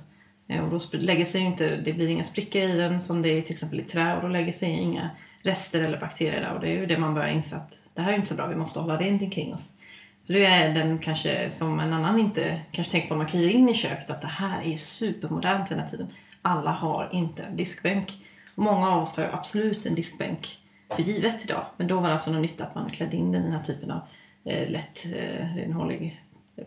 Eh, 0.47 0.63
och 0.63 0.69
då 0.69 0.97
lägger 0.97 1.25
sig 1.25 1.41
inte, 1.41 1.75
det 1.75 1.93
blir 1.93 2.07
inga 2.07 2.23
sprickor 2.23 2.61
i 2.61 2.77
den 2.77 3.01
som 3.01 3.21
det 3.21 3.29
är 3.29 3.41
till 3.41 3.53
exempel 3.53 3.79
i 3.79 3.83
trä 3.83 4.15
och 4.15 4.21
då 4.21 4.27
lägger 4.27 4.51
sig 4.51 4.69
inga 4.69 5.09
rester 5.41 5.79
eller 5.79 5.99
bakterier 5.99 6.41
där 6.41 6.53
och 6.53 6.61
det 6.61 6.67
är 6.67 6.75
ju 6.75 6.85
det 6.85 6.97
man 6.97 7.13
börjar 7.13 7.29
inse 7.29 7.55
att 7.55 7.79
det 7.93 8.01
här 8.01 8.11
är 8.11 8.15
inte 8.15 8.27
så 8.27 8.35
bra, 8.35 8.47
vi 8.47 8.55
måste 8.55 8.79
hålla 8.79 8.97
rent 8.97 9.21
omkring 9.21 9.53
oss. 9.53 9.77
Så 10.21 10.33
det 10.33 10.45
är 10.45 10.73
den 10.73 10.99
kanske 10.99 11.49
som 11.49 11.79
en 11.79 11.93
annan 11.93 12.19
inte 12.19 12.61
kanske 12.71 12.91
tänker 12.91 13.07
på 13.07 13.13
när 13.13 13.17
man 13.17 13.27
kliver 13.27 13.49
in 13.49 13.69
i 13.69 13.73
köket 13.73 14.09
att 14.09 14.21
det 14.21 14.27
här 14.27 14.61
är 14.61 14.75
supermodernt 14.75 15.69
den 15.69 15.79
här 15.79 15.87
tiden. 15.87 16.07
Alla 16.41 16.71
har 16.71 17.09
inte 17.11 17.43
en 17.43 17.55
diskbänk. 17.55 18.25
Många 18.55 18.89
av 18.89 19.01
oss 19.01 19.13
tar 19.13 19.23
ju 19.23 19.29
absolut 19.31 19.85
en 19.85 19.95
diskbänk 19.95 20.59
för 20.95 21.03
givet 21.03 21.45
idag. 21.45 21.65
Men 21.77 21.87
då 21.87 21.99
var 21.99 22.07
det 22.07 22.13
alltså 22.13 22.31
något 22.31 22.41
nytt 22.41 22.61
att 22.61 22.75
man 22.75 22.89
klädde 22.89 23.17
in 23.17 23.31
den 23.31 23.41
i 23.41 23.45
den 23.45 23.53
här 23.53 23.63
typen 23.63 23.91
av 23.91 24.01
eh, 24.45 24.69
lätt 24.69 25.05
eh, 25.05 25.55
renhållig 25.55 26.21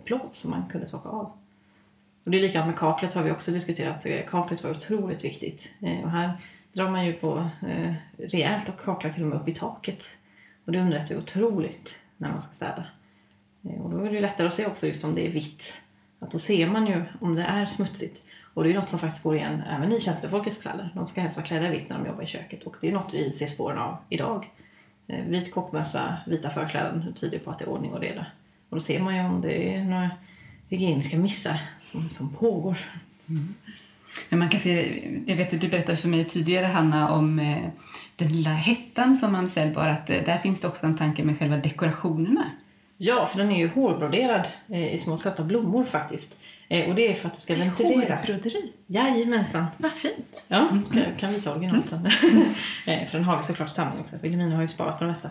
plåt 0.05 0.35
som 0.35 0.51
man 0.51 0.65
kunde 0.71 0.89
torka 0.89 1.09
av. 1.09 1.33
Och 2.25 2.31
det 2.31 2.39
är 2.39 2.43
likadant 2.43 2.67
med 2.67 2.79
kaklet 2.79 3.15
har 3.15 3.23
vi 3.23 3.31
också 3.31 3.51
diskuterat. 3.51 4.07
Eh, 4.07 4.25
kaklet 4.27 4.65
var 4.65 4.71
otroligt 4.71 5.25
viktigt. 5.25 5.75
Eh, 5.83 6.01
och 6.05 6.11
här 6.11 6.33
drar 6.73 6.91
man 6.91 7.07
ju 7.07 7.13
på 7.13 7.51
eh, 7.69 7.95
rejält 8.19 8.69
och 8.69 8.81
kaklar 8.81 9.13
till 9.13 9.23
och 9.23 9.29
med 9.29 9.41
upp 9.41 9.49
i 9.49 9.55
taket. 9.55 10.05
Och 10.65 10.73
det 10.73 10.81
underlättar 10.81 11.15
ju 11.15 11.21
otroligt 11.21 12.01
när 12.17 12.29
man 12.29 12.43
ska 12.43 12.53
städa. 12.53 12.85
Eh, 13.65 13.81
och 13.81 13.91
då 13.91 14.05
är 14.05 14.11
det 14.11 14.21
lättare 14.21 14.47
att 14.47 14.55
se 14.55 14.67
också 14.67 14.87
just 14.87 15.05
om 15.05 15.15
det 15.15 15.27
är 15.27 15.31
vitt. 15.31 15.83
Att 16.19 16.31
då 16.31 16.39
ser 16.39 16.67
man 16.67 16.87
ju 16.87 17.05
om 17.21 17.35
det 17.35 17.43
är 17.43 17.67
smutsigt. 17.67 18.23
Och 18.55 18.65
det 18.65 18.71
är 18.71 18.75
något 18.75 18.89
som 18.89 18.99
faktiskt 18.99 19.23
går 19.23 19.37
igen 19.37 19.63
även 19.71 19.93
i 19.93 20.01
tjänstefolkets 20.01 20.63
kläder. 20.63 20.93
De 20.95 21.07
ska 21.07 21.21
helst 21.21 21.37
vara 21.37 21.47
klädda 21.47 21.69
i 21.69 21.71
vitt 21.71 21.89
när 21.89 21.99
de 21.99 22.07
jobbar 22.07 22.23
i 22.23 22.27
köket. 22.27 22.65
Och 22.65 22.77
det 22.81 22.89
är 22.89 22.93
något 22.93 23.15
vi 23.15 23.33
ser 23.33 23.47
spåren 23.47 23.79
av 23.79 23.97
idag. 24.09 24.51
Vit 25.07 25.55
koppmössa, 25.55 26.17
vita 26.27 26.51
förkläden 26.51 27.15
tyder 27.15 27.39
på 27.39 27.51
att 27.51 27.59
det 27.59 27.65
är 27.65 27.69
ordning 27.69 27.93
och 27.93 28.01
reda. 28.01 28.27
Och 28.69 28.77
då 28.77 28.81
ser 28.81 29.01
man 29.01 29.17
ju 29.17 29.23
om 29.23 29.41
det 29.41 29.75
är 29.75 29.85
några 29.85 30.11
hygieniska 30.71 31.19
missar 31.19 31.59
som, 31.93 32.09
som 32.09 32.33
pågår. 32.33 32.79
Men 34.29 34.39
man 34.39 34.49
kan 34.49 34.61
se, 34.61 35.03
jag 35.27 35.37
vet 35.37 35.55
att 35.55 35.61
du 35.61 35.69
berättade 35.69 35.97
för 35.97 36.09
mig 36.09 36.25
tidigare 36.25 36.67
Hanna 36.67 37.11
om 37.13 37.39
eh, 37.39 37.69
den 38.17 38.29
lilla 38.29 38.51
hettan 38.51 39.17
som 39.17 39.33
mamsell 39.33 39.75
bar, 39.75 39.89
att 39.89 40.11
eh, 40.11 40.17
där 40.27 40.39
finns 40.39 40.61
det 40.61 40.69
också 40.69 40.87
en 40.87 40.97
tanke 40.97 41.25
med 41.25 41.39
själva 41.39 41.57
dekorationerna. 41.57 42.51
Ja, 42.97 43.27
för 43.27 43.39
den 43.39 43.51
är 43.51 43.59
ju 43.59 43.69
hårbroderad 43.69 44.49
eh, 44.69 44.95
i 44.95 44.99
små 44.99 45.17
söta 45.17 45.45
blommor 45.45 45.85
faktiskt. 45.85 46.43
Och 46.89 46.95
det 46.95 47.13
är 47.13 47.15
för 47.15 47.29
att 47.29 47.35
det 47.35 47.41
ska 47.41 47.57
ventilera. 47.57 48.17
Hårbroderi. 48.17 48.73
Jajamensan. 48.87 49.67
Vad 49.79 49.93
fint. 49.93 50.45
Ja, 50.49 50.69
ska, 50.91 51.01
kan 51.19 51.33
visa 51.33 51.53
originalet 51.53 51.89
sen. 51.89 52.11
För 52.85 53.13
den 53.13 53.25
har 53.25 53.37
vi 53.37 53.43
såklart 53.43 53.71
samling 53.71 54.01
också. 54.01 54.17
Wilhelmina 54.23 54.55
har 54.55 54.63
ju 54.63 54.69
sparat 54.69 54.99
på 54.99 55.05
det 55.05 55.09
mesta. 55.09 55.31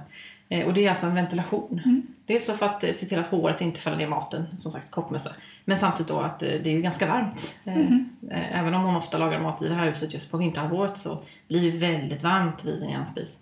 Eh, 0.49 0.65
Och 0.67 0.73
det 0.73 0.85
är 0.85 0.89
alltså 0.89 1.05
en 1.05 1.15
ventilation. 1.15 1.81
Dels 2.25 2.47
då 2.47 2.53
för 2.53 2.65
att 2.65 2.83
eh, 2.83 2.93
se 2.93 3.05
till 3.05 3.19
att 3.19 3.27
håret 3.27 3.61
inte 3.61 3.79
faller 3.79 3.97
ner 3.97 4.05
i 4.05 4.09
maten, 4.09 4.45
som 4.57 4.71
sagt 4.71 4.91
kockmössa. 4.91 5.31
Men 5.65 5.79
samtidigt 5.79 6.07
då 6.07 6.19
att 6.19 6.43
eh, 6.43 6.47
det 6.49 6.69
är 6.69 6.73
ju 6.73 6.81
ganska 6.81 7.07
varmt. 7.07 7.55
Eh, 7.65 8.59
Även 8.59 8.73
om 8.73 8.81
hon 8.83 8.95
ofta 8.95 9.17
lagar 9.17 9.39
mat 9.39 9.61
i 9.61 9.67
det 9.67 9.73
här 9.73 9.85
huset 9.89 10.13
just 10.13 10.31
på 10.31 10.37
vinterhalvåret 10.37 10.97
så 10.97 11.23
blir 11.47 11.71
det 11.71 11.77
väldigt 11.77 12.23
varmt 12.23 12.65
vid 12.65 12.83
en 12.83 12.89
järnspis. 12.89 13.39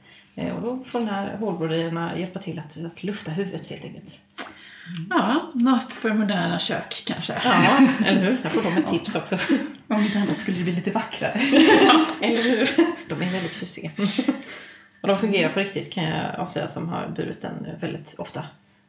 Och 0.55 0.61
då 0.61 0.83
får 0.85 0.99
den 0.99 1.07
här 1.09 1.37
hårbroderierna 1.37 2.17
hjälpa 2.17 2.39
till 2.39 2.59
att, 2.59 2.85
att 2.85 3.03
lufta 3.03 3.31
huvudet 3.31 3.67
helt 3.69 3.83
enkelt. 3.83 4.19
Ja, 5.09 5.51
något 5.53 5.93
för 5.93 6.13
moderna 6.13 6.59
kök 6.59 7.03
kanske. 7.07 7.33
Ja, 7.43 7.87
eller 8.05 8.19
hur? 8.21 8.37
Jag 8.43 8.51
får 8.51 8.61
de 8.61 8.77
ett 8.77 8.87
tips 8.87 9.15
också. 9.15 9.37
Om 9.87 10.01
inte 10.03 10.19
annat 10.19 10.37
skulle 10.39 10.57
det 10.57 10.63
bli 10.63 10.73
lite 10.73 10.91
vackrare. 10.91 11.31
Eller 12.21 12.43
hur? 12.43 12.69
De 13.09 13.21
är 13.21 13.31
väldigt 13.31 13.53
tjusiga. 13.53 13.89
Och 15.01 15.07
de 15.07 15.17
fungerar 15.17 15.53
på 15.53 15.59
riktigt 15.59 15.93
kan 15.93 16.03
jag 16.03 16.35
avslöja 16.35 16.67
som 16.67 16.89
har 16.89 17.07
burit 17.15 17.41
den 17.41 17.67
väldigt 17.81 18.15
ofta. 18.17 18.43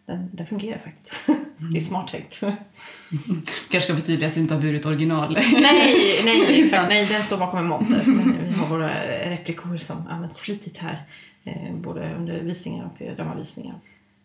Den, 0.07 0.31
den 0.33 0.47
fungerar 0.47 0.79
faktiskt. 0.79 1.27
Det 1.73 1.79
är 1.79 1.83
smart 1.85 2.09
tänkt. 2.13 2.41
kanske 3.71 3.81
ska 3.81 3.97
förtydliga 3.97 4.29
att 4.29 4.35
du 4.35 4.41
inte 4.41 4.55
har 4.55 4.61
burit 4.61 4.87
original. 4.87 5.33
Nej, 5.53 6.21
nej, 6.25 6.65
exakt. 6.65 6.89
Nej, 6.89 7.07
den 7.07 7.23
står 7.23 7.37
bakom 7.39 7.59
en 7.59 7.67
monter. 7.69 8.03
Men 8.07 8.47
vi 8.49 8.55
har 8.55 8.67
våra 8.67 8.91
replikor 9.31 9.77
som 9.77 10.07
används 10.09 10.41
flitigt 10.41 10.79
här. 10.79 11.03
eh, 11.45 11.73
Både 11.75 12.15
under 12.15 12.41
visningar 12.41 12.85
och 12.93 13.17
dramavisningar. 13.17 13.75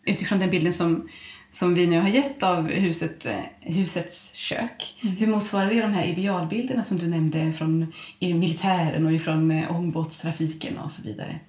Utifrån 0.06 0.38
den 0.38 0.50
bilden 0.50 0.72
som, 0.72 1.08
som 1.54 1.74
vi 1.74 1.86
nu 1.86 2.00
har 2.00 2.08
gett 2.08 2.42
av 2.42 2.68
huset, 2.68 3.26
eh, 3.26 3.36
husets 3.60 4.34
kök, 4.34 4.94
hur 5.18 5.26
motsvarar 5.26 5.70
det 5.70 5.80
de 5.80 5.92
här 5.92 6.06
idealbilderna 6.06 6.84
som 6.84 6.98
du 6.98 7.06
nämnde 7.06 7.52
från 7.52 7.92
militären 8.20 9.06
och 9.06 9.12
ifrån 9.12 9.50
eh, 9.50 9.76
ångbåtstrafiken 9.76 10.78
och 10.78 10.90
så 10.90 11.02
vidare? 11.02 11.40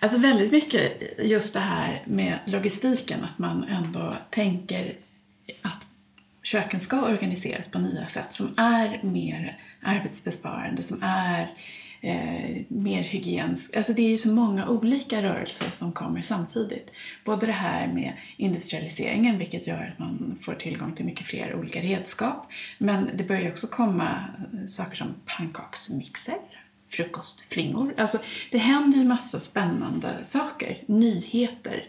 Alltså 0.00 0.18
väldigt 0.18 0.52
mycket 0.52 0.92
just 1.22 1.54
det 1.54 1.60
här 1.60 2.02
med 2.06 2.38
logistiken, 2.46 3.24
att 3.24 3.38
man 3.38 3.64
ändå 3.64 4.16
tänker 4.30 4.96
att 5.62 5.80
köken 6.42 6.80
ska 6.80 7.02
organiseras 7.02 7.68
på 7.68 7.78
nya 7.78 8.06
sätt 8.06 8.32
som 8.32 8.54
är 8.56 9.00
mer 9.02 9.58
arbetsbesparande, 9.82 10.82
som 10.82 11.02
är 11.02 11.50
eh, 12.00 12.62
mer 12.68 13.02
hygienisk. 13.02 13.76
Alltså 13.76 13.92
det 13.92 14.02
är 14.02 14.10
ju 14.10 14.18
så 14.18 14.28
många 14.28 14.68
olika 14.68 15.22
rörelser 15.22 15.70
som 15.70 15.92
kommer 15.92 16.22
samtidigt. 16.22 16.92
Både 17.24 17.46
det 17.46 17.52
här 17.52 17.86
med 17.86 18.12
industrialiseringen, 18.36 19.38
vilket 19.38 19.66
gör 19.66 19.92
att 19.92 19.98
man 19.98 20.38
får 20.40 20.54
tillgång 20.54 20.92
till 20.92 21.04
mycket 21.04 21.26
fler 21.26 21.54
olika 21.54 21.80
redskap. 21.80 22.46
Men 22.78 23.10
det 23.16 23.24
börjar 23.24 23.42
ju 23.42 23.48
också 23.48 23.66
komma 23.66 24.24
eh, 24.52 24.66
saker 24.66 24.96
som 24.96 25.14
pannkaksmixer, 25.26 26.36
frukostflingor. 26.88 27.94
Alltså, 27.96 28.18
det 28.50 28.58
händer 28.58 28.98
ju 28.98 29.04
massa 29.04 29.40
spännande 29.40 30.24
saker, 30.24 30.82
nyheter. 30.86 31.84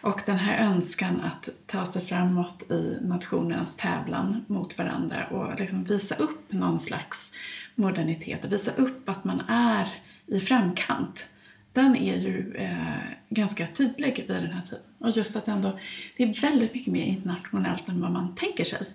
Och 0.00 0.22
den 0.26 0.36
här 0.38 0.58
önskan 0.58 1.20
att 1.20 1.48
ta 1.66 1.86
sig 1.86 2.02
framåt 2.02 2.70
i 2.70 2.98
nationernas 3.00 3.76
tävlan 3.76 4.44
mot 4.46 4.78
varandra 4.78 5.26
och 5.26 5.60
liksom 5.60 5.84
visa 5.84 6.14
upp 6.14 6.52
någon 6.52 6.80
slags 6.80 7.32
modernitet 7.76 8.44
och 8.44 8.52
visa 8.52 8.70
upp 8.70 9.08
att 9.08 9.24
man 9.24 9.42
är 9.48 9.86
i 10.26 10.40
framkant. 10.40 11.28
Den 11.72 11.96
är 11.96 12.16
ju 12.16 12.54
eh, 12.54 12.96
ganska 13.28 13.66
tydlig 13.66 14.24
vid 14.28 14.42
den 14.42 14.52
här 14.52 14.62
tiden. 14.62 14.84
Och 14.98 15.10
just 15.10 15.36
att 15.36 15.48
ändå, 15.48 15.78
det 16.16 16.22
är 16.22 16.40
väldigt 16.40 16.74
mycket 16.74 16.92
mer 16.92 17.04
internationellt 17.04 17.88
än 17.88 18.00
vad 18.00 18.10
man 18.10 18.34
tänker 18.34 18.64
sig. 18.64 18.86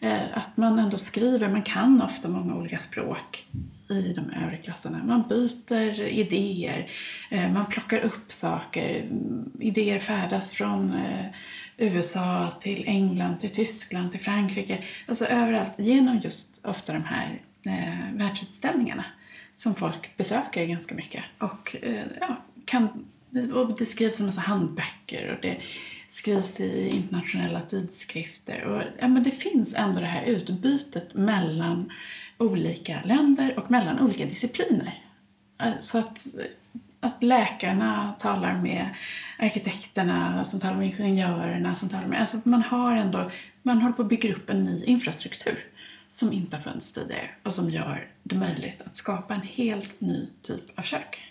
Eh, 0.00 0.38
att 0.38 0.56
man 0.56 0.78
ändå 0.78 0.98
skriver, 0.98 1.48
man 1.48 1.62
kan 1.62 2.02
ofta 2.02 2.28
många 2.28 2.54
olika 2.54 2.78
språk 2.78 3.46
i 3.88 4.12
de 4.12 4.30
övre 4.30 4.56
klasserna. 4.56 5.00
Man 5.04 5.28
byter 5.28 6.00
idéer, 6.00 6.90
eh, 7.30 7.52
man 7.52 7.66
plockar 7.66 8.00
upp 8.00 8.32
saker. 8.32 9.08
Idéer 9.60 9.98
färdas 9.98 10.50
från 10.50 10.92
eh, 10.92 11.26
USA 11.76 12.50
till 12.60 12.84
England, 12.86 13.40
till 13.40 13.50
Tyskland, 13.50 14.10
till 14.10 14.20
Frankrike. 14.20 14.84
Alltså 15.08 15.24
överallt 15.24 15.72
genom 15.78 16.20
just 16.20 16.60
ofta 16.64 16.92
de 16.92 17.04
här 17.04 17.40
eh, 17.66 18.12
världsutställningarna 18.12 19.04
som 19.54 19.74
folk 19.74 20.16
besöker 20.16 20.66
ganska 20.66 20.94
mycket. 20.94 21.24
Och, 21.38 21.76
eh, 21.82 22.04
ja, 22.20 22.36
kan, 22.64 23.04
och 23.54 23.78
det 23.78 23.86
skrivs 23.86 24.20
en 24.20 24.26
massa 24.26 24.40
handböcker 24.40 25.34
och 25.34 25.42
det 25.42 25.60
skrivs 26.08 26.60
i 26.60 26.88
internationella 26.88 27.60
tidskrifter. 27.60 28.64
Och, 28.64 28.82
ja, 28.98 29.08
men 29.08 29.22
det 29.22 29.30
finns 29.30 29.74
ändå 29.74 30.00
det 30.00 30.06
här 30.06 30.24
utbytet 30.24 31.14
mellan 31.14 31.92
olika 32.38 33.02
länder 33.04 33.58
och 33.58 33.70
mellan 33.70 34.00
olika 34.00 34.26
discipliner. 34.26 35.02
Eh, 35.62 35.72
Så 35.80 35.98
att, 35.98 36.26
att 37.00 37.22
läkarna 37.22 38.14
talar 38.18 38.54
med 38.54 38.88
arkitekterna, 39.38 40.44
som 40.44 40.60
talar 40.60 40.76
med 40.76 40.86
ingenjörerna, 40.86 41.74
som 41.74 41.88
talar 41.88 42.06
med... 42.06 42.20
Alltså 42.20 42.40
man 42.44 42.62
har 42.62 42.96
ändå, 42.96 43.30
man 43.62 43.82
håller 43.82 43.96
på 43.96 44.02
att 44.02 44.08
bygga 44.08 44.32
upp 44.32 44.50
en 44.50 44.64
ny 44.64 44.84
infrastruktur 44.84 45.58
som 46.14 46.32
inte 46.32 46.56
har 46.56 46.62
funnits 46.62 46.92
tidigare 46.92 47.30
och 47.42 47.54
som 47.54 47.70
gör 47.70 48.08
det 48.22 48.36
möjligt 48.36 48.82
att 48.86 48.96
skapa 48.96 49.34
en 49.34 49.42
helt 49.42 50.00
ny 50.00 50.28
typ 50.42 50.78
av 50.78 50.82
kök. 50.82 51.22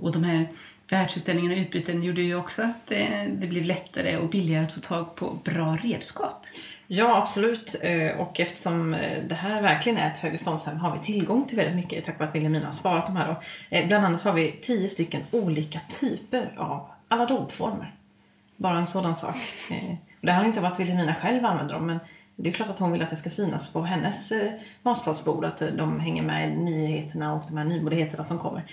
Och 0.00 0.12
de 0.12 0.24
här 0.24 0.48
världsutställningarna 0.88 1.54
och 1.54 1.60
utbyten 1.60 2.02
gjorde 2.02 2.22
ju 2.22 2.34
också 2.34 2.62
att 2.62 2.90
eh, 2.90 3.24
det 3.32 3.46
blev 3.46 3.64
lättare 3.64 4.16
och 4.16 4.28
billigare 4.28 4.64
att 4.64 4.72
få 4.72 4.80
tag 4.80 5.14
på 5.14 5.38
bra 5.44 5.76
redskap. 5.82 6.46
Ja, 6.86 7.16
absolut. 7.16 7.76
Eh, 7.82 8.20
Och 8.20 8.40
eftersom 8.40 8.94
eh, 8.94 9.24
det 9.24 9.34
här 9.34 9.62
verkligen 9.62 9.98
är 9.98 10.10
ett 10.10 10.18
högreståndshem 10.18 10.76
har 10.76 10.96
vi 10.96 11.04
tillgång 11.04 11.46
till 11.46 11.56
väldigt 11.56 11.76
mycket 11.76 12.04
tack 12.04 12.18
vare 12.18 12.28
att 12.28 12.34
Wilhelmina 12.34 12.66
har 12.66 12.72
sparat 12.72 13.06
de 13.06 13.16
här. 13.16 13.28
Då. 13.28 13.42
Bland 13.86 14.04
annat 14.04 14.22
har 14.22 14.32
vi 14.32 14.52
tio 14.62 14.88
stycken 14.88 15.22
olika 15.30 15.80
typer 16.00 16.54
av 16.56 16.90
alla 17.08 17.26
dopformer. 17.26 17.94
Bara 18.56 18.78
en 18.78 18.86
sådan 18.86 19.16
sak. 19.16 19.36
Och 20.20 20.26
det 20.26 20.32
handlar 20.32 20.48
inte 20.48 20.60
om 20.60 20.66
att 20.66 20.80
Wilhelmina 20.80 21.14
själv 21.14 21.44
använder 21.44 21.74
dem 21.74 21.86
men 21.86 21.98
det 22.36 22.48
är 22.48 22.52
klart 22.52 22.70
att 22.70 22.78
hon 22.78 22.92
vill 22.92 23.02
att 23.02 23.10
det 23.10 23.16
ska 23.16 23.30
synas 23.30 23.72
på 23.72 23.82
hennes 23.82 24.32
eh, 24.32 24.52
matsalsbord 24.82 25.44
att 25.44 25.62
eh, 25.62 25.68
de 25.68 26.00
hänger 26.00 26.22
med 26.22 26.52
i 26.52 26.56
nyheterna 26.56 27.34
och 27.34 27.42
de 27.48 27.56
här 27.56 27.64
nymodigheterna 27.64 28.24
som 28.24 28.38
kommer. 28.38 28.64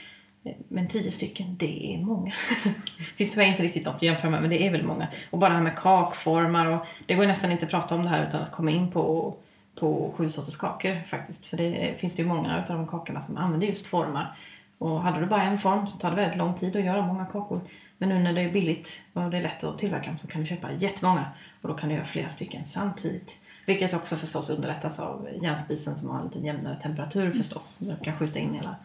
Eh, 0.43 0.53
men 0.67 0.87
tio 0.87 1.11
stycken, 1.11 1.55
det 1.59 1.95
är 1.95 1.97
många. 1.97 2.31
Finns 3.17 3.31
tyvärr 3.31 3.45
inte 3.45 3.63
riktigt 3.63 3.85
något 3.85 3.95
att 3.95 4.01
jämföra 4.01 4.31
med, 4.31 4.41
men 4.41 4.49
det 4.49 4.67
är 4.67 4.71
väl 4.71 4.83
många. 4.83 5.07
Och 5.29 5.37
bara 5.37 5.49
det 5.49 5.55
här 5.55 5.63
med 5.63 5.75
kakformar 5.75 6.65
och 6.65 6.85
det 7.05 7.15
går 7.15 7.23
ju 7.23 7.27
nästan 7.27 7.51
inte 7.51 7.65
att 7.65 7.71
prata 7.71 7.95
om 7.95 8.03
det 8.03 8.09
här 8.09 8.27
utan 8.27 8.41
att 8.41 8.51
komma 8.51 8.71
in 8.71 8.91
på, 8.91 9.35
på 9.79 10.13
sju 10.15 10.29
sorters 10.29 10.57
kakor 10.57 11.03
faktiskt. 11.07 11.45
För 11.45 11.57
det 11.57 11.99
finns 11.99 12.15
det 12.15 12.21
ju 12.21 12.27
många 12.27 12.57
av 12.57 12.77
de 12.77 12.87
kakorna 12.87 13.21
som 13.21 13.37
använder 13.37 13.67
just 13.67 13.85
formar. 13.87 14.37
Och 14.77 15.01
hade 15.01 15.19
du 15.19 15.25
bara 15.25 15.43
en 15.43 15.57
form 15.57 15.87
så 15.87 15.97
tar 15.97 16.09
det 16.09 16.15
väldigt 16.15 16.37
lång 16.37 16.53
tid 16.53 16.75
att 16.75 16.83
göra 16.83 17.05
många 17.05 17.25
kakor. 17.25 17.61
Men 17.97 18.09
nu 18.09 18.19
när 18.19 18.33
det 18.33 18.41
är 18.41 18.51
billigt 18.51 19.03
och 19.13 19.29
det 19.29 19.37
är 19.37 19.41
lätt 19.41 19.63
att 19.63 19.77
tillverka 19.77 20.07
dem 20.07 20.17
så 20.17 20.27
kan 20.27 20.41
du 20.41 20.47
köpa 20.47 20.71
jättemånga 20.71 21.25
och 21.61 21.69
då 21.69 21.73
kan 21.75 21.89
du 21.89 21.95
göra 21.95 22.05
flera 22.05 22.29
stycken 22.29 22.65
samtidigt. 22.65 23.39
Vilket 23.65 23.93
också 23.93 24.15
förstås 24.15 24.49
underlättas 24.49 24.99
av 24.99 25.27
järnspisen 25.41 25.97
som 25.97 26.09
har 26.09 26.19
en 26.19 26.25
lite 26.25 26.39
jämnare 26.39 26.75
temperatur 26.75 27.31
förstås. 27.31 27.77
Du 27.79 27.95
kan 28.03 28.17
skjuta 28.17 28.39
in 28.39 28.53
hela, 28.53 28.75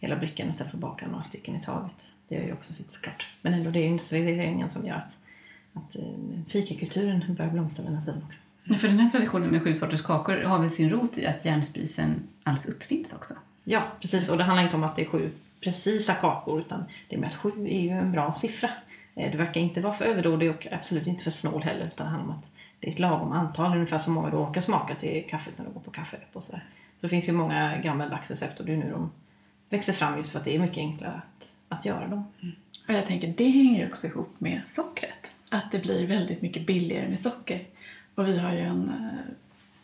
hela 0.00 0.16
brickan 0.16 0.48
istället 0.48 0.70
för 0.70 0.76
att 0.76 0.82
baka 0.82 1.06
några 1.08 1.22
stycken 1.22 1.56
i 1.56 1.62
taget. 1.62 2.08
Det 2.28 2.34
gör 2.34 2.42
ju 2.42 2.52
också 2.52 2.72
sitt 2.72 2.90
såklart. 2.90 3.26
Men 3.42 3.54
ändå 3.54 3.70
det 3.70 3.78
är 3.78 3.86
industrialiseringen 3.86 4.70
som 4.70 4.86
gör 4.86 4.94
att, 4.94 5.18
att 5.72 5.96
eh, 5.96 6.02
fikakulturen 6.48 7.34
börjar 7.34 7.50
blomstra 7.50 7.84
här 7.84 8.00
tiden 8.00 8.22
också. 8.26 8.38
För 8.78 8.88
den 8.88 8.98
här 8.98 9.10
traditionen 9.10 9.50
med 9.50 9.62
sju 9.62 9.74
sorters 9.74 10.02
kakor 10.02 10.42
har 10.42 10.58
väl 10.58 10.70
sin 10.70 10.90
rot 10.90 11.18
i 11.18 11.26
att 11.26 11.44
järnspisen 11.44 12.28
alls 12.42 12.66
uppfinns 12.66 13.12
också? 13.12 13.34
Ja, 13.64 13.92
precis. 14.00 14.28
Och 14.28 14.38
det 14.38 14.44
handlar 14.44 14.64
inte 14.64 14.76
om 14.76 14.84
att 14.84 14.96
det 14.96 15.02
är 15.02 15.06
sju 15.06 15.30
precisa 15.60 16.14
kakor 16.14 16.60
utan 16.60 16.84
det 17.08 17.16
med 17.16 17.28
att 17.28 17.34
sju 17.34 17.68
är 17.68 17.80
ju 17.80 17.90
en 17.90 18.12
bra 18.12 18.34
siffra. 18.34 18.70
Eh, 19.14 19.32
du 19.32 19.38
verkar 19.38 19.60
inte 19.60 19.80
vara 19.80 19.92
för 19.92 20.04
överdådig 20.04 20.50
och 20.50 20.66
absolut 20.72 21.06
inte 21.06 21.24
för 21.24 21.30
snål 21.30 21.62
heller 21.62 21.86
utan 21.86 22.06
det 22.06 22.10
handlar 22.10 22.34
om 22.34 22.40
att 22.40 22.52
det 22.80 22.86
är 22.86 22.90
ett 22.90 22.98
lagom 22.98 23.32
antal, 23.32 23.74
ungefär 23.74 23.98
så 23.98 24.10
många 24.10 24.30
du 24.30 24.36
orkar 24.36 24.60
smaka 24.60 24.94
till 24.94 25.26
kaffet 25.28 25.58
när 25.58 25.64
du 25.64 25.72
går 25.72 25.80
på 25.80 25.90
kaffe 25.90 26.16
och 26.32 26.42
sådär. 26.42 26.64
Så 26.96 27.06
det 27.06 27.08
finns 27.08 27.28
ju 27.28 27.32
många 27.32 27.76
gammaldags 27.76 28.30
recept 28.30 28.60
och 28.60 28.66
det 28.66 28.72
är 28.72 28.76
nu 28.76 28.90
de 28.90 29.10
växer 29.68 29.92
fram 29.92 30.16
just 30.16 30.30
för 30.30 30.38
att 30.38 30.44
det 30.44 30.54
är 30.54 30.58
mycket 30.58 30.78
enklare 30.78 31.12
att, 31.24 31.54
att 31.68 31.84
göra 31.84 32.06
dem. 32.06 32.24
Mm. 32.42 32.54
Och 32.88 32.94
jag 32.94 33.06
tänker, 33.06 33.34
det 33.36 33.48
hänger 33.48 33.80
ju 33.80 33.88
också 33.88 34.06
ihop 34.06 34.34
med 34.38 34.62
sockret. 34.66 35.34
Att 35.50 35.72
det 35.72 35.78
blir 35.78 36.06
väldigt 36.06 36.42
mycket 36.42 36.66
billigare 36.66 37.08
med 37.08 37.20
socker. 37.20 37.66
Och 38.14 38.28
vi 38.28 38.38
har 38.38 38.52
ju 38.52 38.60
en 38.60 38.88
eh, 38.88 39.34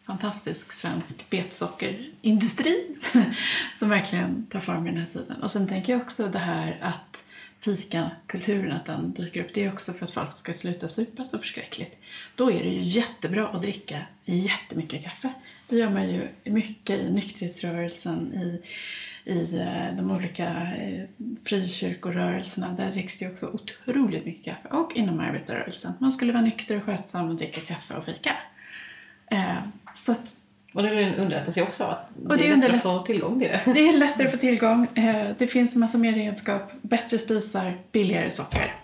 fantastisk 0.03 0.73
svensk 0.73 1.31
betsockerindustri 1.31 2.97
som 3.75 3.89
verkligen 3.89 4.47
tar 4.47 4.61
form 4.61 4.87
i 4.87 4.91
den 4.91 5.01
här 5.01 5.07
tiden. 5.07 5.43
Och 5.43 5.51
sen 5.51 5.69
tänker 5.69 5.93
jag 5.93 6.03
också 6.03 6.29
det 6.29 6.39
här 6.39 6.79
att 6.81 7.25
fikakulturen, 7.65 8.73
att 8.73 8.87
den 8.87 9.13
dyker 9.13 9.45
upp, 9.45 9.55
det 9.55 9.65
är 9.65 9.73
också 9.73 9.93
för 9.93 10.05
att 10.05 10.11
folk 10.11 10.33
ska 10.33 10.55
sluta 10.55 10.89
supa 10.89 11.25
så 11.25 11.39
förskräckligt. 11.39 11.99
Då 12.35 12.51
är 12.51 12.63
det 12.63 12.69
ju 12.69 12.81
jättebra 12.81 13.49
att 13.49 13.63
dricka 13.63 14.07
jättemycket 14.25 15.05
kaffe. 15.05 15.33
Det 15.69 15.77
gör 15.77 15.91
man 15.91 16.13
ju 16.13 16.29
mycket 16.45 17.01
i 17.01 17.11
nykterhetsrörelsen, 17.11 18.35
i, 18.35 18.63
i 19.33 19.59
eh, 19.59 19.97
de 19.97 20.11
olika 20.11 20.47
eh, 20.77 21.05
frikyrkorörelserna. 21.45 22.73
Där 22.73 22.91
dricks 22.91 23.19
det 23.19 23.29
också 23.29 23.47
otroligt 23.47 24.25
mycket 24.25 24.45
kaffe. 24.45 24.69
Och 24.69 24.93
inom 24.97 25.21
arbetarrörelsen. 25.21 25.93
Man 25.99 26.13
skulle 26.13 26.33
vara 26.33 26.43
nykter 26.43 26.77
och 26.77 26.83
skötsam 26.83 27.29
och 27.29 27.37
dricka 27.37 27.61
kaffe 27.61 27.95
och 27.95 28.05
fika. 28.05 28.37
Eh, 29.27 29.59
så 29.95 30.13
att 30.13 30.37
och 30.73 30.83
det 30.83 31.17
underlättas 31.19 31.59
ju 31.59 31.63
också 31.63 31.85
av 31.85 31.91
att 31.91 32.09
och 32.29 32.39
det, 32.39 32.45
det 32.45 32.51
är 32.51 32.57
lättare 32.57 32.77
att 32.77 32.83
få 32.83 33.03
tillgång 33.03 33.39
till 33.41 33.49
det. 33.49 33.73
det 33.75 33.89
är 33.89 33.93
lättare 33.99 34.27
att 34.27 34.33
få 34.33 34.39
tillgång. 34.39 34.87
Eh, 34.95 35.31
Det 35.39 35.47
finns 35.47 35.77
massa 35.77 35.99
mer 35.99 36.13
redskap, 36.13 36.73
bättre 36.83 37.19
spisar, 37.19 37.79
billigare 37.93 38.31
socker. 38.31 38.75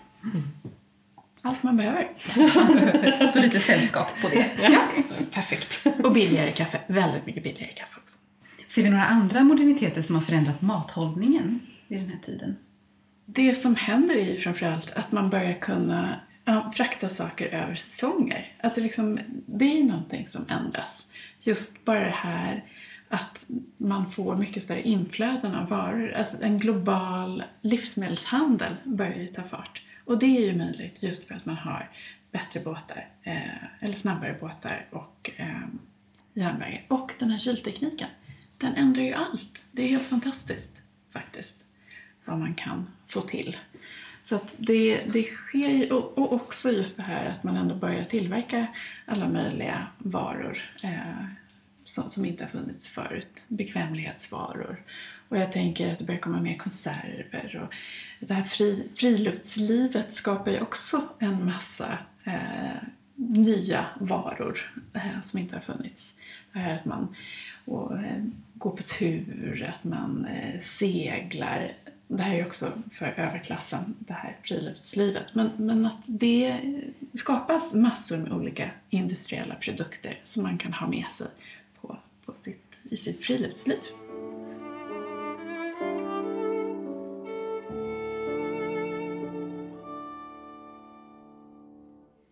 Allt 1.41 1.63
man 1.63 1.77
behöver. 1.77 2.07
Och 3.23 3.29
så 3.33 3.39
lite 3.41 3.59
sällskap 3.59 4.07
på 4.21 4.29
det. 4.29 4.45
Ja. 4.61 4.81
Perfekt. 5.31 5.83
Och 6.03 6.13
billigare 6.13 6.51
kaffe. 6.51 6.79
Väldigt 6.87 7.25
mycket 7.25 7.43
billigare 7.43 7.71
kaffe 7.73 7.99
också. 8.03 8.17
Ser 8.67 8.83
vi 8.83 8.89
några 8.89 9.05
andra 9.05 9.43
moderniteter 9.43 10.01
som 10.01 10.15
har 10.15 10.21
förändrat 10.21 10.61
mathållningen 10.61 11.59
vid 11.87 11.99
den 11.99 12.09
här 12.09 12.19
tiden? 12.19 12.55
Det 13.25 13.53
som 13.53 13.75
händer 13.75 14.15
är 14.15 14.25
ju 14.25 14.37
framförallt 14.37 14.91
att 14.95 15.11
man 15.11 15.29
börjar 15.29 15.53
kunna 15.53 16.19
ja, 16.49 16.71
frakta 16.71 17.09
saker 17.09 17.47
över 17.47 17.75
säsonger. 17.75 18.53
Att 18.59 18.75
det, 18.75 18.81
liksom, 18.81 19.19
det 19.45 19.65
är 19.65 19.77
ju 19.77 19.83
någonting 19.83 20.27
som 20.27 20.45
ändras. 20.49 21.11
Just 21.41 21.85
bara 21.85 21.99
det 21.99 22.15
här 22.15 22.65
att 23.09 23.49
man 23.77 24.11
får 24.11 24.35
mycket 24.35 24.63
större 24.63 24.81
inflöden 24.81 25.55
av 25.55 25.69
varor. 25.69 26.11
Alltså 26.11 26.43
en 26.43 26.57
global 26.57 27.43
livsmedelshandel 27.61 28.75
börjar 28.83 29.15
ju 29.15 29.27
ta 29.27 29.43
fart. 29.43 29.83
Och 30.05 30.19
det 30.19 30.37
är 30.37 30.51
ju 30.51 30.57
möjligt 30.57 31.03
just 31.03 31.27
för 31.27 31.35
att 31.35 31.45
man 31.45 31.55
har 31.55 31.89
bättre 32.31 32.59
båtar, 32.59 33.07
eh, 33.23 33.83
eller 33.83 33.93
snabbare 33.93 34.37
båtar 34.41 34.87
och 34.91 35.31
eh, 35.37 35.67
järnvägar. 36.33 36.85
Och 36.87 37.13
den 37.19 37.29
här 37.29 37.39
kyltekniken, 37.39 38.09
den 38.57 38.75
ändrar 38.75 39.03
ju 39.03 39.13
allt. 39.13 39.63
Det 39.71 39.83
är 39.83 39.87
helt 39.87 40.07
fantastiskt 40.07 40.81
faktiskt 41.13 41.65
vad 42.25 42.39
man 42.39 42.53
kan 42.53 42.89
få 43.07 43.21
till. 43.21 43.57
Så 44.21 44.35
att 44.35 44.55
det, 44.57 45.01
det 45.13 45.23
sker 45.23 45.69
ju- 45.69 45.91
och, 45.91 46.17
och 46.17 46.33
också 46.33 46.71
just 46.71 46.97
det 46.97 47.03
här 47.03 47.25
att 47.25 47.43
man 47.43 47.57
ändå 47.57 47.75
börjar 47.75 48.03
tillverka 48.03 48.67
alla 49.05 49.27
möjliga 49.27 49.87
varor 49.97 50.57
eh, 50.83 51.25
som, 51.85 52.09
som 52.09 52.25
inte 52.25 52.43
har 52.43 52.49
funnits 52.49 52.87
förut. 52.87 53.45
Bekvämlighetsvaror. 53.47 54.83
Och 55.29 55.37
jag 55.37 55.51
tänker 55.51 55.91
att 55.91 55.97
det 55.97 56.03
börjar 56.05 56.19
komma 56.19 56.41
mer 56.41 56.57
konserver. 56.57 57.61
Och 57.63 57.73
det 58.27 58.33
här 58.33 58.43
fri, 58.43 58.87
friluftslivet 58.95 60.13
skapar 60.13 60.51
ju 60.51 60.61
också 60.61 61.01
en 61.19 61.45
massa 61.45 61.97
eh, 62.23 62.83
nya 63.15 63.85
varor 63.99 64.71
eh, 64.93 65.21
som 65.21 65.39
inte 65.39 65.55
har 65.55 65.61
funnits. 65.61 66.15
Det 66.53 66.59
här 66.59 66.75
att 66.75 66.85
man 66.85 67.15
och, 67.65 67.97
eh, 67.97 68.23
går 68.53 68.71
på 68.71 68.83
tur, 68.83 69.71
att 69.73 69.83
man 69.83 70.25
eh, 70.25 70.59
seglar. 70.61 71.71
Det 72.11 72.23
här 72.23 72.35
är 72.35 72.45
också 72.45 72.71
för 72.91 73.05
överklassen, 73.05 73.95
det 73.99 74.13
här 74.13 74.37
friluftslivet. 74.43 75.35
Men, 75.35 75.49
men 75.57 75.85
att 75.85 76.03
det 76.05 76.59
skapas 77.13 77.73
massor 77.73 78.17
med 78.17 78.31
olika 78.31 78.71
industriella 78.89 79.55
produkter 79.55 80.19
som 80.23 80.43
man 80.43 80.57
kan 80.57 80.73
ha 80.73 80.87
med 80.87 81.05
sig 81.05 81.27
på, 81.81 81.97
på 82.25 82.33
sitt, 82.33 82.79
i 82.89 82.97
sitt 82.97 83.23
friluftsliv. 83.25 83.79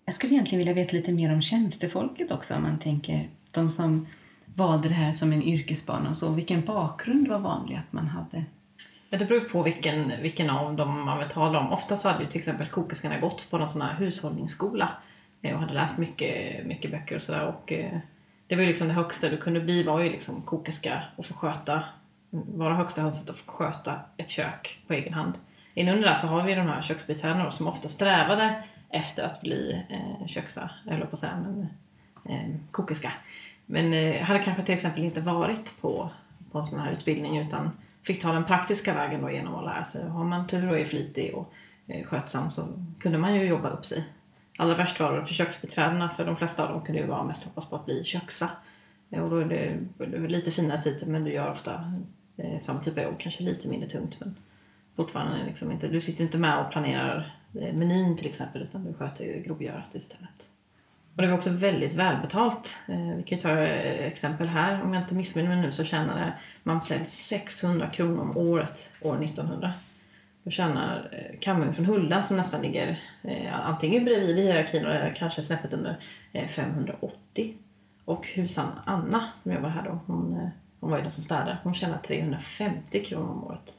Jag 0.06 0.14
skulle 0.14 0.34
egentligen 0.34 0.60
vilja 0.60 0.74
veta 0.74 0.96
lite 0.96 1.12
mer 1.12 1.34
om 1.34 1.42
tjänstefolket 1.42 2.32
också 2.32 2.56
om 2.56 2.64
man 2.64 2.80
tänker 2.80 3.30
de 3.52 3.70
som 3.70 4.08
valde 4.56 4.88
det 4.88 4.96
här 4.96 5.12
som 5.12 5.34
en 5.34 5.44
yrkesbana 5.44 6.10
och 6.10 6.18
så. 6.18 6.32
Vilken 6.32 6.66
bakgrund 6.66 7.28
var 7.28 7.40
vanlig 7.40 7.76
att 7.76 7.94
man 7.94 8.08
hade? 8.08 8.46
Det 9.10 9.26
beror 9.26 9.40
på 9.40 9.64
vilken, 9.64 10.14
vilken 10.22 10.50
av 10.50 10.76
dem 10.76 11.06
man 11.06 11.20
vill 11.20 11.28
tala 11.28 11.60
om. 11.60 11.74
Ofta 11.74 11.98
så 11.98 12.10
hade 12.10 12.24
ju 12.24 12.30
till 12.30 12.40
exempel 12.40 12.68
kokerskorna 12.68 13.20
gått 13.20 13.50
på 13.50 13.58
någon 13.58 13.70
sån 13.70 13.82
här 13.82 13.94
hushållningsskola 13.94 14.90
eh, 15.42 15.54
och 15.54 15.60
hade 15.60 15.74
läst 15.74 15.98
mycket, 15.98 16.66
mycket 16.66 16.92
böcker 16.92 17.16
och 17.16 17.22
sådär. 17.22 17.46
Och 17.46 17.72
eh, 17.72 18.00
det 18.48 18.56
var 18.56 18.62
ju 18.62 18.68
liksom 18.68 18.88
det 18.88 18.94
högsta 18.94 19.30
du 19.30 19.38
kunde 19.38 19.60
bli 19.60 19.84
var 19.84 20.00
ju 20.00 20.10
liksom 20.10 20.42
kokerska 20.42 21.04
och 21.16 21.26
få 21.26 21.34
sköta, 21.34 21.84
vara 22.30 22.74
högsta 22.74 23.02
hönset 23.02 23.30
och 23.30 23.36
få 23.36 23.52
sköta 23.52 24.00
ett 24.18 24.30
kök 24.30 24.80
på 24.88 24.94
egen 24.94 25.14
hand. 25.14 25.34
Inunder 25.74 26.08
där 26.08 26.16
så 26.16 26.28
har 26.28 26.44
vi 26.44 26.56
de 26.56 26.68
här 26.68 26.82
köksbiträdena 26.82 27.52
som 27.52 27.68
ofta 27.68 27.90
strävade 27.90 28.64
efter 28.90 29.24
att 29.24 29.42
bli 29.42 29.86
eh, 29.90 30.28
köksa, 30.28 30.70
jag 30.86 31.00
på 31.00 31.08
att 31.12 31.18
säga, 31.18 31.38
men 31.44 31.68
eh, 32.30 32.56
kokerska. 32.72 33.12
Men 33.66 33.94
eh, 33.94 34.22
hade 34.22 34.40
kanske 34.40 34.64
till 34.64 34.76
exempel 34.76 35.04
inte 35.04 35.22
varit 35.22 35.82
på, 35.82 36.10
på 36.52 36.60
en 36.60 36.66
sån 36.66 36.80
här 36.80 36.92
utbildning 36.92 37.38
utan 37.38 37.72
fick 38.08 38.22
ta 38.22 38.32
den 38.32 38.44
praktiska 38.44 38.94
vägen 38.94 39.22
då 39.22 39.32
genom 39.32 39.56
att 39.56 39.66
lära 39.66 39.84
sig. 39.84 40.08
Har 40.08 40.24
man 40.24 40.48
tur 40.48 40.70
och 40.70 40.80
är 40.80 40.86
flitig 40.86 41.36
och 41.36 41.54
eh, 41.88 42.06
skötsam 42.06 42.52
så 42.52 42.68
kunde 43.00 43.18
man 43.18 43.36
ju 43.36 43.44
jobba 43.44 43.70
upp 43.70 43.86
sig. 43.86 44.04
Allra 44.58 44.76
värst 44.76 45.00
var 45.00 45.20
det 45.20 45.26
för 45.26 45.34
köksbiträdena 45.34 46.10
för 46.10 46.26
de 46.26 46.38
flesta 46.38 46.64
av 46.64 46.70
dem 46.70 46.82
kunde 46.82 47.02
ju 47.02 47.08
vara 47.08 47.24
mest 47.24 47.44
hoppas 47.44 47.66
på 47.70 47.76
att 47.76 47.86
bli 47.86 48.04
köksa. 48.04 48.50
Eh, 49.10 49.24
och 49.24 49.30
då 49.30 49.38
är 49.38 49.46
det, 49.46 49.78
det 49.98 50.18
är 50.18 50.28
lite 50.28 50.52
finare 50.52 50.82
titel 50.82 51.10
men 51.10 51.24
du 51.24 51.32
gör 51.32 51.52
ofta 51.52 51.94
eh, 52.38 52.60
samma 52.60 52.80
typ 52.80 52.98
av 52.98 53.04
jobb, 53.04 53.16
kanske 53.18 53.44
lite 53.44 53.68
mindre 53.68 53.90
tungt 53.90 54.20
men 54.20 54.36
fortfarande 54.96 55.46
liksom 55.46 55.72
inte, 55.72 55.88
du 55.88 56.02
sitter 56.02 56.24
inte 56.24 56.38
med 56.38 56.66
och 56.66 56.72
planerar 56.72 57.36
eh, 57.54 57.74
menyn 57.74 58.16
till 58.16 58.28
exempel 58.28 58.62
utan 58.62 58.84
du 58.84 58.94
sköter 58.94 59.40
grovgörat 59.40 59.96
istället. 59.96 60.50
Och 61.18 61.24
det 61.24 61.30
var 61.30 61.38
också 61.38 61.50
väldigt 61.50 61.94
välbetalt. 61.94 62.78
Eh, 62.88 63.16
vi 63.16 63.24
kan 63.24 63.38
ju 63.38 63.42
ta 63.42 63.50
eh, 63.50 64.08
exempel 64.08 64.48
här. 64.48 64.84
Om 64.84 64.94
jag 64.94 65.04
inte 65.04 65.16
missminner 65.16 65.50
mig 65.50 65.62
nu 65.62 65.72
så 65.72 65.84
tjänade 65.84 66.34
mamsell 66.64 67.06
600 67.06 67.90
kronor 67.90 68.22
om 68.22 68.38
året 68.38 68.94
år 69.02 69.24
1900. 69.24 69.74
Då 70.44 70.52
tjänar 70.52 71.10
eh, 71.42 71.72
från 71.72 71.86
Hulda 71.86 72.22
som 72.22 72.38
nästan 72.38 72.62
ligger 72.62 73.00
eh, 73.24 73.68
antingen 73.68 74.06
bredvid 74.06 74.40
i 74.40 74.42
hierarkin 74.42 74.86
eller 74.86 75.14
kanske 75.18 75.42
snäppet 75.42 75.74
under 75.74 75.98
eh, 76.34 76.48
580. 76.48 77.54
Och 78.06 78.28
husan 78.28 78.68
Anna 78.86 79.30
som 79.36 79.54
jobbar 79.54 79.70
här 79.70 79.84
då, 79.84 80.00
hon, 80.06 80.34
eh, 80.34 80.50
hon 80.80 80.90
var 80.90 80.98
ju 80.98 81.04
den 81.04 81.12
som 81.12 81.24
städade, 81.24 81.58
hon 81.64 81.74
tjänar 81.74 81.98
350 81.98 83.04
kronor 83.04 83.32
om 83.32 83.44
året 83.44 83.74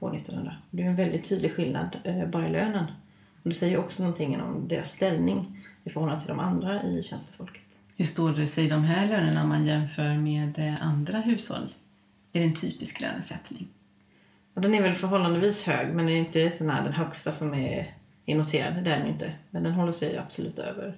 år 0.00 0.16
1900. 0.16 0.56
Det 0.70 0.82
är 0.82 0.86
en 0.86 0.96
väldigt 0.96 1.28
tydlig 1.28 1.52
skillnad 1.52 1.96
eh, 2.04 2.26
bara 2.26 2.48
i 2.48 2.50
lönen. 2.50 2.84
Och 3.42 3.48
det 3.48 3.54
säger 3.54 3.72
ju 3.72 3.78
också 3.78 4.02
någonting 4.02 4.40
om 4.40 4.68
deras 4.68 4.92
ställning 4.92 5.58
i 5.88 5.92
förhållande 5.92 6.20
till 6.20 6.28
de 6.28 6.40
andra 6.40 6.82
i 6.82 7.02
tjänstefolket. 7.02 7.78
Hur 7.96 8.04
står 8.04 8.32
det 8.32 8.46
sig 8.46 8.68
de 8.68 8.84
här 8.84 9.08
lönerna 9.08 9.42
om 9.42 9.48
man 9.48 9.66
jämför 9.66 10.14
med 10.14 10.58
eh, 10.58 10.86
andra 10.86 11.18
hushåll? 11.18 11.74
Är 12.32 12.40
det 12.40 12.46
en 12.46 12.54
typisk 12.54 13.00
lönesättning? 13.00 13.68
Och 14.54 14.60
den 14.60 14.74
är 14.74 14.82
väl 14.82 14.94
förhållandevis 14.94 15.64
hög 15.64 15.94
men 15.94 16.06
det 16.06 16.12
är 16.12 16.16
inte 16.16 16.50
sån 16.50 16.70
här 16.70 16.84
den 16.84 16.92
högsta 16.92 17.32
som 17.32 17.54
är, 17.54 17.94
är 18.26 18.34
noterad. 18.34 18.74
Det 18.74 18.90
är 18.90 18.98
den 18.98 19.06
inte. 19.06 19.32
Men 19.50 19.62
den 19.62 19.72
håller 19.72 19.92
sig 19.92 20.18
absolut 20.18 20.58
över, 20.58 20.96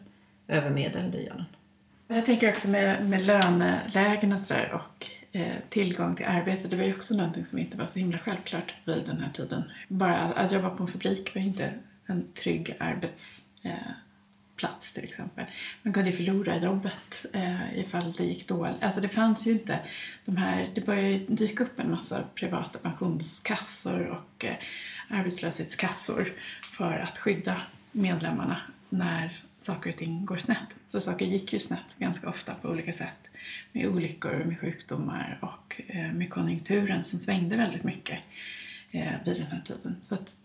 över 0.48 0.70
medel, 0.70 1.10
det 1.10 1.22
gör 1.22 1.34
den. 1.34 1.44
Men 2.06 2.16
Jag 2.16 2.26
tänker 2.26 2.48
också 2.48 2.68
med, 2.68 3.08
med 3.08 3.26
lönelägen 3.26 4.32
och 4.32 4.40
sådär 4.40 4.72
och 4.72 5.06
eh, 5.32 5.56
tillgång 5.68 6.14
till 6.14 6.26
arbete. 6.26 6.68
Det 6.68 6.76
var 6.76 6.84
ju 6.84 6.94
också 6.94 7.14
någonting 7.14 7.44
som 7.44 7.58
inte 7.58 7.76
var 7.76 7.86
så 7.86 7.98
himla 7.98 8.18
självklart 8.18 8.74
vid 8.84 9.02
den 9.06 9.20
här 9.20 9.30
tiden. 9.32 9.62
Bara 9.88 10.16
att 10.16 10.52
jobba 10.52 10.70
på 10.70 10.82
en 10.82 10.86
fabrik 10.86 11.34
var 11.34 11.42
inte 11.42 11.72
en 12.06 12.32
trygg 12.32 12.76
plats 14.60 14.92
till 14.92 15.04
exempel. 15.04 15.44
Man 15.82 15.92
kunde 15.92 16.10
ju 16.10 16.16
förlora 16.16 16.58
jobbet 16.58 17.26
eh, 17.32 17.78
ifall 17.78 18.12
det 18.12 18.24
gick 18.24 18.48
dåligt. 18.48 18.82
Alltså 18.82 19.00
det 19.00 19.08
fanns 19.08 19.46
ju 19.46 19.52
inte 19.52 19.78
de 20.24 20.36
här, 20.36 20.70
det 20.74 20.80
började 20.80 21.08
ju 21.08 21.26
dyka 21.26 21.64
upp 21.64 21.80
en 21.80 21.90
massa 21.90 22.22
privata 22.34 22.78
pensionskassor 22.78 24.06
och 24.06 24.44
eh, 24.44 24.54
arbetslöshetskassor 25.08 26.32
för 26.72 26.98
att 26.98 27.18
skydda 27.18 27.56
medlemmarna 27.92 28.56
när 28.88 29.42
saker 29.56 29.90
och 29.90 29.96
ting 29.96 30.24
går 30.24 30.38
snett. 30.38 30.76
För 30.88 31.00
saker 31.00 31.26
gick 31.26 31.52
ju 31.52 31.58
snett 31.58 31.96
ganska 31.98 32.28
ofta 32.28 32.54
på 32.54 32.68
olika 32.68 32.92
sätt. 32.92 33.30
Med 33.72 33.86
olyckor, 33.86 34.44
med 34.44 34.60
sjukdomar 34.60 35.38
och 35.42 35.80
eh, 35.86 36.12
med 36.12 36.30
konjunkturen 36.30 37.04
som 37.04 37.18
svängde 37.18 37.56
väldigt 37.56 37.84
mycket 37.84 38.20
eh, 38.90 39.12
vid 39.24 39.36
den 39.36 39.46
här 39.46 39.62
tiden. 39.66 39.96
Så 40.00 40.14
att, 40.14 40.36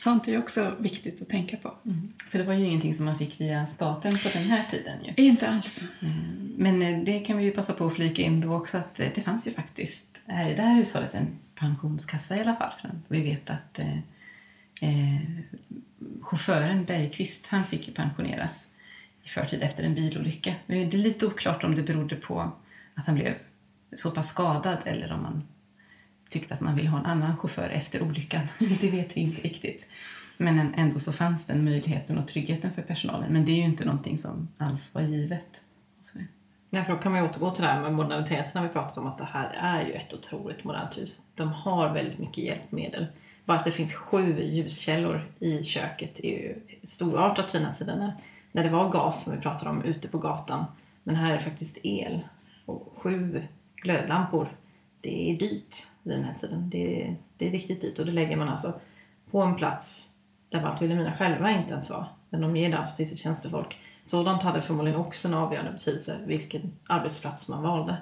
sånt 0.00 0.28
är 0.28 0.32
ju 0.32 0.38
också 0.38 0.76
viktigt 0.78 1.22
att 1.22 1.28
tänka 1.28 1.56
på. 1.56 1.74
Mm. 1.84 2.12
För 2.30 2.38
det 2.38 2.44
var 2.44 2.54
ju 2.54 2.64
ingenting 2.64 2.94
som 2.94 3.04
man 3.04 3.18
fick 3.18 3.40
via 3.40 3.66
staten 3.66 4.18
på 4.18 4.28
den 4.32 4.44
här 4.44 4.66
tiden 4.70 5.04
ju. 5.04 5.24
Inte 5.24 5.48
alls. 5.48 5.82
Mm. 6.00 6.54
Men 6.56 6.82
eh, 6.82 7.04
det 7.04 7.20
kan 7.20 7.36
vi 7.36 7.44
ju 7.44 7.50
passa 7.50 7.72
på 7.72 7.86
att 7.86 7.94
flika 7.94 8.22
in 8.22 8.40
då 8.40 8.54
också 8.54 8.78
att 8.78 9.00
eh, 9.00 9.06
det 9.14 9.20
fanns 9.20 9.46
ju 9.46 9.50
faktiskt 9.50 10.22
här 10.26 10.50
i 10.50 10.54
det 10.54 10.62
här 10.62 10.74
hushållet 10.74 11.14
en 11.14 11.38
pensionskassa 11.54 12.36
i 12.36 12.40
alla 12.40 12.56
fall. 12.56 12.72
Vi 13.08 13.22
vet 13.22 13.50
att 13.50 13.78
eh, 13.78 13.98
eh, 14.80 15.20
chauffören 16.22 16.84
Bergqvist 16.84 17.46
han 17.46 17.64
fick 17.64 17.88
ju 17.88 17.94
pensioneras 17.94 18.68
i 19.24 19.28
förtid 19.28 19.62
efter 19.62 19.84
en 19.84 19.94
bilolycka. 19.94 20.54
Men 20.66 20.90
det 20.90 20.96
är 20.96 20.98
lite 20.98 21.26
oklart 21.26 21.64
om 21.64 21.74
det 21.74 21.82
berodde 21.82 22.16
på 22.16 22.52
att 22.94 23.06
han 23.06 23.14
blev 23.14 23.34
så 23.92 24.10
pass 24.10 24.28
skadad 24.28 24.78
eller 24.84 25.12
om 25.12 25.22
man 25.22 25.42
tyckte 26.28 26.54
att 26.54 26.60
man 26.60 26.74
ville 26.74 26.88
ha 26.88 26.98
en 26.98 27.06
annan 27.06 27.36
chaufför 27.36 27.68
efter 27.68 28.02
olyckan. 28.02 28.48
Det 28.80 28.90
vet 28.90 29.16
vi 29.16 29.20
inte 29.20 29.40
riktigt. 29.42 29.88
Men 30.36 30.74
ändå 30.74 30.98
så 30.98 31.12
fanns 31.12 31.46
den 31.46 31.64
möjligheten 31.64 32.18
och 32.18 32.28
tryggheten 32.28 32.70
för 32.74 32.82
personalen. 32.82 33.32
Men 33.32 33.44
det 33.44 33.52
är 33.52 33.56
ju 33.56 33.62
inte 33.62 33.84
någonting 33.84 34.18
som 34.18 34.48
alls 34.58 34.94
var 34.94 35.02
givet. 35.02 35.64
Nej, 36.70 36.84
för 36.84 36.92
då 36.92 36.98
kan 36.98 37.12
man 37.12 37.20
ju 37.20 37.28
återgå 37.28 37.50
till 37.50 37.62
det 37.62 37.70
här 37.70 37.80
med 37.80 37.92
moderniteten 37.92 38.50
när 38.54 38.62
vi 38.62 38.68
pratat 38.68 38.98
om 38.98 39.06
att 39.06 39.18
det 39.18 39.28
här 39.32 39.50
är 39.60 39.86
ju 39.86 39.92
ett 39.92 40.14
otroligt 40.14 40.64
modernt 40.64 40.98
hus. 40.98 41.20
De 41.34 41.52
har 41.52 41.94
väldigt 41.94 42.18
mycket 42.18 42.44
hjälpmedel. 42.44 43.06
Bara 43.44 43.58
att 43.58 43.64
det 43.64 43.70
finns 43.70 43.92
sju 43.92 44.42
ljuskällor 44.42 45.32
i 45.38 45.62
köket 45.62 46.20
är 46.20 46.28
ju 46.28 46.60
storartat 46.84 47.50
fina 47.50 47.74
den. 47.78 48.12
När 48.52 48.64
det 48.64 48.70
var 48.70 48.90
gas 48.90 49.24
som 49.24 49.32
vi 49.32 49.40
pratade 49.40 49.70
om 49.70 49.82
ute 49.82 50.08
på 50.08 50.18
gatan. 50.18 50.64
Men 51.02 51.16
här 51.16 51.30
är 51.30 51.34
det 51.34 51.40
faktiskt 51.40 51.80
el. 51.84 52.20
Och 52.64 52.94
sju 52.96 53.42
glödlampor. 53.76 54.48
Det 55.00 55.30
är 55.30 55.36
dyrt 55.36 55.86
vid 56.02 56.16
den 56.16 56.24
här 56.24 56.34
tiden. 56.40 56.70
Det 56.70 57.02
är, 57.02 57.16
det 57.36 57.46
är 57.46 57.50
riktigt 57.50 57.80
dyrt 57.80 57.98
och 57.98 58.06
det 58.06 58.12
lägger 58.12 58.36
man 58.36 58.48
alltså 58.48 58.80
på 59.30 59.42
en 59.42 59.56
plats 59.56 60.10
där 60.48 60.60
Walt 60.60 60.82
Wilhelmina 60.82 61.12
själva 61.12 61.50
inte 61.50 61.70
ens 61.70 61.90
var. 61.90 62.06
Men 62.30 62.40
de 62.40 62.56
ger 62.56 62.70
det 62.70 62.78
alltså 62.78 62.96
till 62.96 63.08
sitt 63.08 63.18
tjänstefolk. 63.18 63.78
Sådant 64.02 64.42
hade 64.42 64.62
förmodligen 64.62 65.00
också 65.00 65.28
en 65.28 65.34
avgörande 65.34 65.72
betydelse 65.72 66.18
vilken 66.26 66.72
arbetsplats 66.86 67.48
man 67.48 67.62
valde. 67.62 67.96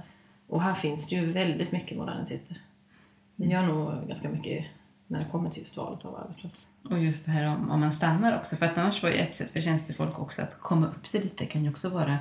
Och 0.49 0.63
här 0.63 0.75
finns 0.75 1.09
det 1.09 1.17
ju 1.17 1.33
väldigt 1.33 1.73
mycket 1.73 1.99
moderniteter. 1.99 2.57
Det 3.37 3.47
gör 3.47 3.63
nog 3.63 4.09
ganska 4.09 4.29
mycket 4.29 4.67
när 5.07 5.19
det 5.19 5.25
kommer 5.31 5.51
till 5.51 5.63
just 5.63 5.77
valet 5.77 6.05
av 6.05 6.17
arbetsplats. 6.17 6.69
Och 6.91 6.99
just 6.99 7.25
det 7.25 7.31
här 7.31 7.57
om, 7.57 7.71
om 7.71 7.81
man 7.81 7.93
stannar 7.93 8.37
också, 8.37 8.57
för 8.57 8.67
att 8.67 8.79
annars 8.79 9.03
var 9.03 9.11
ju 9.11 9.17
ett 9.17 9.35
sätt 9.35 9.51
för 9.51 9.61
tjänstefolk 9.61 10.19
också 10.19 10.43
att 10.43 10.61
komma 10.61 10.87
upp 10.87 11.07
sig 11.07 11.21
lite 11.21 11.47
kan 11.47 11.65
ju 11.65 11.71
också 11.71 11.89
vara 11.89 12.19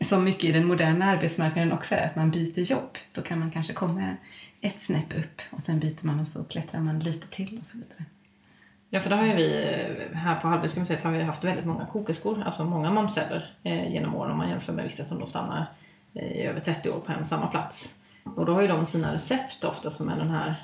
som 0.00 0.24
mycket 0.24 0.44
i 0.44 0.52
den 0.52 0.66
moderna 0.66 1.04
arbetsmarknaden 1.04 1.72
också 1.72 1.94
är, 1.94 2.06
att 2.06 2.16
man 2.16 2.30
byter 2.30 2.60
jobb. 2.60 2.98
Då 3.12 3.22
kan 3.22 3.38
man 3.38 3.50
kanske 3.50 3.72
komma 3.72 4.16
ett 4.60 4.80
snäpp 4.80 5.18
upp 5.18 5.42
och 5.50 5.62
sen 5.62 5.80
byter 5.80 6.06
man 6.06 6.20
och 6.20 6.28
så 6.28 6.44
klättrar 6.44 6.80
man 6.80 6.98
lite 6.98 7.26
till 7.26 7.58
och 7.58 7.64
så 7.64 7.78
vidare. 7.78 8.04
Ja, 8.90 9.00
för 9.00 9.10
det 9.10 9.16
har 9.16 9.26
ju 9.26 9.34
vi 9.34 9.76
här 10.14 10.40
på 10.40 10.48
Hallbergska 10.48 10.80
museet 10.80 11.02
har 11.02 11.12
vi 11.12 11.22
haft 11.22 11.44
väldigt 11.44 11.66
många 11.66 11.86
kokerskor, 11.86 12.42
alltså 12.42 12.64
många 12.64 12.90
mamseller 12.90 13.54
eh, 13.62 13.92
genom 13.92 14.14
åren 14.14 14.32
om 14.32 14.38
man 14.38 14.48
jämför 14.48 14.72
med 14.72 14.84
vissa 14.84 15.04
som 15.04 15.18
då 15.18 15.26
stannar 15.26 15.66
eh, 16.14 16.32
i 16.32 16.42
över 16.42 16.60
30 16.60 16.90
år 16.90 17.00
på 17.00 17.12
en 17.12 17.20
och 17.20 17.26
samma 17.26 17.46
plats. 17.46 17.94
Och 18.24 18.46
då 18.46 18.54
har 18.54 18.62
ju 18.62 18.68
de 18.68 18.86
sina 18.86 19.12
recept 19.12 19.64
ofta 19.64 19.90
som 19.90 20.08
är 20.08 20.16
den 20.16 20.30
här 20.30 20.54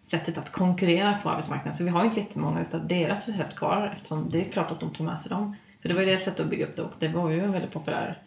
sättet 0.00 0.38
att 0.38 0.52
konkurrera 0.52 1.18
på 1.22 1.30
arbetsmarknaden. 1.30 1.74
Så 1.74 1.84
vi 1.84 1.90
har 1.90 2.00
ju 2.00 2.06
inte 2.06 2.20
jättemånga 2.20 2.64
av 2.72 2.86
deras 2.86 3.28
recept 3.28 3.54
kvar 3.54 3.92
eftersom 3.96 4.30
det 4.30 4.40
är 4.40 4.52
klart 4.52 4.70
att 4.70 4.80
de 4.80 4.90
tog 4.90 5.06
med 5.06 5.20
sig 5.20 5.30
dem. 5.30 5.56
För 5.82 5.88
det 5.88 5.94
var 5.94 6.02
ju 6.02 6.10
det 6.10 6.18
sättet 6.18 6.40
att 6.40 6.50
bygga 6.50 6.66
upp 6.66 6.76
det 6.76 6.82
och 6.82 6.92
det 6.98 7.08
var 7.08 7.30
ju 7.30 7.44
en 7.44 7.52
väldigt 7.52 7.72
populär, 7.72 8.22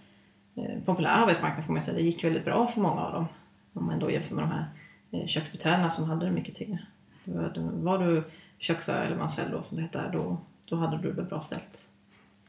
eh, 0.58 0.84
populär 0.86 1.10
arbetsmarknad 1.10 1.66
får 1.66 1.74
man 1.74 1.82
säga. 1.82 1.98
Det 1.98 2.04
gick 2.04 2.24
väldigt 2.24 2.46
bra 2.46 2.68
för 2.68 2.82
många 2.82 3.02
av 3.02 3.14
dem. 3.14 3.26
Om 3.74 3.86
man 3.86 4.00
då 4.00 4.12
jämför 4.12 4.36
med 4.36 4.44
de 4.44 4.52
här 4.52 4.66
eh, 5.12 5.28
köksbiträdena 5.28 5.90
som 5.90 6.10
hade 6.10 6.26
det 6.26 6.32
mycket 6.32 6.56
tyngre. 6.56 6.80
Var, 7.26 8.00
du 8.00 8.24
köksö 8.58 9.04
eller 9.04 9.16
mansell 9.16 9.52
då 9.52 9.62
som 9.62 9.78
det 9.78 9.84
heter, 9.84 10.10
då, 10.14 10.38
då 10.70 10.76
hade 10.76 10.98
du 10.98 11.14
det 11.14 11.24
bra 11.24 11.42
ställt. 11.42 11.90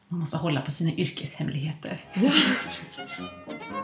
Man 0.07 0.19
måste 0.19 0.37
hålla 0.37 0.61
på 0.61 0.71
sina 0.71 0.91
yrkeshemligheter. 0.91 2.01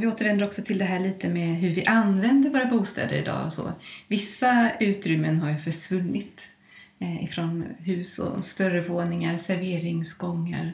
vi 0.00 0.06
återvänder 0.06 0.46
också 0.46 0.62
till 0.62 0.78
det 0.78 0.84
här 0.84 1.00
lite 1.00 1.28
med 1.28 1.56
hur 1.56 1.70
vi 1.70 1.86
använder 1.86 2.50
våra 2.50 2.64
bostäder 2.64 3.16
idag. 3.16 3.46
Och 3.46 3.52
så. 3.52 3.72
Vissa 4.08 4.72
utrymmen 4.80 5.40
har 5.40 5.50
ju 5.50 5.58
försvunnit 5.58 6.52
ifrån 7.00 7.64
hus 7.78 8.18
och 8.18 8.44
större 8.44 8.80
våningar, 8.80 9.36
serveringsgångar, 9.36 10.72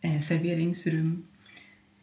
eh, 0.00 0.18
serveringsrum. 0.18 1.26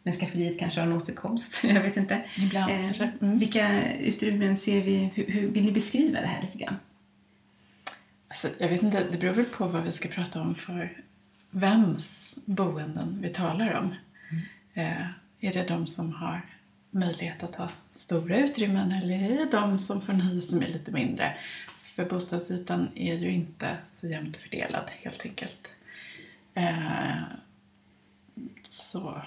Men 0.03 0.13
skafferiet 0.13 0.59
kanske 0.59 0.79
har 0.79 0.87
en 0.87 0.93
återkomst, 0.93 1.63
jag 1.63 1.81
vet 1.81 1.97
inte. 1.97 2.23
Ibland 2.37 2.71
eh, 2.71 2.81
kanske. 2.81 3.11
Mm. 3.21 3.39
Vilka 3.39 3.93
utrymmen 3.93 4.57
ser 4.57 4.81
vi? 4.81 5.11
Hur, 5.13 5.25
hur, 5.27 5.47
vill 5.47 5.65
ni 5.65 5.71
beskriva 5.71 6.21
det 6.21 6.27
här 6.27 6.41
lite 6.41 6.57
grann? 6.57 6.75
Alltså, 8.27 8.47
jag 8.59 8.69
vet 8.69 8.83
inte, 8.83 9.03
det 9.11 9.17
beror 9.17 9.33
väl 9.33 9.45
på 9.45 9.67
vad 9.67 9.83
vi 9.83 9.91
ska 9.91 10.09
prata 10.09 10.41
om 10.41 10.55
för 10.55 11.03
vems 11.51 12.37
boenden 12.45 13.19
vi 13.21 13.29
talar 13.29 13.73
om. 13.73 13.93
Mm. 14.31 14.43
Eh, 14.73 15.05
är 15.39 15.53
det 15.53 15.67
de 15.67 15.87
som 15.87 16.13
har 16.13 16.41
möjlighet 16.91 17.43
att 17.43 17.55
ha 17.55 17.69
stora 17.91 18.37
utrymmen 18.37 18.91
eller 18.91 19.31
är 19.31 19.37
det 19.37 19.51
de 19.51 19.79
som 19.79 20.01
får 20.01 20.13
nöja 20.13 20.41
sig 20.41 20.59
med 20.59 20.71
lite 20.71 20.91
mindre? 20.91 21.33
För 21.99 22.05
bostadsytan 22.05 22.89
är 22.95 23.15
ju 23.15 23.31
inte 23.31 23.77
så 23.87 24.07
jämnt 24.07 24.37
fördelad 24.37 24.91
helt 25.01 25.25
enkelt. 25.25 25.69
Eh, 26.53 27.21
så... 28.67 29.21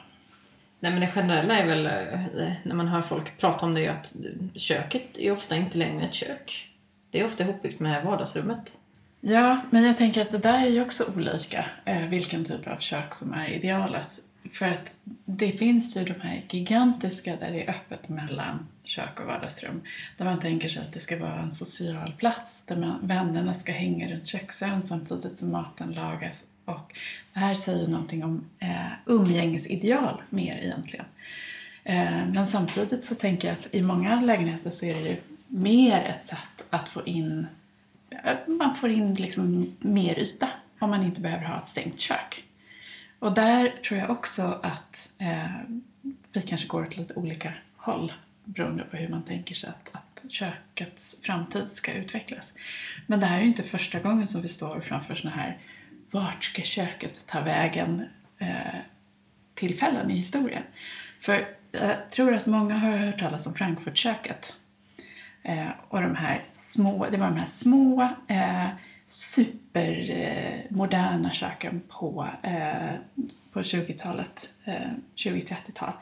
Nej 0.81 0.93
men 0.93 1.01
det 1.01 1.07
generella 1.07 1.59
är 1.59 1.67
väl, 1.67 1.87
eh, 1.87 2.53
när 2.63 2.75
man 2.75 2.89
hör 2.89 3.03
folk 3.03 3.39
prata 3.39 3.67
om 3.67 3.75
det, 3.75 3.89
att 3.89 4.17
köket 4.55 5.19
är 5.19 5.33
ofta 5.33 5.57
inte 5.57 5.79
längre 5.79 6.07
ett 6.07 6.15
kök. 6.15 6.71
Det 7.11 7.21
är 7.21 7.27
ofta 7.27 7.45
ihopbyggt 7.45 7.81
med 7.81 8.05
vardagsrummet. 8.05 8.79
Ja, 9.21 9.61
men 9.71 9.85
jag 9.85 9.97
tänker 9.97 10.21
att 10.21 10.31
det 10.31 10.39
där 10.39 10.67
är 10.67 10.71
ju 10.71 10.83
också 10.83 11.05
olika, 11.17 11.65
eh, 11.85 12.09
vilken 12.09 12.45
typ 12.45 12.67
av 12.67 12.77
kök 12.77 13.15
som 13.15 13.33
är 13.33 13.49
idealet. 13.49 14.21
För 14.51 14.67
att 14.67 14.95
det 15.25 15.53
finns 15.53 15.97
ju 15.97 16.05
de 16.05 16.21
här 16.21 16.45
gigantiska 16.51 17.37
där 17.37 17.51
det 17.51 17.65
är 17.65 17.71
öppet 17.71 18.09
mellan 18.09 18.67
kök 18.85 19.21
och 19.21 19.27
vardagsrum. 19.27 19.83
Där 20.17 20.25
man 20.25 20.41
tänker 20.41 20.69
sig 20.69 20.83
att 20.83 20.93
det 20.93 21.01
ska 21.01 21.19
vara 21.19 21.41
en 21.41 21.53
social 21.53 22.13
plats 22.13 22.67
där 22.67 22.77
man, 22.77 22.99
vännerna 23.03 23.55
ska 23.55 23.73
hänga 23.73 24.09
runt 24.09 24.27
köksön 24.27 24.83
samtidigt 24.83 25.39
som 25.39 25.53
maten 25.53 25.93
lagas. 25.93 26.45
Och 26.65 26.99
det 27.33 27.41
här 27.41 27.55
säger 27.55 27.89
någonting 27.89 28.25
om 28.25 28.45
eh, 28.59 28.91
umgängesideal 29.07 30.23
mer 30.31 30.57
egentligen. 30.57 31.07
Eh, 31.85 32.27
men 32.35 32.47
samtidigt 32.47 33.05
så 33.05 33.15
tänker 33.15 33.49
jag 33.49 33.59
att 33.59 33.75
i 33.75 33.83
många 33.83 34.21
lägenheter 34.21 34.71
så 34.71 34.87
är 34.87 34.95
det 34.95 35.09
ju 35.09 35.17
mer 35.47 36.05
ett 36.05 36.27
sätt 36.27 36.65
att 36.71 36.89
få 36.89 37.07
in, 37.07 37.47
eh, 38.11 38.37
man 38.47 38.75
får 38.75 38.91
in 38.91 39.15
liksom 39.15 39.77
mer 39.79 40.19
yta 40.19 40.49
om 40.79 40.91
man 40.91 41.03
inte 41.03 41.21
behöver 41.21 41.45
ha 41.45 41.59
ett 41.59 41.67
stängt 41.67 42.01
kök. 42.01 42.45
Och 43.23 43.35
där 43.35 43.69
tror 43.69 44.01
jag 44.01 44.11
också 44.11 44.61
att 44.63 45.11
eh, 45.19 45.47
vi 46.33 46.43
kanske 46.43 46.67
går 46.67 46.83
åt 46.83 46.97
lite 46.97 47.15
olika 47.15 47.53
håll 47.77 48.13
beroende 48.45 48.85
på 48.85 48.97
hur 48.97 49.09
man 49.09 49.23
tänker 49.23 49.55
sig 49.55 49.71
att, 49.71 49.89
att 49.93 50.25
kökets 50.31 51.21
framtid 51.23 51.73
ska 51.73 51.93
utvecklas. 51.93 52.55
Men 53.07 53.21
det 53.21 53.27
här 53.27 53.37
är 53.37 53.41
ju 53.41 53.47
inte 53.47 53.63
första 53.63 54.01
gången 54.01 54.29
som 54.29 54.43
vi 54.43 54.49
står 54.49 54.81
framför 54.81 55.15
sådana 55.15 55.37
här 55.37 55.59
vart 56.11 56.45
ska 56.45 56.63
köket 56.63 57.27
ta 57.27 57.41
vägen 57.41 58.05
eh, 58.39 58.81
tillfällen 59.55 60.11
i 60.11 60.15
historien. 60.15 60.63
För 61.21 61.49
jag 61.73 62.11
tror 62.11 62.35
att 62.35 62.47
många 62.47 62.75
har 62.75 62.97
hört 62.97 63.19
talas 63.19 63.47
om 63.47 63.55
Frankfurtköket. 63.55 64.57
Eh, 65.43 65.71
och 65.89 66.03
de 66.03 66.17
här 66.17 66.45
små, 66.53 67.07
det 67.11 67.17
var 67.17 67.27
de 67.27 67.37
här 67.37 67.47
små 67.47 68.03
eh, 68.29 68.69
supermoderna 69.13 71.33
köken 71.33 71.83
på, 71.89 72.29
eh, 72.43 72.95
på 73.53 73.63
20-talet, 73.63 74.55
eh, 74.65 74.91
20-30-tal. 75.17 75.93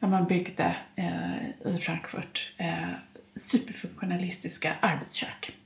Där 0.00 0.08
man 0.08 0.26
byggde 0.26 0.76
eh, 0.96 1.48
i 1.64 1.78
Frankfurt 1.78 2.52
eh, 2.56 2.88
superfunktionalistiska 3.36 4.74
arbetskök. 4.80 5.56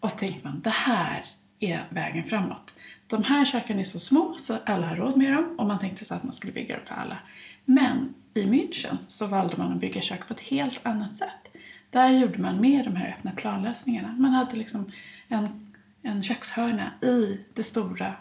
Och 0.00 0.10
så 0.10 0.16
tänkte 0.16 0.48
man, 0.48 0.60
det 0.60 0.70
här 0.70 1.24
är 1.60 1.84
vägen 1.90 2.24
framåt. 2.24 2.74
De 3.06 3.24
här 3.24 3.44
köken 3.44 3.78
är 3.78 3.84
så 3.84 3.98
små 3.98 4.34
så 4.38 4.58
alla 4.66 4.86
har 4.86 4.96
råd 4.96 5.16
med 5.16 5.32
dem 5.32 5.54
och 5.58 5.66
man 5.66 5.78
tänkte 5.78 6.04
så 6.04 6.14
att 6.14 6.24
man 6.24 6.32
skulle 6.32 6.52
bygga 6.52 6.76
dem 6.76 6.86
för 6.86 6.94
alla. 6.94 7.18
Men 7.64 8.14
i 8.34 8.44
München 8.44 8.96
så 9.06 9.26
valde 9.26 9.56
man 9.56 9.72
att 9.72 9.80
bygga 9.80 10.00
kök 10.00 10.28
på 10.28 10.34
ett 10.34 10.40
helt 10.40 10.86
annat 10.86 11.18
sätt. 11.18 11.48
Där 11.90 12.08
gjorde 12.08 12.38
man 12.38 12.60
mer 12.60 12.84
de 12.84 12.96
här 12.96 13.08
öppna 13.08 13.30
planlösningarna. 13.30 14.14
Man 14.18 14.30
hade 14.30 14.56
liksom 14.56 14.92
en, 15.28 15.67
en 16.08 16.22
kökshörna 16.22 16.92
i 17.02 17.40
det 17.54 17.62
stora 17.62 18.12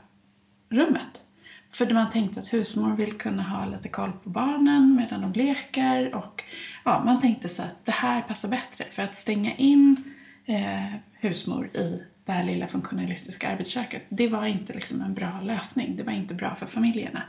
rummet. 0.70 1.24
För 1.70 1.94
man 1.94 2.10
tänkte 2.10 2.40
att 2.40 2.54
husmor 2.54 2.96
vill 2.96 3.18
kunna 3.18 3.44
ha 3.44 3.66
lite 3.66 3.90
koll 3.90 4.12
på 4.24 4.30
barnen 4.30 4.96
medan 4.96 5.22
de 5.22 5.34
leker 5.34 6.16
och 6.16 6.44
ja, 6.86 7.02
man 7.06 7.22
tänkte 7.22 7.50
så 7.50 7.62
att 7.62 7.86
det 7.86 7.92
här 7.92 8.22
passar 8.22 8.50
bättre 8.50 8.86
för 8.90 9.04
att 9.04 9.16
stänga 9.16 9.56
in 9.56 10.04
eh, 10.46 10.94
husmor 11.14 11.68
i 11.68 12.04
det 12.26 12.32
här 12.32 12.44
lilla 12.44 12.68
funktionalistiska 12.68 13.50
arbetsköket. 13.50 14.04
Det 14.10 14.28
var 14.28 14.46
inte 14.46 14.74
liksom 14.74 15.02
en 15.02 15.14
bra 15.14 15.32
lösning. 15.44 15.96
Det 15.96 16.04
var 16.04 16.14
inte 16.14 16.34
bra 16.34 16.56
för 16.56 16.66
familjerna. 16.66 17.24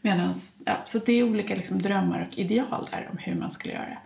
Medans, 0.00 0.62
ja, 0.66 0.76
så 0.86 0.98
det 0.98 1.12
är 1.12 1.22
olika 1.22 1.54
liksom 1.54 1.82
drömmar 1.82 2.28
och 2.28 2.38
ideal 2.38 2.88
där 2.90 3.08
om 3.12 3.18
hur 3.18 3.34
man 3.34 3.50
skulle 3.50 3.74
göra. 3.74 3.98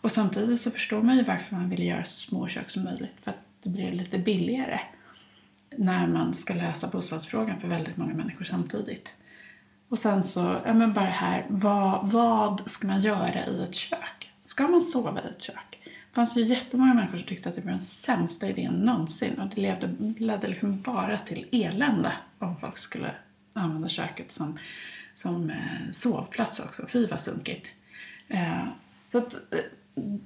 Och 0.00 0.12
samtidigt 0.12 0.60
så 0.60 0.70
förstår 0.70 1.02
man 1.02 1.16
ju 1.16 1.22
varför 1.22 1.56
man 1.56 1.70
vill 1.70 1.82
göra 1.82 2.04
så 2.04 2.16
små 2.16 2.48
kök 2.48 2.70
som 2.70 2.84
möjligt. 2.84 3.16
För 3.20 3.30
att 3.30 3.44
det 3.62 3.68
blir 3.68 3.92
lite 3.92 4.18
billigare 4.18 4.80
när 5.76 6.06
man 6.06 6.34
ska 6.34 6.54
lösa 6.54 6.88
bostadsfrågan 6.88 7.60
för 7.60 7.68
väldigt 7.68 7.96
många 7.96 8.14
människor 8.14 8.44
samtidigt. 8.44 9.14
Och 9.88 9.98
sen 9.98 10.24
så, 10.24 10.56
ja 10.64 10.74
men 10.74 10.92
bara 10.92 11.04
här, 11.04 11.46
vad, 11.48 12.10
vad 12.10 12.70
ska 12.70 12.86
man 12.86 13.00
göra 13.00 13.46
i 13.46 13.62
ett 13.62 13.74
kök? 13.74 14.30
Ska 14.40 14.68
man 14.68 14.82
sova 14.82 15.20
i 15.22 15.28
ett 15.28 15.42
kök? 15.42 15.78
Det 15.84 16.14
fanns 16.14 16.36
ju 16.36 16.44
jättemånga 16.44 16.94
människor 16.94 17.18
som 17.18 17.26
tyckte 17.26 17.48
att 17.48 17.54
det 17.54 17.60
var 17.60 17.70
den 17.70 17.80
sämsta 17.80 18.48
idén 18.48 18.72
någonsin 18.72 19.38
och 19.40 19.48
det 19.48 19.60
ledde, 19.60 19.94
ledde 20.18 20.46
liksom 20.46 20.80
bara 20.80 21.18
till 21.18 21.48
elände 21.52 22.12
om 22.38 22.56
folk 22.56 22.78
skulle 22.78 23.10
använda 23.54 23.88
köket 23.88 24.32
som, 24.32 24.58
som 25.14 25.50
eh, 25.50 25.90
sovplats 25.90 26.60
också. 26.60 26.86
Fy 26.86 27.06
vad 27.06 27.20
sunkigt. 27.20 27.70
Eh, 28.28 28.64
så 29.06 29.18
att 29.18 29.34
eh, 29.34 29.60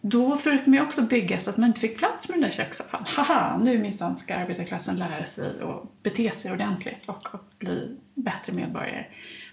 då 0.01 0.37
försökte 0.37 0.71
man 0.71 0.79
ju 0.79 0.85
också 0.85 1.03
bygga 1.03 1.41
så 1.41 1.51
att 1.51 1.57
man 1.57 1.69
inte 1.69 1.81
fick 1.81 1.99
plats 1.99 2.29
med 2.29 2.39
den 2.39 2.43
där 2.43 2.57
kökssoffan. 2.57 3.05
Haha, 3.07 3.59
nu 3.59 3.79
minsann 3.79 4.17
ska 4.17 4.35
arbetarklassen 4.35 4.97
lära 4.97 5.25
sig 5.25 5.63
att 5.63 6.03
bete 6.03 6.31
sig 6.31 6.53
ordentligt 6.53 7.09
och, 7.09 7.35
och 7.35 7.45
bli 7.59 7.97
bättre 8.15 8.53
medborgare. 8.53 9.07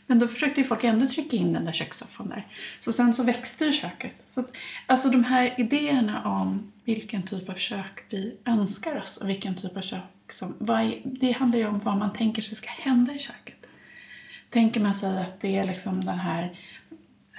Men 0.07 0.19
då 0.19 0.27
försökte 0.27 0.61
ju 0.61 0.67
folk 0.67 0.83
ändå 0.83 1.07
trycka 1.07 1.37
in 1.37 1.53
den 1.53 1.65
där 1.65 1.71
kökssoffan 1.71 2.29
där. 2.29 2.47
Så 2.79 2.91
sen 2.91 3.13
så 3.13 3.23
växte 3.23 3.71
köket. 3.71 4.25
Så 4.27 4.39
att, 4.39 4.51
alltså 4.85 5.09
de 5.09 5.23
här 5.23 5.59
idéerna 5.59 6.25
om 6.25 6.71
vilken 6.85 7.23
typ 7.23 7.49
av 7.49 7.53
kök 7.53 8.03
vi 8.09 8.37
önskar 8.45 9.01
oss 9.01 9.17
och 9.17 9.29
vilken 9.29 9.55
typ 9.55 9.77
av 9.77 9.81
kök 9.81 10.01
som... 10.29 10.55
Är, 10.69 11.01
det 11.05 11.31
handlar 11.31 11.59
ju 11.59 11.67
om 11.67 11.79
vad 11.79 11.97
man 11.97 12.13
tänker 12.13 12.41
sig 12.41 12.55
ska 12.55 12.69
hända 12.69 13.13
i 13.13 13.19
köket. 13.19 13.67
Tänker 14.49 14.79
man 14.79 14.93
sig 14.93 15.21
att 15.21 15.41
det 15.41 15.57
är 15.57 15.65
liksom 15.65 16.05
den 16.05 16.19
här 16.19 16.59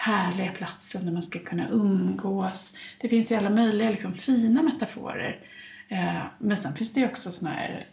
härliga 0.03 0.53
platsen 0.53 1.05
där 1.05 1.13
man 1.13 1.23
ska 1.23 1.39
kunna 1.39 1.69
umgås. 1.69 2.77
Det 3.01 3.09
finns 3.09 3.33
ju 3.33 3.35
alla 3.35 3.51
möjliga 3.51 3.91
liksom, 3.91 4.15
fina 4.15 4.63
metaforer. 4.63 5.41
Eh, 5.89 6.23
men 6.39 6.57
sen 6.57 6.75
finns 6.75 6.93
det 6.93 7.01
ju 7.01 7.07
också 7.07 7.33
såna 7.33 7.51
här 7.51 7.87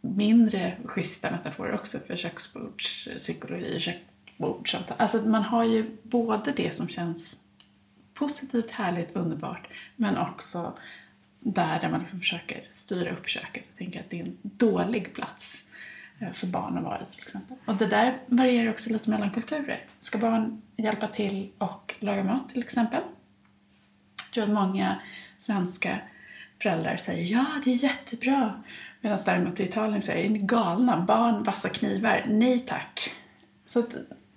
mindre 0.00 0.76
schyssta 0.84 1.30
metaforer 1.30 1.74
också 1.74 1.98
för 2.06 2.16
köksbordspsykologi, 2.16 3.76
och 3.76 3.80
köksbordssamtal. 3.80 4.96
Alltså 5.00 5.18
man 5.18 5.42
har 5.42 5.64
ju 5.64 5.90
både 6.02 6.52
det 6.52 6.74
som 6.74 6.88
känns 6.88 7.44
positivt, 8.14 8.70
härligt, 8.70 9.16
underbart 9.16 9.68
men 9.96 10.16
också 10.16 10.78
där, 11.40 11.80
där 11.80 11.88
man 11.88 12.00
liksom 12.00 12.18
försöker 12.18 12.66
styra 12.70 13.12
upp 13.12 13.28
köket 13.28 13.68
och 13.68 13.76
tänker 13.76 14.00
att 14.00 14.10
det 14.10 14.20
är 14.20 14.24
en 14.24 14.36
dålig 14.42 15.14
plats 15.14 15.64
eh, 15.64 15.97
Eh, 16.18 16.30
för 16.30 16.46
barn 16.46 16.78
att 16.78 16.84
vara 16.84 17.00
i 17.00 17.04
till 17.10 17.22
exempel. 17.22 17.56
Och 17.64 17.74
det 17.74 17.86
där 17.86 18.18
varierar 18.26 18.70
också 18.70 18.90
lite 18.90 19.10
mellan 19.10 19.30
kulturer. 19.30 19.84
Ska 20.00 20.18
barn 20.18 20.62
hjälpa 20.76 21.06
till 21.06 21.50
och 21.58 21.94
laga 21.98 22.24
mat 22.24 22.48
till 22.48 22.62
exempel? 22.62 23.02
Jag 24.16 24.30
tror 24.32 24.44
att 24.44 24.50
många 24.50 25.00
svenska 25.38 25.98
föräldrar 26.62 26.96
säger 26.96 27.32
ja, 27.32 27.44
det 27.64 27.70
är 27.70 27.84
jättebra. 27.84 28.62
Medan 29.00 29.18
däremot 29.26 29.60
i 29.60 29.64
Italien 29.64 30.02
så 30.02 30.12
är 30.12 30.28
det 30.28 30.38
galna. 30.38 31.00
Barn, 31.00 31.44
vassa 31.44 31.68
knivar, 31.68 32.24
nej 32.28 32.58
tack. 32.58 33.10
Så 33.66 33.78
att, 33.78 33.94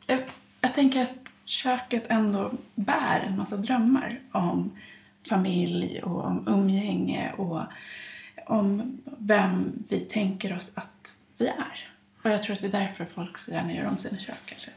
jag, 0.08 0.20
jag 0.62 0.74
tänker 0.74 1.02
att 1.02 1.16
köket 1.46 2.06
ändå 2.10 2.52
bär 2.76 3.20
en 3.28 3.38
massa 3.38 3.58
drömmar 3.58 4.20
om 4.32 4.72
familj 5.30 6.02
och 6.04 6.26
om 6.26 6.48
umgänge 6.48 7.32
och 7.38 7.62
om 8.46 8.98
vem 9.18 9.84
vi 9.90 10.00
tänker 10.00 10.56
oss 10.58 10.72
att 10.76 11.11
vi 11.42 11.48
är. 11.48 11.90
Och 12.24 12.30
jag 12.30 12.44
tror 12.44 12.54
att 12.54 12.62
det 12.62 12.68
är 12.68 12.72
därför 12.72 13.06
folk 13.06 13.38
så 13.38 13.52
gärna 13.52 13.74
gör 13.74 13.86
om 13.86 13.98
sina 13.98 14.18
kök. 14.18 14.36
Kanske. 14.46 14.72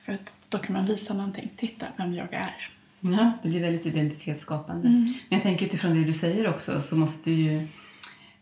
För 0.00 0.12
att 0.12 0.34
då 0.48 0.58
kan 0.58 0.72
man 0.72 0.86
visa 0.86 1.14
någonting. 1.14 1.50
Titta 1.56 1.86
vem 1.96 2.14
jag 2.14 2.32
är. 2.32 2.70
Ja, 3.00 3.32
det 3.42 3.48
blir 3.48 3.60
väldigt 3.60 3.86
identitetsskapande. 3.86 4.88
Mm. 4.88 5.02
Men 5.02 5.38
jag 5.38 5.42
tänker 5.42 5.66
utifrån 5.66 5.94
det 5.94 6.04
du 6.04 6.12
säger 6.12 6.48
också 6.48 6.80
så 6.80 6.96
måste 6.96 7.30
ju 7.30 7.68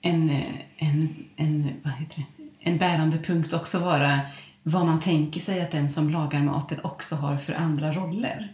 en, 0.00 0.42
en, 0.76 1.24
en, 1.36 1.80
vad 1.82 1.92
heter 1.92 2.16
det? 2.16 2.44
en 2.60 2.78
bärande 2.78 3.18
punkt 3.18 3.52
också 3.52 3.78
vara 3.78 4.20
vad 4.62 4.86
man 4.86 5.00
tänker 5.00 5.40
sig 5.40 5.60
att 5.60 5.70
den 5.70 5.90
som 5.90 6.10
lagar 6.10 6.42
maten 6.42 6.78
också 6.82 7.16
har 7.16 7.36
för 7.36 7.52
andra 7.52 7.92
roller. 7.92 8.52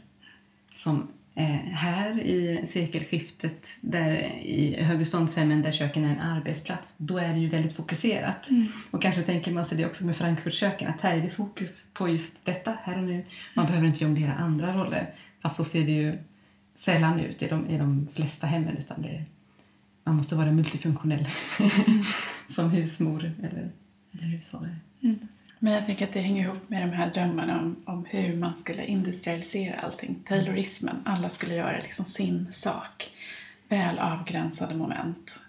Som 0.72 0.96
eh, 0.96 1.04
här 1.42 2.20
i 2.20 2.66
sekelskiftet, 2.66 3.68
där 3.80 4.12
i 4.42 4.82
högreståndshemmen 4.82 5.62
där 5.62 5.72
köken 5.72 6.04
är 6.04 6.12
en 6.12 6.20
arbetsplats, 6.20 6.94
då 6.98 7.18
är 7.18 7.32
det 7.32 7.38
ju 7.38 7.48
väldigt 7.48 7.76
fokuserat. 7.76 8.50
Mm. 8.50 8.66
Och 8.90 9.02
kanske 9.02 9.22
tänker 9.22 9.52
man 9.52 9.66
sig 9.66 9.78
det 9.78 9.86
också 9.86 10.04
med 10.04 10.16
Frankfurtköken, 10.16 10.88
att 10.88 11.00
här 11.00 11.16
är 11.16 11.22
det 11.22 11.30
fokus 11.30 11.86
på 11.92 12.08
just 12.08 12.44
detta, 12.44 12.78
här 12.82 12.98
och 12.98 13.04
nu. 13.04 13.24
Man 13.54 13.66
behöver 13.66 13.86
inte 13.86 14.04
jonglera 14.04 14.34
andra 14.34 14.74
roller. 14.74 15.14
Fast 15.42 15.56
så 15.56 15.64
ser 15.64 15.86
det 15.86 15.92
ju 15.92 16.18
sällan 16.74 17.20
ut 17.20 17.42
i 17.42 17.46
de, 17.48 17.66
i 17.66 17.78
de 17.78 18.08
flesta 18.14 18.46
hemmen, 18.46 18.76
utan 18.78 19.02
det 19.02 19.24
man 20.04 20.16
måste 20.16 20.34
vara 20.34 20.52
multifunktionell 20.52 21.28
mm. 21.60 22.02
som 22.48 22.70
husmor 22.70 23.32
eller, 23.38 23.70
eller 24.12 24.24
hushållare. 24.24 24.76
Mm. 25.04 25.28
Men 25.58 25.72
jag 25.72 25.86
tänker 25.86 26.06
att 26.06 26.12
det 26.12 26.20
hänger 26.20 26.44
ihop 26.44 26.68
med 26.68 26.82
de 26.82 26.92
här 26.92 27.12
drömmarna 27.12 27.60
om, 27.60 27.76
om 27.84 28.04
hur 28.04 28.36
man 28.36 28.54
skulle 28.54 28.86
industrialisera 28.86 29.80
allting. 29.80 30.16
Taylorismen, 30.24 31.02
alla 31.04 31.28
skulle 31.28 31.54
göra 31.54 31.78
liksom 31.78 32.04
sin 32.04 32.52
sak. 32.52 33.10
Väl 33.68 33.98
avgränsade 33.98 34.74
moment. 34.74 35.40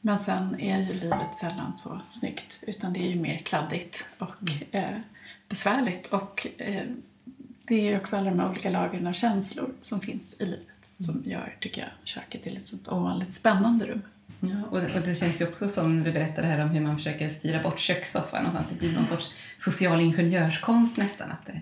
Men 0.00 0.18
sen 0.18 0.60
är 0.60 0.78
ju 0.80 0.92
livet 0.92 1.34
sällan 1.34 1.78
så 1.78 2.00
snyggt, 2.08 2.58
utan 2.62 2.92
det 2.92 3.00
är 3.00 3.10
ju 3.10 3.20
mer 3.20 3.38
kladdigt 3.38 4.04
och 4.18 4.42
mm. 4.42 4.58
eh, 4.70 5.00
besvärligt. 5.48 6.06
Och 6.06 6.46
eh, 6.58 6.84
det 7.68 7.74
är 7.74 7.84
ju 7.84 7.96
också 7.96 8.16
alla 8.16 8.30
de 8.30 8.40
här 8.40 8.50
olika 8.50 8.70
lagren 8.70 9.06
av 9.06 9.12
känslor 9.12 9.74
som 9.82 10.00
finns 10.00 10.36
i 10.40 10.46
livet 10.46 10.66
som 10.82 11.22
gör, 11.26 11.56
tycker 11.60 11.80
jag, 11.80 11.90
köket 12.04 12.42
till 12.42 12.56
ett 12.56 12.68
sånt 12.68 12.88
ovanligt 12.88 13.34
spännande 13.34 13.86
rum. 13.86 14.02
Ja, 14.40 14.56
och, 14.70 14.80
det, 14.80 14.94
och 14.94 15.00
det 15.06 15.14
känns 15.14 15.40
ju 15.40 15.44
också 15.44 15.68
som 15.68 16.02
du 16.02 16.12
berättade 16.12 16.46
här 16.46 16.62
om 16.64 16.68
hur 16.68 16.80
man 16.80 16.96
försöker 16.96 17.28
styra 17.28 17.62
bort 17.62 17.80
kökssoffan 17.80 18.46
och 18.46 18.52
sånt. 18.52 18.66
Det 18.70 18.78
blir 18.78 18.92
någon 18.92 19.06
sorts 19.06 19.32
social 19.56 20.00
ingenjörskonst 20.00 20.96
nästan. 20.96 21.30
Att 21.30 21.46
det, 21.46 21.60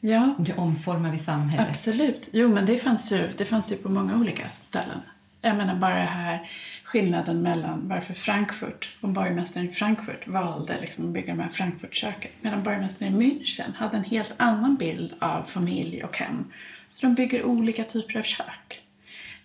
ja. 0.00 0.34
Hur 0.38 0.60
omformar 0.60 1.12
vi 1.12 1.18
samhället? 1.18 1.68
Absolut. 1.68 2.28
Jo, 2.32 2.48
men 2.48 2.66
det 2.66 2.78
fanns, 2.78 3.12
ju, 3.12 3.28
det 3.36 3.44
fanns 3.44 3.72
ju 3.72 3.76
på 3.76 3.88
många 3.88 4.16
olika 4.16 4.50
ställen. 4.50 4.98
Jag 5.40 5.56
menar 5.56 5.74
bara 5.74 5.94
det 5.94 6.00
här 6.00 6.50
skillnaden 6.84 7.42
mellan 7.42 7.88
varför 7.88 8.14
Frankfurt, 8.14 8.96
om 9.00 9.12
borgmästaren 9.12 9.68
i 9.68 9.72
Frankfurt 9.72 10.26
valde 10.26 10.80
liksom 10.80 11.06
att 11.06 11.12
bygga 11.12 11.34
de 11.34 11.42
här 11.42 11.48
Frankfurtköken 11.48 12.30
medan 12.40 12.62
borgmästaren 12.62 13.22
i 13.22 13.24
München 13.24 13.74
hade 13.76 13.96
en 13.96 14.04
helt 14.04 14.34
annan 14.36 14.76
bild 14.76 15.14
av 15.18 15.42
familj 15.42 16.04
och 16.04 16.16
hem 16.16 16.44
så 16.88 17.06
de 17.06 17.14
bygger 17.14 17.44
olika 17.44 17.84
typer 17.84 18.18
av 18.18 18.22
kök. 18.22 18.82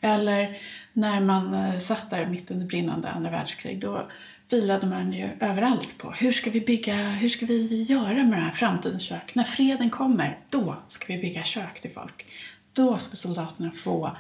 Eller 0.02 0.58
när 0.98 1.20
man 1.20 1.54
eh, 1.54 1.80
satt 1.80 2.10
där 2.10 2.26
mitt 2.26 2.52
under 2.52 2.66
brinnande 2.66 3.10
andra 3.10 3.30
världskrig, 3.30 3.80
då 3.80 4.08
filade 4.48 4.88
man 4.88 5.14
ju 5.14 5.30
överallt 5.40 5.98
på 5.98 6.12
hur 6.12 6.32
ska 6.32 6.50
vi 6.50 6.62
bygga, 6.62 6.96
hur 6.96 7.30
ska 7.30 7.46
vi 7.46 7.84
göra 7.84 8.24
med 8.24 8.40
det 8.40 8.44
här 8.44 8.52
framtidens 8.52 9.04
kök? 9.04 9.36
När 9.36 9.44
freden 9.44 9.90
kommer, 9.90 10.38
då 10.50 10.76
ska 10.88 11.14
vi 11.14 11.22
bygga 11.22 11.44
kök 11.44 11.82
till 11.82 11.92
folk. 11.92 12.26
Då 12.74 12.98
ska 12.98 13.16
soldaterna 13.16 13.72
få 13.72 14.18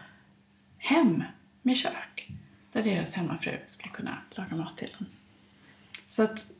hem 0.77 1.23
med 1.61 1.77
kök 1.77 2.29
där 2.71 2.83
deras 2.83 3.13
hemmafru 3.13 3.57
ska 3.67 3.89
kunna 3.89 4.17
laga 4.31 4.55
mat 4.55 4.77
till 4.77 4.89
dem. 4.97 5.07
Så 6.07 6.23
att 6.23 6.51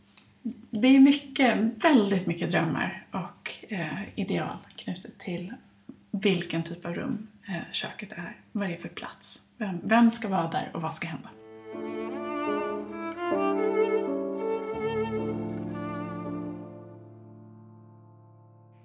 det 0.70 0.88
är 0.88 0.99
mycket, 0.99 1.57
väldigt 1.84 2.28
mycket 2.28 2.51
drömmar 2.51 3.05
och 3.11 3.55
eh, 3.70 4.03
ideal 4.15 4.57
knutet 4.76 5.18
till 5.18 5.53
vilken 6.11 6.63
typ 6.63 6.86
av 6.86 6.93
rum 6.93 7.28
köket 7.71 8.11
är, 8.11 8.35
vad 8.51 8.69
det 8.69 8.75
är 8.75 8.79
för 8.79 8.89
plats, 8.89 9.41
vem, 9.57 9.79
vem 9.83 10.09
ska 10.09 10.27
vara 10.27 10.49
där 10.49 10.71
och 10.73 10.81
vad 10.81 10.93
ska 10.93 11.07
hända. 11.07 11.29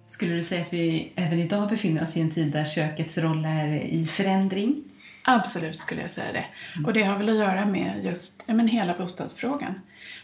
Skulle 0.07 0.35
du 0.35 0.43
säga 0.43 0.63
att 0.63 0.73
vi 0.73 1.13
även 1.17 1.39
idag 1.39 1.69
befinner 1.69 2.03
oss 2.03 2.17
i 2.17 2.21
en 2.21 2.31
tid 2.31 2.53
där 2.53 2.65
kökets 2.65 3.19
roll 3.19 3.45
är 3.45 3.69
i 3.69 4.07
förändring? 4.07 4.85
Absolut 5.23 5.81
skulle 5.81 6.03
jag 6.03 6.11
säga 6.11 6.33
det. 6.33 6.45
Mm. 6.75 6.87
Och 6.87 6.93
det 6.93 7.03
har 7.03 7.19
väl 7.19 7.29
att 7.29 7.37
göra 7.37 7.67
med 7.67 8.05
just 8.05 8.43
men 8.47 8.69
hela 8.69 8.95
bostadsfrågan. 8.95 9.75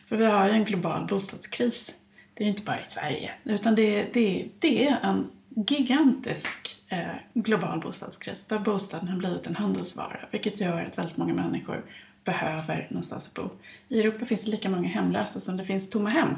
För 0.08 0.16
vi 0.16 0.26
har 0.26 0.48
ju 0.48 0.52
en 0.52 0.64
global 0.64 1.06
bostadskris. 1.06 1.94
Det 2.34 2.42
är 2.42 2.44
ju 2.44 2.50
inte 2.50 2.62
bara 2.62 2.80
i 2.80 2.84
Sverige, 2.84 3.30
utan 3.44 3.74
det, 3.74 4.12
det, 4.12 4.48
det 4.58 4.88
är 4.88 4.96
en 5.02 5.30
gigantisk 5.48 6.82
eh, 6.88 7.14
global 7.34 7.80
bostadskris 7.80 8.46
där 8.46 8.58
bostaden 8.58 9.08
har 9.08 9.18
blivit 9.18 9.46
en 9.46 9.56
handelsvara 9.56 10.18
vilket 10.30 10.60
gör 10.60 10.84
att 10.84 10.98
väldigt 10.98 11.16
många 11.16 11.34
människor 11.34 11.84
behöver 12.24 12.86
någonstans 12.90 13.28
att 13.28 13.34
bo. 13.34 13.50
I 13.88 14.00
Europa 14.00 14.26
finns 14.26 14.42
det 14.42 14.50
lika 14.50 14.70
många 14.70 14.88
hemlösa 14.88 15.40
som 15.40 15.56
det 15.56 15.64
finns 15.64 15.90
tomma 15.90 16.10
hem. 16.10 16.28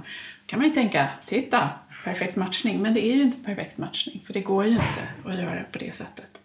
kan 0.47 0.59
man 0.59 0.69
ju 0.69 0.75
tänka, 0.75 1.09
titta, 1.27 1.71
perfekt 2.05 2.37
matchning. 2.37 2.83
Men 2.83 2.95
det 2.95 3.07
är 3.07 3.17
ju 3.17 3.23
inte 3.23 3.39
perfekt 3.45 3.79
matchning 3.79 4.23
för 4.27 4.33
det 4.33 4.41
går 4.41 4.65
ju 4.65 4.71
inte 4.71 5.09
att 5.25 5.39
göra 5.39 5.65
på 5.73 5.79
det 5.79 5.95
sättet. 5.95 6.43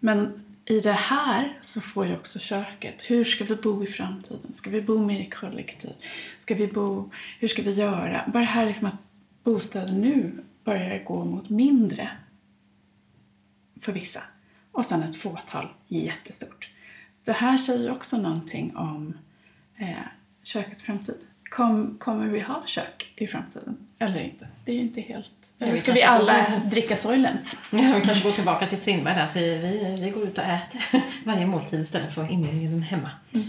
Men 0.00 0.44
i 0.64 0.80
det 0.80 0.92
här 0.92 1.58
så 1.60 1.80
får 1.80 2.06
ju 2.06 2.12
också 2.12 2.38
köket, 2.38 3.02
hur 3.06 3.24
ska 3.24 3.44
vi 3.44 3.56
bo 3.56 3.84
i 3.84 3.86
framtiden? 3.86 4.52
Ska 4.52 4.70
vi 4.70 4.82
bo 4.82 4.98
mer 4.98 5.20
i 5.20 5.30
kollektiv? 5.30 5.92
Ska 6.38 6.54
vi 6.54 6.66
bo, 6.66 7.10
hur 7.40 7.48
ska 7.48 7.62
vi 7.62 7.72
göra? 7.72 8.24
Bara 8.26 8.40
det 8.40 8.46
här 8.46 8.66
liksom 8.66 8.86
att 8.86 8.96
bostäder 9.44 9.92
nu 9.92 10.32
börjar 10.66 11.04
gå 11.04 11.24
mot 11.24 11.48
mindre 11.48 12.10
för 13.80 13.92
vissa 13.92 14.22
och 14.72 14.84
sen 14.84 15.02
ett 15.02 15.16
fåtal 15.16 15.68
jättestort. 15.88 16.70
Det 17.24 17.32
här 17.32 17.58
säger 17.58 17.92
också 17.92 18.16
någonting 18.16 18.76
om 18.76 19.18
eh, 19.76 19.88
kökets 20.42 20.82
framtid. 20.82 21.14
Kom, 21.50 21.96
kommer 21.98 22.26
vi 22.26 22.40
ha 22.40 22.62
kök 22.66 23.12
i 23.16 23.26
framtiden 23.26 23.76
eller 23.98 24.20
inte? 24.20 24.48
Det 24.64 24.72
är 24.72 24.76
ju 24.76 24.82
inte 24.82 25.00
helt... 25.00 25.30
Eller 25.60 25.76
ska 25.76 25.92
vi 25.92 26.02
alla 26.02 26.60
dricka 26.70 26.96
Soylent? 26.96 27.58
Ja, 27.70 27.92
vi 27.94 28.06
kanske 28.06 28.24
går 28.24 28.32
tillbaka 28.32 28.66
till 28.66 28.80
Strindberg 28.80 29.20
att 29.20 29.36
vi, 29.36 29.58
vi, 29.58 30.00
vi 30.00 30.10
går 30.10 30.22
ut 30.22 30.38
och 30.38 30.44
äter 30.44 31.02
varje 31.24 31.46
måltid 31.46 31.80
istället 31.80 32.14
för 32.14 32.32
inredningen 32.32 32.82
hemma. 32.82 33.10
Mm. 33.34 33.46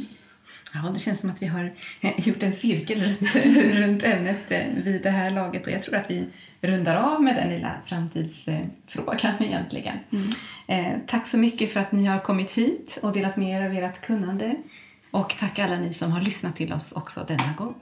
Ja, 0.74 0.90
det 0.94 1.00
känns 1.00 1.20
som 1.20 1.30
att 1.30 1.42
vi 1.42 1.48
har 1.48 1.74
eh, 2.02 2.28
gjort 2.28 2.44
en 2.44 2.54
cirkel 2.54 3.04
runt, 3.04 3.36
runt 3.76 4.04
ämnet 4.04 4.52
eh, 4.52 4.66
vid 4.84 5.04
det 5.04 5.10
här 5.10 5.32
laget 5.32 5.66
och 5.66 5.72
jag 5.72 5.84
tror 5.84 5.96
att 5.96 6.12
vi 6.12 6.28
rundar 6.62 6.96
av 6.96 7.24
med 7.24 7.36
den 7.36 7.50
lilla 7.50 7.72
framtidsfrågan 7.86 9.34
egentligen. 9.40 9.98
Mm. 10.12 10.26
Eh, 10.68 11.00
tack 11.08 11.28
så 11.28 11.38
mycket 11.38 11.74
för 11.74 11.80
att 11.80 11.92
ni 11.92 12.06
har 12.06 12.20
kommit 12.20 12.52
hit 12.52 13.00
och 13.02 13.14
delat 13.14 13.38
med 13.38 13.62
er 13.62 13.66
av 13.66 13.74
ert 13.74 14.02
kunnande. 14.02 14.56
Och 15.12 15.36
tack 15.40 15.60
alla 15.60 15.80
ni 15.80 15.94
som 15.94 16.12
har 16.12 16.22
lyssnat 16.22 16.56
till 16.56 16.74
oss 16.74 16.92
också 16.92 17.26
denna 17.28 17.54
gång. 17.58 17.76